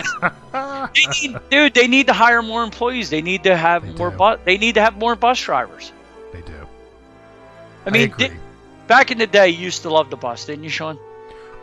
They 0.94 1.28
need- 1.28 1.36
dude, 1.50 1.74
they 1.74 1.86
need 1.86 2.06
to 2.06 2.12
hire 2.12 2.42
more 2.42 2.64
employees. 2.64 3.10
They 3.10 3.22
need 3.22 3.44
to 3.44 3.56
have 3.56 3.82
They 3.86 3.92
more 3.92 4.10
bus. 4.10 4.40
They 4.44 4.56
need 4.58 4.74
to 4.76 4.80
have 4.80 4.96
more 4.96 5.14
bus 5.14 5.40
drivers. 5.40 5.92
They 6.32 6.40
do. 6.40 6.66
I 7.86 7.90
mean, 7.90 8.10
agree. 8.10 8.28
di- 8.28 8.34
back 8.88 9.10
in 9.10 9.18
the 9.18 9.26
day, 9.26 9.48
you 9.50 9.58
used 9.58 9.82
to 9.82 9.90
love 9.90 10.10
the 10.10 10.16
bus, 10.16 10.46
didn't 10.46 10.64
you, 10.64 10.70
Sean? 10.70 10.98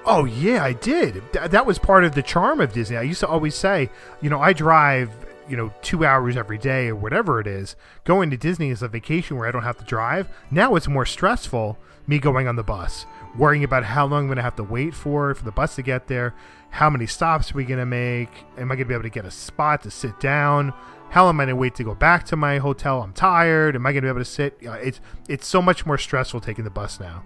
Oh 0.06 0.24
yeah, 0.26 0.64
I 0.64 0.74
did. 0.74 1.22
Th- 1.34 1.50
that 1.50 1.66
was 1.66 1.78
part 1.80 2.04
of 2.06 2.14
the 2.16 2.22
charm 2.24 2.62
of 2.62 2.72
Disney. 2.74 2.96
I 2.96 3.02
used 3.02 3.20
to 3.22 3.28
always 3.28 3.56
say, 3.56 3.90
you 4.22 4.30
know, 4.30 4.40
I 4.40 4.54
drive, 4.54 5.10
you 5.50 5.58
know, 5.58 5.74
two 5.82 6.06
hours 6.06 6.38
every 6.38 6.58
day 6.60 6.88
or 6.88 6.96
whatever 6.96 7.42
it 7.42 7.48
is. 7.48 7.76
Going 8.06 8.30
to 8.30 8.38
Disney 8.38 8.70
is 8.70 8.82
a 8.82 8.88
vacation 8.88 9.36
where 9.36 9.48
I 9.48 9.52
don't 9.52 9.64
have 9.64 9.78
to 9.80 9.84
drive. 9.86 10.30
Now 10.52 10.76
it's 10.76 10.88
more 10.88 11.06
stressful. 11.06 11.78
Me 12.06 12.20
going 12.20 12.48
on 12.48 12.56
the 12.56 12.64
bus, 12.64 13.06
worrying 13.38 13.64
about 13.64 13.84
how 13.84 14.06
long 14.06 14.22
I'm 14.22 14.28
going 14.28 14.38
to 14.38 14.44
have 14.44 14.56
to 14.58 14.64
wait 14.64 14.94
for 14.94 15.34
for 15.34 15.44
the 15.44 15.52
bus 15.52 15.76
to 15.76 15.82
get 15.82 16.08
there. 16.08 16.34
How 16.70 16.90
many 16.90 17.06
stops 17.06 17.52
are 17.52 17.56
we 17.56 17.66
going 17.66 17.80
to 17.80 17.86
make? 17.86 18.30
Am 18.58 18.72
I 18.72 18.76
going 18.76 18.80
to 18.80 18.86
be 18.86 18.94
able 18.94 19.04
to 19.04 19.10
get 19.10 19.26
a 19.26 19.32
spot 19.32 19.84
to 19.84 19.92
sit 19.92 20.20
down? 20.20 20.74
How 21.10 21.24
long 21.24 21.36
am 21.36 21.40
I 21.40 21.44
going 21.46 21.56
to 21.56 21.60
wait 21.60 21.76
to 21.76 21.84
go 21.84 21.96
back 21.96 22.26
to 22.28 22.36
my 22.36 22.58
hotel? 22.58 23.02
I'm 23.02 23.14
tired. 23.14 23.76
Am 23.76 23.86
I 23.86 23.92
going 23.92 24.02
to 24.04 24.08
be 24.08 24.10
able 24.10 24.20
to 24.20 24.26
sit? 24.26 24.58
It's 24.62 25.00
it's 25.30 25.48
so 25.48 25.62
much 25.62 25.86
more 25.86 25.98
stressful 25.98 26.42
taking 26.42 26.66
the 26.66 26.70
bus 26.70 27.00
now. 27.00 27.24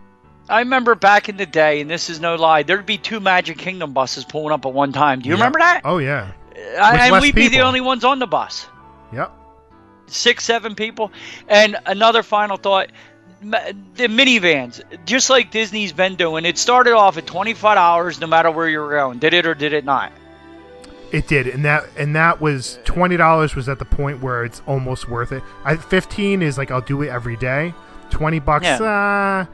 I 0.50 0.60
remember 0.60 0.96
back 0.96 1.30
in 1.30 1.38
the 1.38 1.46
day, 1.46 1.82
and 1.82 1.90
this 1.90 2.10
is 2.10 2.20
no 2.20 2.36
lie, 2.36 2.64
there'd 2.64 2.86
be 2.86 2.98
two 2.98 3.20
Magic 3.20 3.58
Kingdom 3.58 3.94
buses 3.94 4.26
pulling 4.26 4.52
up 4.52 4.66
at 4.66 4.74
one 4.74 4.92
time. 4.92 5.22
Do 5.22 5.30
you 5.30 5.36
remember 5.36 5.60
that? 5.60 5.82
Oh 5.86 5.98
yeah. 5.98 6.32
I, 6.80 7.08
and 7.08 7.22
we'd 7.22 7.34
be 7.34 7.48
the 7.48 7.62
only 7.62 7.82
ones 7.82 8.04
on 8.04 8.20
the 8.20 8.28
bus. 8.28 8.68
Yep. 9.14 9.32
Six, 10.08 10.44
seven 10.44 10.76
people. 10.76 11.12
And 11.48 11.78
another 11.86 12.22
final 12.22 12.58
thought 12.58 12.92
the 13.42 14.08
minivans, 14.08 14.82
just 15.06 15.30
like 15.30 15.52
Disney's 15.52 15.92
been 15.92 16.16
doing, 16.16 16.46
it 16.46 16.58
started 16.58 16.94
off 16.94 17.18
at 17.18 17.26
$25 17.26 18.22
no 18.22 18.28
matter 18.28 18.52
where 18.52 18.70
you 18.70 18.80
were 18.80 18.92
going. 18.92 19.20
Did 19.20 19.34
it 19.34 19.46
or 19.46 19.56
did 19.56 19.74
it 19.74 19.84
not? 19.84 20.12
It 21.12 21.28
did, 21.28 21.48
and 21.48 21.66
that 21.66 21.84
and 21.98 22.16
that 22.16 22.40
was 22.40 22.80
twenty 22.86 23.18
dollars. 23.18 23.54
Was 23.54 23.68
at 23.68 23.80
the 23.80 23.86
point 23.86 24.22
where 24.22 24.46
it's 24.46 24.62
almost 24.66 25.10
worth 25.10 25.34
it. 25.34 25.44
I 25.66 25.76
fifteen 25.76 26.42
is 26.42 26.58
like 26.58 26.72
I'll 26.72 26.80
do 26.80 27.02
it 27.02 27.10
every 27.10 27.36
day. 27.36 27.74
Twenty 28.12 28.40
bucks. 28.40 28.66
Uh, 28.66 29.46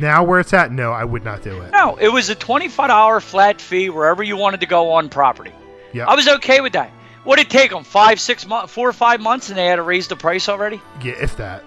now 0.00 0.24
where 0.24 0.40
it's 0.40 0.54
at, 0.54 0.72
no, 0.72 0.92
I 0.92 1.04
would 1.04 1.22
not 1.22 1.42
do 1.42 1.60
it. 1.60 1.70
No, 1.72 1.96
it 1.96 2.08
was 2.08 2.28
a 2.30 2.34
$25 2.34 3.22
flat 3.22 3.60
fee 3.60 3.88
wherever 3.88 4.22
you 4.22 4.36
wanted 4.36 4.60
to 4.60 4.66
go 4.66 4.90
on 4.92 5.08
property. 5.08 5.52
Yeah, 5.92 6.06
I 6.06 6.14
was 6.14 6.28
okay 6.28 6.60
with 6.60 6.72
that. 6.72 6.90
What 7.24 7.36
did 7.36 7.46
it 7.46 7.50
take 7.50 7.70
them? 7.70 7.84
Five, 7.84 8.20
six 8.20 8.46
months, 8.46 8.72
four 8.72 8.88
or 8.88 8.92
five 8.92 9.20
months, 9.20 9.48
and 9.48 9.58
they 9.58 9.66
had 9.66 9.76
to 9.76 9.82
raise 9.82 10.08
the 10.08 10.16
price 10.16 10.48
already? 10.48 10.80
yeah, 11.02 11.14
if 11.20 11.36
that. 11.36 11.62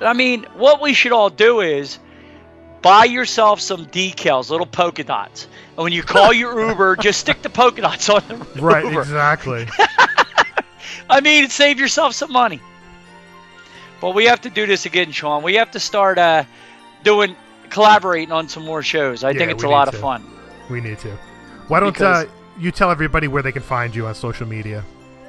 I 0.00 0.12
mean, 0.12 0.44
what 0.54 0.80
we 0.80 0.94
should 0.94 1.12
all 1.12 1.30
do 1.30 1.60
is 1.60 1.98
buy 2.82 3.04
yourself 3.04 3.60
some 3.60 3.86
decals, 3.86 4.50
little 4.50 4.66
polka 4.66 5.02
dots. 5.04 5.48
And 5.76 5.84
when 5.84 5.92
you 5.92 6.02
call 6.02 6.32
your 6.32 6.68
Uber, 6.70 6.96
just 6.96 7.20
stick 7.20 7.42
the 7.42 7.50
polka 7.50 7.82
dots 7.82 8.08
on 8.08 8.22
the 8.28 8.34
Right, 8.62 8.84
Uber. 8.84 9.00
exactly. 9.00 9.66
I 11.10 11.20
mean, 11.20 11.48
save 11.48 11.78
yourself 11.80 12.14
some 12.14 12.32
money. 12.32 12.60
But 14.00 14.14
we 14.14 14.26
have 14.26 14.40
to 14.42 14.50
do 14.50 14.66
this 14.66 14.86
again, 14.86 15.10
Sean. 15.10 15.42
We 15.42 15.54
have 15.54 15.70
to 15.72 15.80
start 15.80 16.18
uh, 16.18 16.44
doing 17.02 17.34
collaborating 17.70 18.30
on 18.30 18.48
some 18.48 18.64
more 18.64 18.82
shows. 18.82 19.24
I 19.24 19.30
Yeah, 19.30 19.38
think 19.38 19.50
it's 19.52 19.64
a 19.64 19.68
lot 19.68 19.88
need 19.88 19.94
of 19.94 20.00
fun. 20.00 20.24
we 20.70 20.80
need 20.80 20.98
to. 21.00 21.10
Why 21.66 21.80
don't 21.80 21.92
Because- 21.92 22.26
uh, 22.26 22.30
you 22.60 22.70
tell 22.70 22.90
everybody 22.90 23.26
where 23.28 23.42
they 23.42 23.52
can 23.52 23.62
find 23.62 23.94
you 23.94 24.06
on 24.06 24.14
social 24.14 24.46
media? 24.46 24.84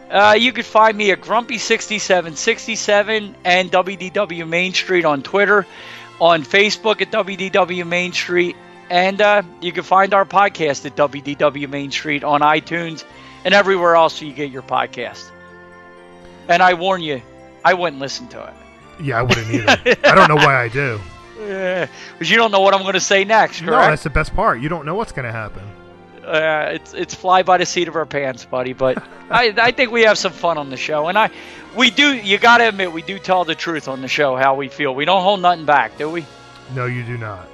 Uh, 0.10 0.36
you 0.38 0.52
can 0.52 0.64
find 0.64 0.98
me 0.98 1.12
at 1.12 1.22
Grumpy6767 1.22 3.36
and 3.46 3.72
WDW 3.72 4.48
Main 4.48 4.74
Street 4.74 5.06
on 5.06 5.22
Twitter, 5.22 5.68
on 6.20 6.44
Facebook 6.44 7.02
at 7.02 7.12
WDW 7.12 7.86
Main 7.86 8.12
Street, 8.12 8.56
and 8.90 9.22
uh, 9.22 9.44
you 9.62 9.72
can 9.72 9.84
find 9.84 10.14
our 10.16 10.26
podcast 10.26 10.86
at 10.86 10.96
WDW 10.96 11.70
Main 11.70 11.92
Street 11.92 12.24
on 12.24 12.42
iTunes 12.42 13.04
and 13.46 13.54
everywhere 13.54 13.96
else 13.96 14.20
you 14.22 14.34
get 14.34 14.52
your 14.52 14.64
podcast. 14.64 15.30
And 16.48 16.64
I 16.64 16.74
warn 16.74 17.04
you, 17.04 17.22
I 17.64 17.76
wouldn't 17.76 18.02
listen 18.02 18.28
to 18.30 18.44
it. 18.44 18.54
Yeah, 19.04 19.20
I 19.20 19.22
wouldn't 19.22 19.48
either. 19.48 19.70
I 20.04 20.16
don't 20.16 20.28
know 20.28 20.36
why 20.36 20.64
I 20.64 20.70
do. 20.70 21.00
Because 21.38 22.30
you 22.30 22.36
don't 22.36 22.52
know 22.52 22.60
what 22.62 22.74
I'm 22.74 22.82
going 22.82 22.94
to 22.94 23.00
say 23.00 23.24
next, 23.24 23.60
correct? 23.60 23.72
No, 23.72 23.90
that's 23.90 24.04
the 24.04 24.10
best 24.10 24.36
part. 24.36 24.60
You 24.60 24.70
don't 24.70 24.86
know 24.86 24.96
what's 24.96 25.12
going 25.12 25.26
to 25.26 25.32
happen. 25.32 25.64
Uh, 26.30 26.70
it's 26.74 26.94
it's 26.94 27.16
fly 27.16 27.42
by 27.44 27.58
the 27.58 27.66
seat 27.66 27.88
of 27.88 27.96
our 27.96 28.06
pants, 28.06 28.46
buddy. 28.46 28.74
But 28.74 29.02
I 29.32 29.54
I 29.58 29.72
think 29.72 29.92
we 29.92 30.04
have 30.04 30.18
some 30.18 30.32
fun 30.32 30.58
on 30.58 30.70
the 30.70 30.78
show, 30.78 31.08
and 31.08 31.18
I 31.18 31.30
we 31.76 31.90
do. 31.90 32.14
You 32.16 32.38
got 32.38 32.60
to 32.60 32.68
admit, 32.70 32.92
we 32.92 33.02
do 33.02 33.18
tell 33.20 33.46
the 33.46 33.56
truth 33.56 33.88
on 33.88 34.02
the 34.02 34.08
show 34.08 34.36
how 34.36 34.56
we 34.56 34.68
feel. 34.70 34.94
We 34.94 35.06
don't 35.06 35.24
hold 35.24 35.42
nothing 35.42 35.66
back, 35.66 35.98
do 35.98 36.10
we? 36.10 36.26
No, 36.76 36.86
you 36.86 37.04
do 37.04 37.18
not. 37.18 37.48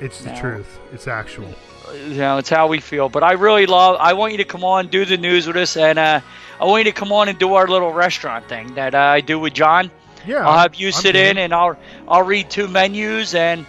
It's 0.00 0.22
the 0.24 0.30
No. 0.32 0.40
truth. 0.40 0.78
It's 0.92 1.06
actual. 1.06 1.48
You 1.94 2.14
know, 2.16 2.38
it's 2.38 2.48
how 2.48 2.66
we 2.66 2.80
feel. 2.80 3.08
But 3.08 3.22
I 3.22 3.32
really 3.32 3.66
love. 3.66 3.96
I 4.00 4.14
want 4.14 4.32
you 4.32 4.38
to 4.38 4.44
come 4.44 4.64
on, 4.64 4.88
do 4.88 5.04
the 5.04 5.16
news 5.18 5.46
with 5.46 5.56
us, 5.56 5.76
and 5.76 5.98
uh, 5.98 6.20
I 6.60 6.64
want 6.64 6.84
you 6.86 6.90
to 6.92 6.98
come 6.98 7.12
on 7.12 7.28
and 7.28 7.38
do 7.38 7.54
our 7.54 7.68
little 7.68 7.92
restaurant 7.92 8.48
thing 8.48 8.74
that 8.74 8.94
uh, 8.94 8.98
I 8.98 9.20
do 9.20 9.38
with 9.38 9.52
John. 9.52 9.90
Yeah, 10.26 10.46
I'll 10.48 10.58
have 10.58 10.74
you 10.76 10.86
I'm 10.88 10.92
sit 10.92 11.12
game. 11.12 11.32
in, 11.32 11.38
and 11.38 11.52
I'll 11.54 11.76
I'll 12.08 12.22
read 12.22 12.48
two 12.50 12.66
menus, 12.68 13.34
and 13.34 13.66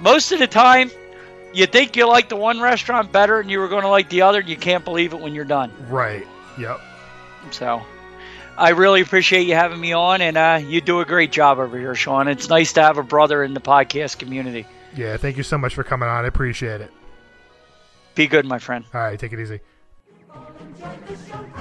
most 0.00 0.32
of 0.32 0.40
the 0.40 0.48
time, 0.48 0.90
you 1.54 1.66
think 1.66 1.96
you 1.96 2.08
like 2.08 2.28
the 2.28 2.36
one 2.36 2.60
restaurant 2.60 3.12
better, 3.12 3.40
and 3.40 3.50
you 3.50 3.60
were 3.60 3.68
going 3.68 3.82
to 3.82 3.88
like 3.88 4.08
the 4.08 4.22
other, 4.22 4.40
and 4.40 4.48
you 4.48 4.56
can't 4.56 4.84
believe 4.84 5.12
it 5.12 5.20
when 5.20 5.34
you're 5.34 5.44
done. 5.44 5.72
Right. 5.88 6.26
Yep. 6.58 6.80
So, 7.50 7.82
I 8.56 8.70
really 8.70 9.00
appreciate 9.00 9.46
you 9.46 9.54
having 9.54 9.80
me 9.80 9.92
on, 9.92 10.20
and 10.20 10.36
uh, 10.36 10.60
you 10.64 10.80
do 10.80 11.00
a 11.00 11.04
great 11.04 11.32
job 11.32 11.58
over 11.58 11.78
here, 11.78 11.94
Sean. 11.94 12.28
It's 12.28 12.48
nice 12.48 12.72
to 12.74 12.82
have 12.82 12.98
a 12.98 13.02
brother 13.02 13.42
in 13.42 13.54
the 13.54 13.60
podcast 13.60 14.18
community. 14.18 14.66
Yeah. 14.94 15.16
Thank 15.16 15.36
you 15.36 15.42
so 15.42 15.58
much 15.58 15.74
for 15.74 15.84
coming 15.84 16.08
on. 16.08 16.24
I 16.24 16.28
appreciate 16.28 16.80
it. 16.80 16.90
Be 18.14 18.26
good, 18.26 18.46
my 18.46 18.58
friend. 18.58 18.84
All 18.94 19.00
right, 19.00 19.18
take 19.18 19.32
it 19.32 19.40
easy. 19.40 19.60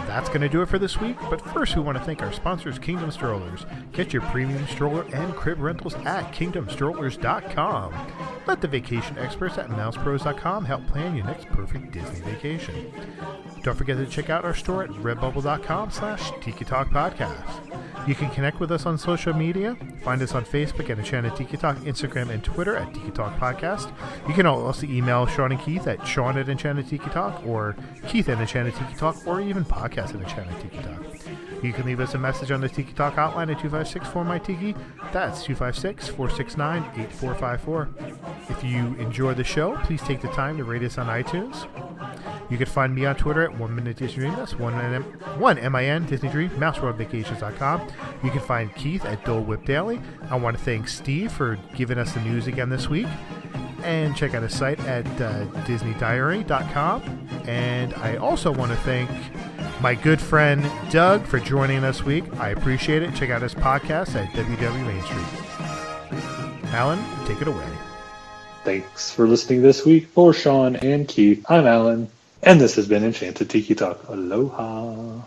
That's 0.07 0.29
going 0.29 0.41
to 0.41 0.49
do 0.49 0.61
it 0.61 0.69
for 0.69 0.77
this 0.77 0.99
week, 0.99 1.17
but 1.29 1.41
first 1.53 1.75
we 1.75 1.81
want 1.81 1.97
to 1.97 2.03
thank 2.03 2.21
our 2.21 2.31
sponsors, 2.31 2.77
Kingdom 2.77 3.09
Strollers. 3.11 3.65
Get 3.91 4.13
your 4.13 4.21
premium 4.23 4.67
stroller 4.67 5.03
and 5.13 5.35
crib 5.35 5.59
rentals 5.59 5.95
at 6.05 6.31
kingdomstrollers.com. 6.33 8.11
Let 8.45 8.61
the 8.61 8.67
vacation 8.67 9.17
experts 9.17 9.57
at 9.57 9.69
mousepros.com 9.69 10.65
help 10.65 10.85
plan 10.87 11.15
your 11.15 11.25
next 11.25 11.47
perfect 11.47 11.91
Disney 11.91 12.19
vacation. 12.21 12.93
Don't 13.63 13.77
forget 13.77 13.97
to 13.97 14.05
check 14.05 14.29
out 14.29 14.45
our 14.45 14.53
store 14.53 14.83
at 14.83 14.89
redbubble.com 14.89 15.91
slash 15.91 16.31
Tiki 16.41 16.65
Talk 16.65 16.89
Podcast. 16.89 17.62
You 18.05 18.15
can 18.15 18.29
connect 18.31 18.59
with 18.59 18.71
us 18.71 18.85
on 18.85 18.97
social 18.97 19.33
media. 19.33 19.77
Find 20.03 20.21
us 20.21 20.33
on 20.33 20.43
Facebook 20.43 20.89
at 20.89 20.99
Enchanted 20.99 21.35
Tiki 21.37 21.55
Talk, 21.55 21.77
Instagram, 21.77 22.29
and 22.29 22.43
Twitter 22.43 22.75
at 22.75 22.93
Tiki 22.93 23.11
Talk 23.11 23.37
Podcast. 23.39 23.93
You 24.27 24.33
can 24.33 24.45
also 24.45 24.85
email 24.85 25.25
Sean 25.25 25.53
and 25.53 25.61
Keith 25.61 25.87
at 25.87 26.05
Sean 26.05 26.37
at 26.37 26.49
Enchanted 26.49 26.89
Tiki 26.89 27.09
Talk 27.11 27.45
or 27.45 27.77
Keith 28.07 28.27
at 28.27 28.39
Enchanted 28.39 28.75
Tiki 28.75 28.93
Talk 28.95 29.25
or 29.25 29.39
even 29.39 29.63
Podcast 29.63 30.15
at 30.15 30.21
Enchanted 30.21 30.59
Tiki 30.61 30.83
Talk. 30.83 31.63
You 31.63 31.71
can 31.71 31.85
leave 31.85 32.01
us 32.01 32.13
a 32.13 32.17
message 32.17 32.51
on 32.51 32.59
the 32.59 32.67
Tiki 32.67 32.91
Talk 32.91 33.15
hotline 33.15 33.49
at 33.49 33.61
256 33.61 34.05
4 34.09 34.25
my 34.25 34.37
Tiki. 34.37 34.75
That's 35.13 35.43
256 35.43 36.09
469 36.09 36.83
8454. 36.99 37.89
If 38.49 38.63
you 38.65 38.95
enjoy 38.99 39.33
the 39.33 39.45
show, 39.45 39.77
please 39.77 40.01
take 40.01 40.19
the 40.19 40.27
time 40.29 40.57
to 40.57 40.65
rate 40.65 40.83
us 40.83 40.97
on 40.97 41.07
iTunes. 41.07 41.65
You 42.53 42.59
can 42.59 42.67
find 42.67 42.93
me 42.93 43.03
on 43.07 43.15
Twitter 43.15 43.41
at 43.41 43.57
One 43.57 43.73
Minute 43.73 43.97
Disney 43.97 44.25
Dream. 44.25 44.35
That's 44.35 44.53
one 44.53 44.75
M 44.75 45.01
one 45.39 45.57
M 45.57 45.75
I 45.75 45.85
N 45.85 46.05
Disney 46.05 46.29
Dream. 46.29 46.51
MouseWorldVacations.com. 46.51 47.87
You 48.23 48.29
can 48.29 48.41
find 48.41 48.75
Keith 48.75 49.03
at 49.05 49.25
Dole 49.25 49.41
Whip 49.41 49.65
Daily. 49.65 49.99
I 50.29 50.35
want 50.35 50.55
to 50.55 50.63
thank 50.63 50.87
Steve 50.87 51.31
for 51.31 51.57
giving 51.75 51.97
us 51.97 52.13
the 52.13 52.21
news 52.21 52.45
again 52.45 52.69
this 52.69 52.87
week. 52.89 53.07
And 53.81 54.15
check 54.15 54.35
out 54.35 54.43
his 54.43 54.55
site 54.55 54.79
at 54.81 55.07
uh, 55.19 55.45
DisneyDiary.com. 55.65 57.27
And 57.47 57.95
I 57.95 58.17
also 58.17 58.51
want 58.51 58.71
to 58.71 58.77
thank 58.77 59.09
my 59.81 59.95
good 59.95 60.21
friend 60.21 60.63
Doug 60.91 61.25
for 61.25 61.39
joining 61.39 61.83
us 61.83 62.03
week. 62.03 62.23
I 62.37 62.49
appreciate 62.49 63.01
it. 63.01 63.15
Check 63.15 63.31
out 63.31 63.41
his 63.41 63.55
podcast 63.55 64.13
at 64.13 64.29
WW 64.33 64.85
Main 64.85 65.01
Street. 65.01 66.71
Alan, 66.71 67.03
take 67.25 67.41
it 67.41 67.47
away. 67.47 67.67
Thanks 68.63 69.11
for 69.11 69.27
listening 69.27 69.63
this 69.63 69.83
week 69.85 70.05
for 70.09 70.33
Sean 70.33 70.75
and 70.75 71.07
Keith. 71.07 71.43
I'm 71.49 71.65
Alan, 71.65 72.09
and 72.43 72.59
this 72.59 72.75
has 72.75 72.87
been 72.87 73.03
Enchanted 73.03 73.49
Tiki 73.49 73.75
Talk. 73.75 74.07
Aloha. 74.09 75.21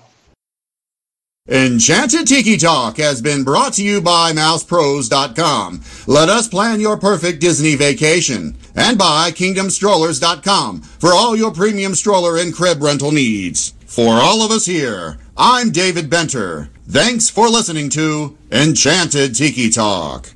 Enchanted 1.48 2.26
Tiki 2.26 2.56
Talk 2.56 2.96
has 2.96 3.22
been 3.22 3.44
brought 3.44 3.74
to 3.74 3.84
you 3.84 4.00
by 4.00 4.32
MousePros.com. 4.32 5.80
Let 6.08 6.28
us 6.28 6.48
plan 6.48 6.80
your 6.80 6.96
perfect 6.96 7.40
Disney 7.40 7.76
vacation. 7.76 8.56
And 8.74 8.98
by 8.98 9.30
KingdomStrollers.com 9.30 10.82
for 10.82 11.12
all 11.12 11.36
your 11.36 11.52
premium 11.52 11.94
stroller 11.94 12.36
and 12.36 12.52
crib 12.52 12.82
rental 12.82 13.12
needs. 13.12 13.74
For 13.86 14.14
all 14.14 14.42
of 14.42 14.50
us 14.50 14.66
here, 14.66 15.18
I'm 15.36 15.70
David 15.70 16.10
Benter. 16.10 16.68
Thanks 16.88 17.30
for 17.30 17.48
listening 17.48 17.90
to 17.90 18.36
Enchanted 18.50 19.36
Tiki 19.36 19.70
Talk. 19.70 20.32